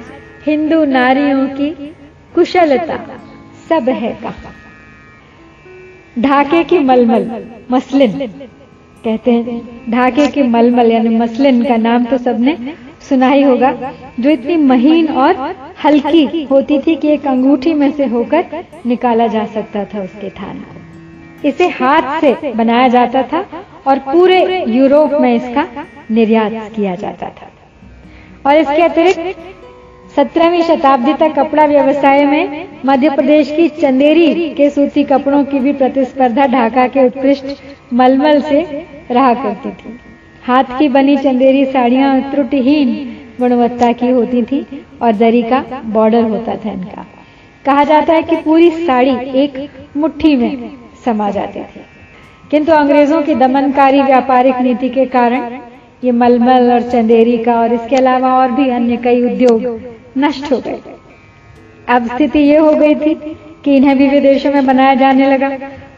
हिंदू 0.46 0.84
नारियों 0.84 1.46
की 1.46 1.94
कुशलता 2.34 2.96
सब 3.68 3.88
है 3.88 4.12
कहा? 4.22 4.52
ढाके 6.18 6.64
की 6.64 6.78
मलमल, 6.78 7.46
मसलिन। 7.70 8.30
कहते 9.06 9.32
हैं 9.32 9.60
ढाके 9.90 10.26
की 10.28 10.42
मलमल 10.44 10.90
यानी 10.92 11.16
मसलिन 11.16 11.62
का 11.64 11.76
नाम 11.78 12.04
तो 12.04 12.18
सबने 12.18 12.56
सुना 13.08 13.28
ही 13.28 13.42
होगा, 13.42 13.70
जो 14.20 14.30
इतनी 14.30 14.56
महीन 14.56 15.08
और 15.14 15.36
हल्की 15.84 16.42
होती 16.44 16.78
थी 16.78 16.94
कि 16.96 17.08
एक 17.08 17.26
अंगूठी 17.26 17.74
में 17.74 17.90
से 17.92 18.06
होकर 18.06 18.64
निकाला 18.86 19.26
जा 19.26 19.44
सकता 19.48 19.84
था 19.84 20.02
उसके 20.02 20.30
थान 20.32 20.58
को। 20.60 21.48
इसे 21.48 21.68
हाथ 21.70 22.20
से 22.20 22.52
बनाया 22.52 22.88
जाता 22.88 23.22
था 23.22 23.44
और 23.86 23.98
पूरे 24.06 24.64
यूरोप 24.68 25.12
में 25.20 25.34
इसका 25.34 25.66
निर्यात 26.10 26.52
किया 26.76 26.94
जाता 26.96 27.28
था। 27.30 27.50
और 28.46 28.56
इसके 28.56 28.82
अतिरिक्त 28.82 29.55
सत्रहवीं 30.16 30.62
शताब्दी 30.62 31.12
तक 31.12 31.34
कपड़ा 31.36 31.64
व्यवसाय 31.64 32.24
में 32.26 32.68
मध्य 32.86 33.08
प्रदेश 33.10 33.50
की 33.50 33.68
चंदेरी 33.70 34.48
के 34.50 34.68
सूती 34.70 35.02
कपड़ों 35.04 35.42
की 35.44 35.58
भी 35.58 35.72
प्रतिस्पर्धा 35.72 36.46
ढाका 36.46 36.86
के 36.86 37.04
उत्कृष्ट 37.06 37.92
मलमल 37.92 38.40
से 38.42 38.60
रहा 39.10 39.32
करती 39.34 39.70
थी। 39.70 39.98
हाथ 40.42 40.78
की 40.78 40.88
बनी 40.88 41.16
चंदेरी 41.16 41.64
साड़ियाँ 41.64 42.20
त्रुटिहीन 42.30 42.94
गुणवत्ता 43.40 43.90
की 43.92 44.08
होती 44.10 44.42
थी 44.42 44.64
और 45.02 45.12
दरी 45.14 45.42
का 45.42 45.60
बॉर्डर 45.86 46.22
होता 46.24 46.54
था 46.56 46.72
इनका। 46.72 47.04
कहा 47.64 47.84
जाता 47.84 48.14
है 48.14 48.22
कि 48.22 48.36
पूरी 48.36 48.70
साड़ी 48.86 49.16
एक 49.42 49.68
मुट्ठी 49.96 50.34
में 50.36 50.70
समा 51.04 51.30
जाती 51.30 51.60
थी। 51.60 51.80
किंतु 52.50 52.72
अंग्रेज़ों 52.72 53.20
की 53.22 53.34
दमनकारी 53.34 54.00
व्यापारिक 54.02 54.60
नीति 54.60 54.88
के 54.88 55.04
कारण 55.16 55.58
ये 56.04 56.12
मलमल 56.14 56.72
और 56.72 56.90
चंदेरी 56.90 57.36
का 57.38 57.60
और 57.60 57.72
इसके 57.72 57.96
अलावा 57.96 58.32
और 58.38 58.50
भी 58.52 58.68
अन्य 58.70 58.96
कई 59.04 59.22
उद्योग 59.24 59.94
नष्ट 60.18 60.52
हो 60.52 60.58
गए। 60.58 60.80
अब 61.88 62.06
स्थिति 62.06 62.38
ये 62.38 62.56
हो 62.56 62.70
गई 62.72 62.94
थी 62.94 63.14
कि 63.64 63.76
इन्हें 63.76 63.96
भी 63.98 64.08
विदेशों 64.08 64.52
में 64.52 64.66
बनाया 64.66 64.94
जाने 64.94 65.30
लगा। 65.32 65.50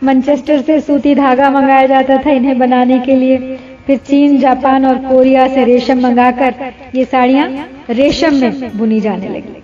मैनचेस्टर 0.05 0.61
से 0.61 0.81
सूती 0.81 1.15
धागा 1.15 1.51
मंगाया 1.51 1.87
जाता 1.87 2.17
था 2.17 2.31
इन्हें 2.31 2.59
बनाने 2.59 2.99
के 2.99 3.17
लिए। 3.17 3.57
फिर 3.87 3.97
चीन, 3.99 4.39
जापान 4.39 4.87
और 4.87 4.99
कोरिया 4.99 5.47
से 5.49 5.65
रेशम 5.65 6.01
मंगाकर 6.01 6.55
ये 6.95 7.05
साड़ियाँ 7.05 7.49
रेशम 7.91 8.35
में 8.35 8.79
बुनी 8.79 9.01
जाने 9.01 9.29
लगी। 9.29 9.63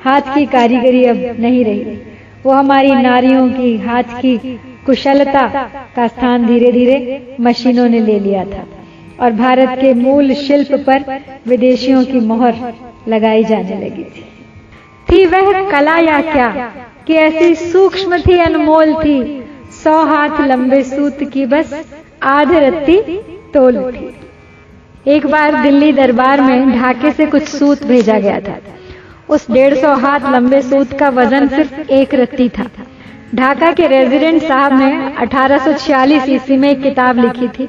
हाथ 0.00 0.34
की 0.34 0.46
कारीगरी 0.46 1.04
अब 1.04 1.16
नहीं 1.40 1.64
रही। 1.64 1.98
वो 2.44 2.52
हमारी 2.52 2.94
नारियों 2.94 3.48
की, 3.48 3.76
हाथ 3.76 4.02
की 4.02 4.36
कुशलता 4.86 5.46
का 5.96 6.06
स्थान 6.08 6.46
धीरे 6.46 6.72
धीरे 6.72 7.36
मशीनों 7.40 7.88
ने 7.88 8.00
ले 8.00 8.18
लिया 8.18 8.44
था। 8.44 8.66
और 9.20 9.32
भारत 9.32 9.68
के 9.80 9.94
मूल 9.94 10.34
शिल्प 10.34 10.72
पर 10.86 11.04
विदेशियों 11.46 12.04
की 12.04 12.20
मोहर 12.20 12.54
लगाई 13.08 13.44
जाने 13.44 13.84
लगी 13.84 14.04
थी। 14.04 14.24
थी 15.08 15.26
वह 15.26 15.70
कला 15.70 15.98
या 15.98 16.20
क्या? 16.22 16.72
कि 17.06 17.14
ऐसी 17.14 17.54
सूक्ष्म 17.54 18.18
थी, 18.18 18.38
अनमोल 18.38 18.94
थी। 18.94 19.42
सौ 19.84 20.04
हाथ 20.04 20.40
लंबे 20.40 20.82
सूत 20.82 21.18
की 21.24 21.46
बस 21.46 21.84
आध 22.22 22.52
रत्ती 22.52 23.00
तोल 23.54 23.78
उठी 23.78 24.14
एक 25.06 25.26
बार 25.26 25.62
दिल्ली 25.62 25.92
दरबार 25.92 26.40
में 26.40 26.72
ढाके 26.72 27.10
से 27.10 27.26
कुछ 27.26 27.42
सूत 27.42 27.84
भेजा 27.84 28.18
गया 28.18 28.40
था। 28.40 28.58
उस 29.28 29.50
डेढ़ 29.50 29.74
सौ 29.74 29.94
हाथ 29.94 30.20
लंबे 30.32 30.62
सूत 30.62 30.92
का 30.98 31.08
वज़न 31.08 31.48
सिर्फ़ 31.48 31.80
एक 31.80 32.14
रत्ती 32.14 32.48
था। 32.48 32.66
ढाका 33.34 33.72
के 33.72 33.86
रेजिडेंट 33.86 34.42
साहब 34.42 34.78
ने 34.78 35.12
1846 35.16 36.28
ईस्वी 36.28 36.56
में 36.56 36.70
एक 36.70 36.82
किताब 36.82 37.18
लिखी 37.18 37.48
थी। 37.48 37.68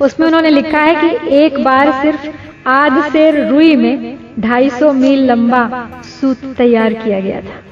उसमें 0.00 0.26
उन्होंने 0.26 0.50
लिखा 0.50 0.78
है 0.78 0.94
कि 0.94 1.36
एक 1.36 1.64
बार 1.64 1.92
सिर्फ़ 2.02 2.28
आध 2.68 3.12
से 3.12 3.50
रुई 3.50 3.76
में 3.76 4.18
250 4.38 4.92
मील 4.92 5.24
लंबा 5.24 5.90
सूत 6.04 6.36
तैयार 6.58 6.92
किया 6.92 7.20
गया 7.20 7.40
था। 7.40 7.62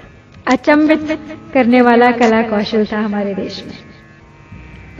अचंबित 0.47 1.19
करने 1.55 1.83
वाला 1.83 2.11
कला 2.11 2.43
कौशल 2.43 2.85
था 2.85 2.99
हमारे 2.99 3.35
देश 3.35 3.65
में। 3.67 3.75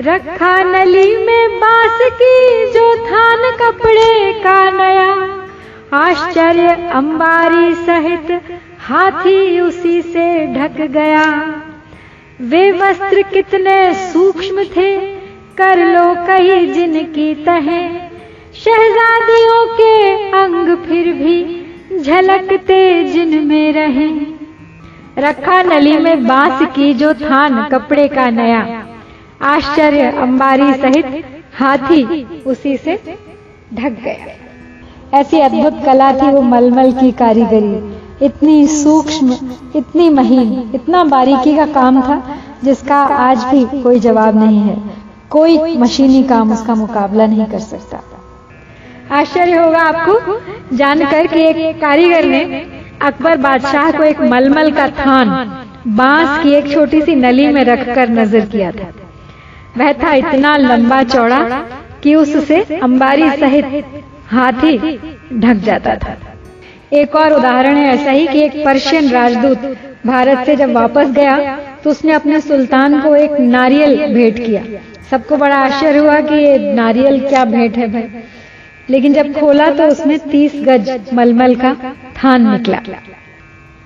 रखा 0.01 0.63
नली 0.63 1.17
में 1.17 1.61
बाँस 1.61 1.99
की 2.23 2.67
जो 2.73 2.95
थान 3.07 3.39
कपड़े 3.63 4.33
का 4.33 4.71
नया। 4.71 5.39
आश्चर्य 5.99 6.69
अंबारी 6.93 7.75
सहित 7.75 8.41
हाथी 8.81 9.61
उसी 9.61 10.03
से 10.03 10.47
ढक 10.47 10.81
गया। 10.81 11.25
वे 12.41 12.73
वस्त्र 12.73 13.23
कितने 13.23 13.95
सूक्ष्म 13.95 14.65
थे 14.65 15.18
कर 15.61 15.79
लो 15.79 16.27
कई 16.27 16.67
जिनकी 16.67 17.35
तहें। 17.35 18.11
शहजादियों 18.55 19.67
के 19.67 20.15
अंग 20.31 20.77
फिर 20.77 21.13
भी 21.13 21.67
झलकते 22.03 23.05
जिन 23.05 23.47
में 23.47 23.73
रहे। 23.73 24.09
रखा 25.19 25.63
नली 25.63 25.99
में 25.99 26.27
बाँस 26.27 26.69
की 26.77 26.95
जो 26.95 27.15
थान, 27.15 27.69
कपड़े 27.69 28.09
का 28.09 28.31
नया। 28.31 28.87
आश्चर्य, 29.43 30.01
अंबारी 30.01 30.73
सहित 30.73 31.25
हाथी 31.59 32.27
उसी 32.47 32.77
से 32.77 33.01
ढक 33.75 33.97
गया। 34.05 35.19
ऐसी 35.21 35.41
अद्भुत 35.41 35.85
कला 35.85 36.13
थी 36.13 36.31
वो 36.31 36.43
मलमल 36.43 36.93
की 36.93 37.13
कारीगरी। 37.13 37.99
इतनी 38.27 38.67
सूक्ष्म, 38.67 39.33
इतनी 39.77 40.11
महीन, 40.11 40.71
इतना 40.75 41.05
बारीकी 41.05 41.57
का 41.57 41.67
काम 41.67 42.03
था 42.03 42.37
जिसका 42.65 42.97
आज 42.97 43.45
भी 43.45 43.83
कोई 43.83 44.01
जवाब 44.01 44.45
नहीं 44.45 44.59
है। 44.59 44.98
कोई 45.31 45.77
मशीनी 45.77 46.23
काम 46.23 46.53
उसका 46.53 46.75
मुकाबला 46.75 47.27
नहीं 47.27 47.47
कर 47.47 47.59
सकता। 47.59 48.03
आश्चर्य 49.11 49.57
होगा 49.57 49.83
आपको, 49.83 50.41
जानकर 50.77 51.27
कि 51.27 51.41
एक 51.41 51.81
कारीगर 51.81 52.25
ने 52.25 52.43
अकबर 53.03 53.37
बादशाह 53.37 53.91
को 53.93 54.03
एक 54.03 54.21
मलमल 54.21 54.71
का 54.71 54.89
थान, 54.89 55.29
बाँस 55.89 56.43
की 56.43 56.55
एक 56.55 56.73
छोटी 56.73 57.01
सी 57.03 57.15
नली 57.15 57.47
में 57.47 57.65
रखकर 57.65 58.09
नज़र 58.11 58.47
किया 58.47 58.71
था। 58.73 58.93
वह 59.79 59.93
था 59.93 60.13
इतना 60.15 60.57
लंबा 60.57 61.03
चौड़ा 61.03 61.43
कि 62.03 62.15
उससे 62.15 62.63
अंबारी 62.83 63.31
सहित 63.31 63.85
हाथी 64.31 64.77
ढक 65.35 65.65
जाता 65.65 65.95
था। 65.97 66.17
एक 66.93 67.17
और 67.17 67.33
उदाहरण 67.33 67.77
है 67.77 67.87
ऐसा 67.95 68.11
ही 68.11 68.27
कि 68.27 68.41
एक 68.41 68.65
पर्शियन 68.65 69.09
राजदूत 69.11 69.77
भारत 70.07 70.47
से 70.47 70.57
जब 70.57 70.73
वापस 70.73 71.11
गया 71.11 71.37
तो 71.85 71.91
उसने 71.91 72.13
अपने 72.13 72.41
सुल्तान 72.41 73.01
को 73.01 73.15
एक 73.17 73.31
नारियल 73.41 74.15
भेंट 74.15 74.47
किया। 74.47 74.63
सबको 75.11 75.37
बड़ा 75.37 75.57
आश्चर्य 75.57 75.99
हुआ 75.99 76.21
कि 76.21 76.35
ये 76.35 76.75
नारियल 76.75 77.21
क्या 77.29 77.45
भेंट 77.45 77.77
है 77.77 77.93
भाई। 77.93 78.23
लेकिन 78.91 79.13
जब 79.13 79.33
खोला 79.41 79.71
तो 79.71 79.85
उसमें 79.85 80.19
तीस 80.19 80.53
गज 80.55 81.11
मलमल 81.15 81.55
का 81.55 81.75
थान 82.25 82.51
निकला। 82.51 82.81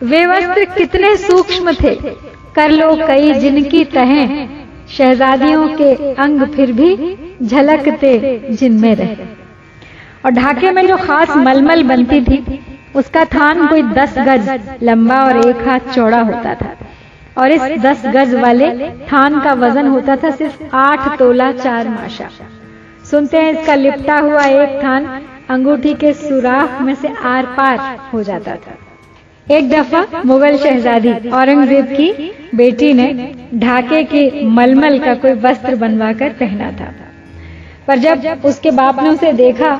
वे 0.03 0.26
वस्त्र 0.26 0.64
कितने 0.64 1.16
सूक्ष्म 1.16 1.72
थे। 1.72 1.95
कर 2.55 2.70
लो 2.70 2.95
कई 3.07 3.32
जिनकी 3.34 3.84
तहें। 3.84 4.49
शहजादियों 4.97 5.68
के 5.68 6.14
अंग 6.14 6.40
फिर 6.47 6.72
भी 6.72 7.16
झलकते 7.43 8.40
जिनमें 8.51 8.95
रहे। 8.95 9.16
और 10.24 10.30
ढाके 10.30 10.70
में 10.70 10.86
जो 10.86 10.97
खास 10.97 11.36
मलमल 11.36 11.82
बनती 11.82 12.20
थी, 12.20 12.61
उसका 12.95 13.24
थान 13.24 13.66
कोई 13.66 13.82
दस 13.82 14.14
गज 14.18 14.61
लंबा 14.82 15.22
और 15.24 15.49
एक 15.49 15.68
हाथ 15.68 15.95
चौड़ा 15.95 16.20
होता 16.20 16.55
था। 16.55 16.76
और 17.39 17.53
इस 17.53 17.62
दस 17.83 18.03
गज 18.07 18.35
वाले 18.35 18.70
थान 19.12 19.41
का 19.41 19.53
वज़न 19.57 19.87
होता 19.89 20.16
था 20.16 20.30
सिर्फ़ 20.33 20.76
आठ 20.76 21.18
तोला 21.18 21.51
चार 21.55 21.89
माशा। 21.89 22.28
सुनते 23.11 23.37
हैं 23.37 23.53
इसका 23.53 23.74
लिपटा 23.74 24.18
हुआ 24.18 24.45
एक 24.45 24.83
थान 24.83 25.07
अंगूठी 25.51 25.95
के 25.95 26.12
सुराख 26.14 26.80
में 26.83 26.95
से 26.95 27.09
आर 27.26 27.47
पार 27.57 27.78
हो 28.12 28.22
जाता 28.22 28.57
था। 28.57 28.76
एक 29.47 29.68
दफ़ा 29.70 30.22
मुगल 30.24 30.57
शहजादी 30.57 31.12
औरंगज़ेब 31.30 31.87
की 31.87 32.30
बेटी 32.55 32.93
ने 32.93 33.12
ढाके 33.55 34.03
के 34.05 34.45
मलमल 34.49 34.99
का 34.99 35.14
कोई 35.14 35.33
वस्त्र 35.41 35.74
बनवाकर 35.76 36.33
पहना 36.41 36.70
था। 36.72 36.93
पर 37.87 37.99
जब 37.99 38.42
उसके 38.45 38.71
बाप 38.71 39.03
ने 39.03 39.09
उसे 39.09 39.33
देखा 39.33 39.76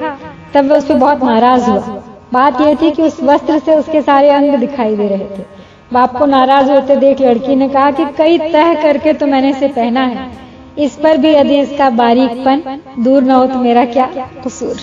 तब 0.55 0.65
वह 0.65 0.77
उससे 0.77 0.95
बहुत 0.95 1.23
नाराज़ 1.25 1.71
हुआ। 1.71 2.03
बात 2.33 2.61
यह 2.61 2.75
थी 2.75 2.91
कि 2.91 3.03
उस 3.03 3.23
वस्त्र 3.23 3.59
से 3.59 3.75
उसके 3.75 4.03
सारे 4.03 4.31
अंग 4.31 4.55
दिखाई 4.57 4.97
दे 4.97 5.09
रहे 5.09 5.27
थे। 5.29 5.45
बाप 5.93 6.17
को 6.17 6.27
नाराज़ 6.27 6.71
होते 6.71 6.97
देख 6.97 7.21
लड़की 7.21 7.57
ने 7.57 7.69
कहा 7.69 7.91
कि 7.91 8.05
कई 8.19 8.39
तह 8.53 8.75
करके 8.83 9.13
तो 9.13 9.27
मैंने 9.27 9.51
इसे 9.51 9.69
पहना 9.69 10.01
है। 10.01 10.31
इस 10.79 10.97
पर 10.97 11.17
भी 11.17 11.33
यदि 11.35 11.59
इसका 11.61 11.91
बारीकपन 11.91 12.81
दूर 12.99 13.23
न 13.23 13.31
हो 13.31 13.47
तो 13.47 13.59
मेरा 13.59 13.85
क्या 13.85 14.07
कसूर? 14.45 14.77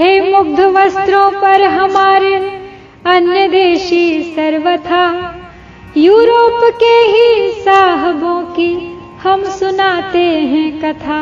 थे 0.00 0.20
मुग्ध 0.32 0.60
वस्त्रों 0.60 1.30
पर 1.30 1.62
हमारे 1.62 2.34
अन्य 3.06 3.48
देशी 3.48 4.34
सर्वथा। 4.34 5.04
यूरोप 5.96 6.60
के 6.74 6.94
ही 7.06 7.50
साहबों 7.62 8.40
की 8.54 8.70
हम 9.22 9.42
सुनाते 9.50 10.24
हैं 10.50 10.70
कथा। 10.80 11.20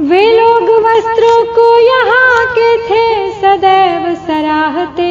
वे 0.00 0.22
लोग 0.32 0.70
वस्त्रों 0.84 1.44
को 1.54 1.66
यहाँ 1.80 2.46
के 2.48 2.76
थे, 2.84 3.30
सदैव 3.32 4.14
सराहते। 4.26 5.10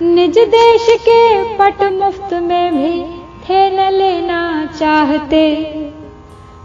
निज 0.00 0.38
देश 0.48 0.86
के 0.98 1.42
पट 1.56 1.82
मुफ़्त 1.92 2.32
में 2.34 2.74
भी 2.74 3.02
थे 3.44 3.58
न 3.70 3.88
लेना 3.90 4.38
चाहते। 4.78 5.42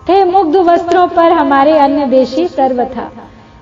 थे 0.09 0.23
मुग्ध 0.23 0.55
वस्त्रों 0.55 1.07
पर 1.07 1.31
हमारे 1.31 1.77
अन्य 1.77 2.05
देशी 2.05 2.47
सर्व 2.47 2.83
था 2.85 3.09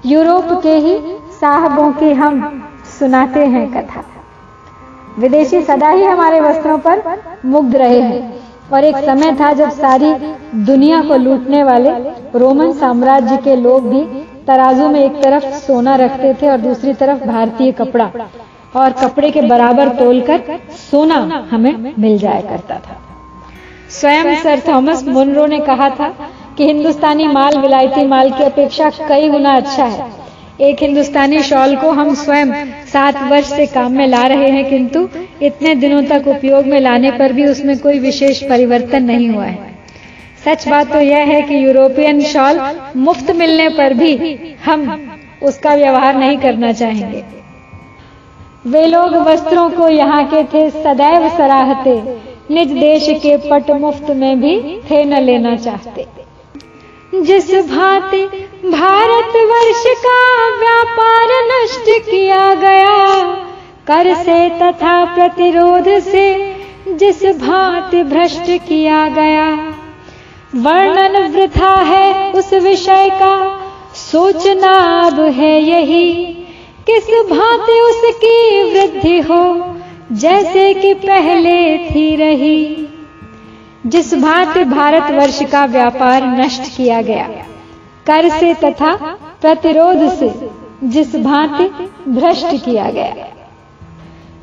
यूरोप 0.05 0.51
के 0.63 0.75
ही 0.77 0.95
साहबों 1.31 1.91
की 1.91 2.11
हम 2.13 2.41
सुनाते 2.99 3.45
हैं 3.45 3.67
कथा। 3.71 4.03
विदेशी 5.19 5.61
सदा 5.61 5.89
ही 5.89 6.03
हमारे 6.03 6.39
वस्त्रों 6.39 6.77
पर 6.77 7.03
मुग्ध 7.45 7.75
रहे 7.75 7.99
हैं। 8.01 8.21
और 8.73 8.83
एक 8.83 8.97
समय 8.97 9.35
था 9.35 9.51
जब 9.53 9.69
सारी 9.71 10.13
दुनिया 10.65 11.01
को 11.01 11.17
लूटने 11.17 11.63
वाले 11.63 11.89
रोमन 12.39 12.71
साम्राज्य 12.73 13.37
के 13.37 13.55
लोग 13.55 13.89
भी 13.89 14.03
तराजू 14.47 14.89
में 14.89 14.99
एक 14.99 15.21
तरफ़ 15.23 15.51
सोना 15.57 15.95
रखते 15.95 16.33
थे 16.33 16.49
और 16.49 16.57
दूसरी 16.57 16.93
तरफ़ 16.93 17.25
भारतीय 17.25 17.71
कपड़ा। 17.71 18.11
और 18.75 18.91
कपड़े 18.93 19.29
के 19.31 19.41
बराबर 19.43 19.89
तोलकर 19.95 20.59
सोना 20.81 21.47
हमें 21.51 21.93
मिल 21.99 22.17
जाया 22.17 22.41
करता 22.41 22.75
था। 22.77 22.99
स्वयं 23.91 24.35
सर 24.43 24.61
थॉमस 24.67 25.03
मुनरो 25.07 25.45
ने 25.45 25.59
कहा 25.61 25.89
था 25.89 26.09
कि 26.57 26.65
हिंदुस्तानी 26.65 27.27
माल, 27.27 27.57
विलायती 27.57 28.05
माल 28.07 28.29
की 28.31 28.43
अपेक्षा 28.43 28.89
कई 28.99 29.29
गुना 29.29 29.55
अच्छा 29.57 29.85
है। 29.85 30.11
एक 30.61 30.81
हिंदुस्तानी 30.81 31.41
शॉल 31.43 31.75
को 31.75 31.91
हम 31.91 32.13
स्वयं 32.15 32.51
सात 32.85 33.21
वर्ष 33.23 33.49
से 33.49 33.65
काम 33.67 33.91
में 33.91 34.07
ला 34.07 34.25
रहे 34.27 34.49
हैं, 34.49 34.69
किंतु 34.69 35.07
इतने 35.41 35.75
दिनों 35.75 36.01
तक 36.03 36.27
उपयोग 36.27 36.65
में 36.65 36.79
लाने 36.79 37.11
पर 37.11 37.33
भी 37.33 37.45
उसमें 37.45 37.77
कोई 37.79 37.99
विशेष 37.99 38.43
परिवर्तन 38.43 39.03
नहीं 39.03 39.29
हुआ 39.29 39.45
है। 39.45 39.71
सच 40.45 40.67
बात 40.67 40.91
तो 40.93 40.99
यह 40.99 41.25
है 41.25 41.41
कि 41.41 41.63
यूरोपियन 41.65 42.21
शॉल 42.23 42.59
मुफ़्त 42.97 43.31
मिलने 43.35 43.67
पर 43.69 43.93
भी 43.93 44.37
हम 44.65 44.89
उसका 45.41 45.73
व्यवहार 45.75 46.15
नहीं 46.15 46.37
करना 46.37 46.71
चाहेंगे। 46.73 47.23
वे 48.65 48.85
लोग 48.87 49.13
वस्त्रों 49.27 49.69
को 49.69 49.87
यहाँ 49.89 50.23
के 50.25 50.43
थे, 50.43 50.69
सदैव 50.71 51.27
सराहते। 51.29 51.95
निज 52.51 52.71
देश 52.71 53.07
के 53.21 53.35
पट 53.49 53.71
मुफ़्त 53.71 54.09
में 54.11 54.39
भी 54.41 54.59
थे 54.81 55.03
न 55.05 55.19
लेना 55.21 55.55
चाहते। 55.55 56.05
जिस 57.21 57.51
भांति 57.69 58.21
भारत 58.65 59.35
वर्ष 59.45 59.83
का 60.05 60.19
व्यापार 60.59 61.29
नष्ट 61.43 61.89
किया 62.09 62.53
गया, 62.53 63.21
कर 63.87 64.13
से 64.15 64.49
तथा 64.49 65.03
प्रतिरोध 65.05 65.89
से 66.01 66.25
जिस 66.89 67.23
भांति 67.37 68.03
भ्रष्ट 68.03 68.45
किया 68.67 69.07
गया, 69.09 69.49
वर्णन 70.55 71.17
वृथा 71.27 71.75
है 71.81 72.31
उस 72.31 72.53
विषय 72.53 73.09
का 73.13 73.35
सोचना 73.95 74.71
अब 75.01 75.19
है 75.31 75.59
यही। 75.61 76.42
किस 76.89 77.03
भांति 77.29 77.79
उसकी 77.79 78.63
वृद्धि 78.73 79.19
हो? 79.19 79.75
जैसे 80.11 80.73
कि 80.73 80.93
पहले 80.93 81.77
थी 81.77 82.15
रही। 82.15 82.87
जिस 83.85 84.13
भांति 84.13 84.63
भारतवर्ष 84.63 85.43
का 85.43 85.65
व्यापार 85.65 86.23
नष्ट 86.23 86.77
किया 86.77 87.01
गया, 87.01 87.29
कर 88.05 88.29
से 88.29 88.53
तथा 88.53 88.95
प्रतिरोध 89.41 90.09
से 90.09 90.49
जिस 90.83 91.15
भांति 91.15 91.89
भ्रष्ट 92.11 92.65
किया 92.65 92.91
गया। 92.91 93.15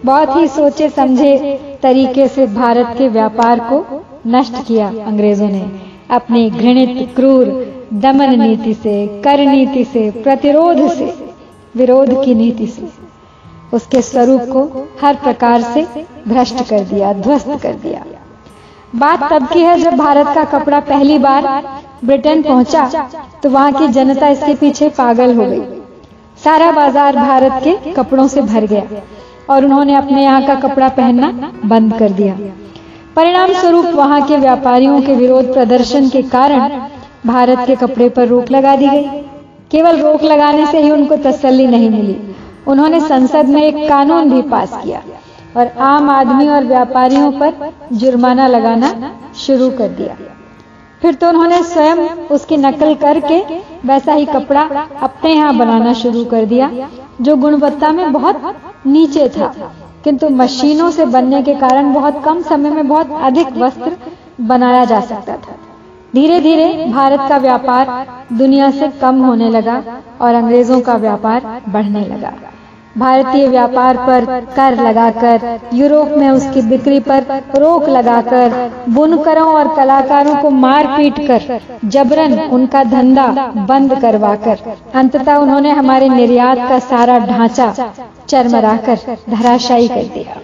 बहुत 0.04 0.36
ही 0.36 0.48
सोचे 0.48 0.88
समझे 0.88 1.36
तरीके 1.82 2.28
से 2.28 2.46
भारत 2.46 2.94
के 2.98 3.08
व्यापार 3.08 3.60
को 3.60 4.04
नष्ट 4.26 4.66
किया 4.66 4.88
अंग्रेज़ों 4.88 5.48
ने। 5.48 5.70
अपनी 6.10 6.50
घृणित, 6.50 7.12
क्रूर, 7.16 7.44
दमन 7.92 8.42
नीति 8.42 8.74
से, 8.74 9.22
कर 9.22 9.38
नीति 9.38 9.84
से, 9.84 10.10
प्रतिरोध 10.10 10.90
से 10.90 11.29
विरोध 11.74 12.24
की 12.24 12.34
नीति 12.34 12.66
से, 12.68 12.88
उसके 13.72 14.02
स्वरूप 14.02 14.40
को 14.48 14.86
हर 15.00 15.16
प्रकार 15.16 15.62
से 15.64 15.82
भ्रष्ट 16.28 16.62
कर 16.68 16.84
दिया, 16.84 17.12
ध्वस्त 17.14 17.58
कर 17.62 17.74
दिया। 17.76 18.04
बात 18.94 19.28
तब 19.32 19.46
की 19.48 19.60
है 19.60 19.78
जब 19.80 19.96
भारत 19.96 20.26
का 20.34 20.44
कपड़ा 20.52 20.80
पहली 20.82 21.18
बार 21.20 21.46
ब्रिटेन 22.04 22.42
पहुँचा 22.42 23.08
तो 23.42 23.50
वहाँ 23.50 23.72
की 23.72 23.88
जनता 23.90 24.28
इसके 24.28 24.54
पीछे 24.56 24.88
पागल 24.96 25.34
हो 25.34 25.44
गई। 25.44 25.60
सारा 26.38 26.70
बाज़ार 26.72 27.16
भारत 27.16 27.62
के 27.64 27.92
कपड़ों 27.92 28.26
से 28.28 28.42
भर 28.42 28.66
गया 28.66 29.02
और 29.50 29.64
उन्होंने 29.64 29.94
अपने 29.96 30.22
यहाँ 30.22 30.46
का 30.46 30.54
कपड़ा 30.60 30.88
पहनना 30.90 31.52
बंद 31.64 31.98
कर 31.98 32.12
दिया। 32.12 32.36
परिणाम 33.16 33.52
स्वरूप 33.52 33.86
वहाँ 33.94 34.20
के 34.28 34.36
व्यापारियों 34.38 35.00
के 35.02 35.14
विरोध 35.14 35.52
प्रदर्शन 35.54 36.08
के 36.08 36.22
कारण 36.30 36.78
भारत 37.26 37.66
के 37.66 37.76
कपड़े 37.76 38.08
पर 38.08 38.28
रोक 38.28 38.50
लगा 38.50 38.74
दी 38.76 38.86
गई। 38.86 39.22
केवल 39.70 40.00
रोक 40.02 40.22
लगाने 40.22 40.66
से 40.66 40.80
ही 40.82 40.90
उनको 40.90 41.16
तसल्ली 41.16 41.66
नहीं 41.66 41.90
मिली। 41.90 42.16
उन्होंने 42.68 43.00
संसद 43.00 43.48
में 43.48 43.62
एक 43.62 43.88
कानून 43.88 44.30
भी 44.30 44.42
पास 44.42 44.80
किया 44.84 45.02
और 45.56 45.68
आम 45.82 46.10
आदमी 46.10 46.48
और 46.48 46.64
व्यापारियों 46.64 47.30
पर 47.32 47.72
जुर्माना 47.92 48.46
लगाना 48.46 49.12
शुरू 49.36 49.70
कर 49.70 49.88
दिया। 49.88 50.16
फिर 51.02 51.14
तो 51.14 51.28
उन्होंने 51.28 51.62
स्वयं 51.62 51.96
उसकी 52.28 52.56
नकल 52.56 52.94
करके 52.94 53.38
वैसा 53.84 54.12
ही 54.12 54.26
कपड़ा 54.26 54.62
अपने 55.02 55.32
यहाँ 55.32 55.56
बनाना 55.56 55.92
शुरू 55.92 56.24
कर 56.24 56.44
दिया, 56.44 56.70
जो 57.20 57.36
गुणवत्ता 57.36 57.92
में 57.92 58.12
बहुत 58.12 58.54
नीचे 58.86 59.28
था। 59.28 59.52
किंतु 60.04 60.28
मशीनों 60.28 60.90
से 60.90 61.04
बनने 61.04 61.42
के 61.42 61.54
कारण 61.54 61.92
बहुत 61.94 62.22
कम 62.24 62.42
समय 62.42 62.70
में 62.70 62.88
बहुत 62.88 63.18
अधिक 63.22 63.56
वस्त्र 63.56 63.96
बनाया 64.40 64.84
जा 64.84 65.00
सकता 65.00 65.36
था। 65.36 65.56
धीरे 66.14 66.40
धीरे 66.40 66.86
भारत 66.92 67.20
का 67.28 67.36
व्यापार 67.36 68.06
दुनिया 68.32 68.70
से 68.70 68.88
कम 69.00 69.22
होने 69.24 69.48
लगा 69.50 69.82
और 70.20 70.34
अंग्रेज़ों 70.34 70.80
का 70.80 70.94
व्यापार 70.94 71.62
बढ़ने 71.68 72.00
लगा। 72.00 72.32
भारतीय 72.98 73.46
व्यापार 73.48 73.96
पर 73.96 74.24
कर 74.56 74.80
लगाकर, 74.82 75.60
यूरोप 75.74 76.08
में 76.08 76.28
उसकी 76.30 76.62
बिक्री 76.62 76.98
पर 77.00 77.22
रोक 77.56 77.88
लगाकर, 77.88 78.70
बुनकरों 78.88 79.46
और 79.54 79.74
कलाकारों 79.76 80.34
को 80.36 80.50
मार 80.50 80.86
पीट 80.86 81.20
कर, 81.28 81.60
जबरन 81.84 82.38
उनका 82.40 82.84
धंधा 82.84 83.26
बंद 83.68 83.98
करवाकर, 84.00 84.58
अंततः 84.94 85.36
उन्होंने 85.36 85.70
हमारे 85.70 86.08
निर्यात 86.08 86.68
का 86.68 86.78
सारा 86.78 87.18
ढांचा 87.18 87.72
चरमराकर 88.28 89.16
धराशायी 89.30 89.88
कर 89.88 90.04
दिया। 90.14 90.40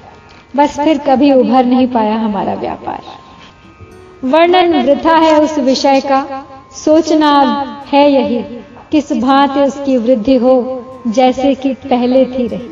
बस 0.56 0.80
फिर 0.80 0.98
कभी 0.98 1.32
उभर 1.32 1.64
नहीं 1.64 1.86
पाया 1.88 2.14
हमारा 2.14 2.54
व्यापार। 2.54 3.00
वर्णन 4.26 4.74
वृथा 4.82 5.16
है 5.16 5.40
उस 5.40 5.58
विषय 5.58 6.00
का। 6.00 6.44
सोचना 6.74 7.30
है 7.92 8.10
यही 8.12 8.42
किस 8.92 9.12
भांति 9.12 9.60
उसकी 9.60 9.96
वृद्धि 9.96 10.36
हो, 10.36 10.54
जैसे 11.06 11.54
कि 11.54 11.72
पहले 11.84 12.24
थी 12.26 12.46
रही। 12.46 12.70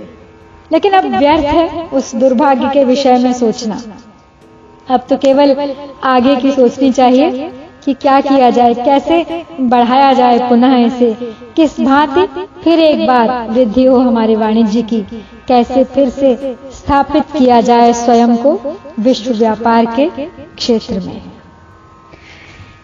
लेकिन 0.70 0.92
अब 0.92 1.04
व्यर्थ 1.18 1.44
है 1.44 1.84
उस 1.88 2.14
दुर्भाग्य 2.14 2.68
के 2.68 2.84
विषय 2.84 3.18
में 3.18 3.32
सोचना। 3.32 3.80
अब 4.88 5.06
तो 5.08 5.16
केवल 5.16 5.56
आगे 6.04 6.34
की 6.36 6.50
सोचनी 6.52 6.90
चाहिए 6.92 7.50
कि 7.84 7.94
क्या 7.94 8.20
किया 8.20 8.50
जाए, 8.50 8.74
कैसे 8.74 9.44
बढ़ाया 9.60 10.12
जाए 10.12 10.38
पुनः 10.48 10.76
इसे, 10.76 11.12
किस 11.56 11.80
भांति 11.80 12.26
फिर 12.64 12.80
एक 12.80 13.06
बार 13.06 13.48
वृद्धि 13.50 13.84
हो 13.84 13.98
हमारे 13.98 14.36
वाणिज्य 14.36 14.82
की, 14.82 15.00
कैसे 15.48 15.84
फिर 15.84 16.08
से 16.08 16.34
स्थापित 16.72 17.24
किया 17.38 17.60
जाए 17.60 17.92
स्वयं 17.92 18.36
को 18.36 18.58
विश्व 18.98 19.32
व्यापार 19.32 19.86
के 19.96 20.08
क्षेत्र 20.56 21.00
में। 21.00 21.33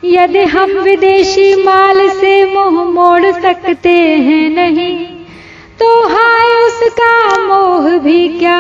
यदि 0.03 0.43
हम 0.53 0.71
विदेशी 0.83 1.55
माल 1.65 2.09
से 2.11 2.33
मुँह 2.55 2.85
मोड़ 2.93 3.33
सकते 3.33 3.91
हैं 4.27 4.49
नहीं 4.51 4.95
तो 5.81 5.89
हाय 6.09 6.55
उसका 6.67 7.13
मोह 7.47 7.89
भी 7.99 8.29
क्या 8.39 8.59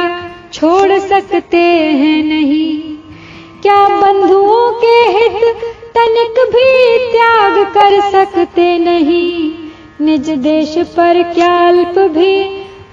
छोड़ 0.53 0.99
सकते 0.99 1.57
हैं 1.57 2.23
नहीं? 2.25 2.81
क्या 3.63 3.79
बंधुओं 4.01 4.71
के 4.81 4.95
हित 5.17 5.43
तनिक 5.97 6.39
भी 6.53 6.67
त्याग 7.13 7.65
कर 7.75 8.01
सकते 8.11 8.79
नहीं? 8.79 9.53
निज 10.01 10.31
देश 10.41 10.75
पर 10.97 11.23
क्या 11.35 11.53
अल्प 11.69 11.99
भी 12.17 12.35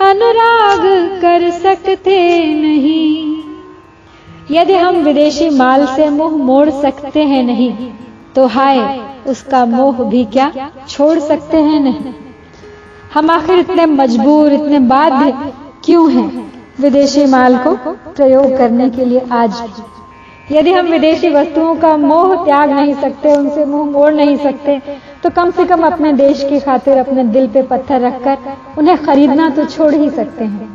अनुराग 0.02 0.82
कर 1.22 1.49
सकते 1.60 2.18
नहीं? 2.53 3.44
यदि 4.52 4.74
हम 4.74 5.03
विदेशी 5.03 5.49
माल 5.49 5.86
से 5.95 6.10
मुँह 6.10 6.36
मोड़ 6.45 6.69
सकते 6.82 7.24
हैं 7.24 7.44
नहीं 7.44 7.72
तो 8.38 8.45
हाय, 8.47 8.80
उसका 9.27 9.64
मोह 9.65 10.03
भी 10.09 10.23
क्या 10.26 10.51
छोड़ 10.89 11.18
सकते 11.19 11.57
हैं 11.59 11.80
नहीं? 11.80 12.14
हम 13.14 13.30
आखिर 13.31 13.59
इतने 13.59 13.85
मजबूर, 13.85 14.53
इतने 14.53 14.80
बाध्य 14.81 15.51
क्यों 15.85 16.11
हैं 16.11 16.51
विदेशी 16.80 17.26
माल 17.26 17.57
को 17.57 17.73
प्रयोग 17.76 18.57
करने 18.57 18.89
के 18.89 19.05
लिए 19.05 19.22
आज? 19.34 19.64
यदि 20.51 20.73
हम 20.73 20.88
विदेशी 20.88 21.30
वस्तुओं 21.30 21.73
का 21.76 21.95
मोह 21.97 22.35
त्याग 22.45 22.72
नहीं 22.72 22.93
सकते, 22.95 23.35
उनसे 23.35 23.65
मुँह 23.65 23.89
मोड़ 23.91 24.14
नहीं 24.14 24.35
सकते 24.38 24.80
तो 25.23 25.30
कम 25.31 25.51
से 25.51 25.65
कम 25.65 25.85
अपने 25.85 26.11
देश 26.14 26.43
की 26.49 26.59
खातिर, 26.59 26.97
अपने 26.97 27.23
दिल 27.26 27.47
पे 27.47 27.61
पत्थर 27.64 28.01
रखकर 28.01 28.38
उन्हें 28.77 28.97
खरीदना 29.05 29.49
तो 29.49 29.65
छोड़ 29.65 29.93
ही 29.95 30.09
सकते 30.09 30.43
हैं। 30.43 30.69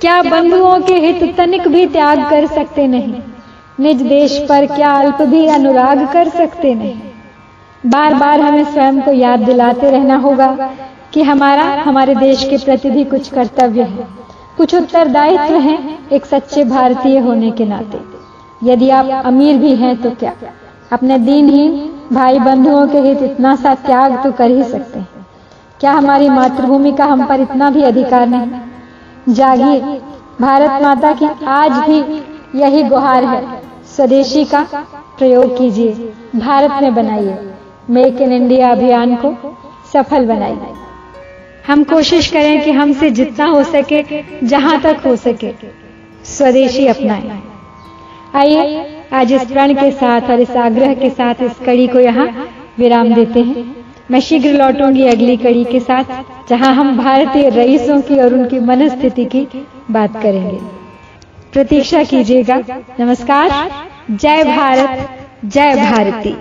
क्या 0.00 0.20
बंधुओं 0.22 0.78
के 0.80 0.94
हित 0.96 1.36
तनिक 1.36 1.68
भी 1.68 1.86
त्याग 1.88 2.28
कर 2.30 2.46
सकते 2.46 2.86
नहीं? 2.86 3.22
निज 3.78 4.02
देश 4.02 4.38
पर 4.48 4.66
क्या 4.66 4.90
अल्प 4.92 5.22
भी 5.22 5.46
अनुराग 5.46 6.06
कर 6.12 6.28
सकते 6.28 6.74
नहीं 6.74 7.90
बार 7.90 8.14
बार 8.14 8.40
हमें 8.40 8.64
स्वयं 8.64 9.00
को 9.02 9.12
याद 9.12 9.40
दिलाते 9.40 9.90
रहना 9.90 10.16
होगा 10.16 10.48
कि 11.12 11.22
हमारा, 11.22 11.64
हमारे 11.82 12.14
देश 12.14 12.44
के 12.44 12.56
प्रति 12.56 12.90
भी 12.90 13.04
कुछ 13.04 13.28
कर्तव्य 13.28 13.82
है। 13.82 14.06
कुछ 14.56 14.74
उत्तरदायित्व 14.74 15.58
है 15.58 15.78
एक 16.12 16.26
सच्चे 16.26 16.64
भारतीय 16.64 17.18
होने 17.18 17.50
के 17.50 17.64
नाते। 17.64 18.00
यदि 18.62 18.90
आप 18.90 19.24
अमीर 19.26 19.58
भी 19.58 19.74
हैं 19.74 19.96
तो 20.02 20.10
क्या? 20.10 20.32
अपने 20.92 21.18
दीनहीन 21.18 21.90
भाई 22.12 22.38
बंधुओं 22.38 22.86
के 22.88 23.00
हित 23.00 23.22
इतना 23.22 23.54
सा 23.56 23.74
त्याग 23.74 24.22
तो 24.24 24.32
कर 24.32 24.50
ही 24.50 24.62
सकते 24.62 24.98
हैं। 24.98 25.26
क्या 25.80 25.92
हमारी 25.92 26.28
मातृभूमि 26.28 26.92
का 26.92 27.04
हम 27.04 27.26
पर 27.26 27.40
इतना 27.40 27.70
भी 27.70 27.82
अधिकार 27.82 28.26
नहीं? 28.26 29.34
जागिए 29.34 30.00
भारत 30.40 30.82
माता 30.82 31.12
की 31.12 31.28
आज 31.46 31.72
भी 31.88 32.60
यही 32.60 32.82
गुहार 32.82 33.24
है। 33.24 33.63
स्वदेशी 33.96 34.44
का 34.44 34.62
प्रयोग 35.18 35.58
कीजिए। 35.58 36.12
भारत 36.36 36.82
में 36.82 36.94
बनाइए। 36.94 37.36
मेक 37.90 38.20
इन 38.20 38.32
इंडिया 38.32 38.70
अभियान 38.72 39.14
को 39.16 39.34
सफल 39.92 40.26
बनाइए। 40.26 40.72
हम 41.66 41.84
कोशिश 41.84 42.30
करें 42.32 42.64
कि 42.64 42.70
हमसे 42.70 43.10
जितना 43.10 43.46
हो 43.46 43.62
सके, 43.62 44.02
जहाँ 44.46 44.80
तक 44.80 45.06
हो 45.06 45.16
सके, 45.16 45.52
स्वदेशी 46.24 46.86
अपनाएँ। 46.86 47.42
आइए, 48.34 48.84
आज 49.12 49.32
इस 49.32 49.44
प्रण 49.44 49.74
के 49.74 49.90
साथ 49.90 50.30
और 50.30 50.40
इस 50.40 50.50
आग्रह 50.50 50.94
के 50.94 51.10
साथ 51.10 51.42
इस 51.42 51.58
कड़ी 51.58 51.86
को 51.86 52.00
यहाँ 52.00 52.28
विराम 52.78 53.14
देते 53.14 53.40
हैं। 53.40 53.64
मैं 54.10 54.20
शीघ्र 54.20 54.52
लौटूँगी 54.52 55.06
अगली 55.06 55.36
कड़ी 55.36 55.64
के 55.64 55.80
साथ, 55.80 56.04
जहाँ 56.48 56.74
हम 56.74 56.96
भारतीय 56.98 57.48
रईसों 57.50 58.00
की 58.00 58.18
और 58.20 58.34
उनकी 58.34 58.58
मनस्थिति 58.60 59.24
की 59.24 59.46
बात 59.90 60.22
करेंगे। 60.22 60.83
प्रतीक्षा 61.54 62.02
कीजिएगा। 62.04 62.54
नमस्कार। 63.00 63.50
जय 64.12 64.42
भारत। 64.44 65.08
जय 65.46 65.74
भारती। 65.76 66.34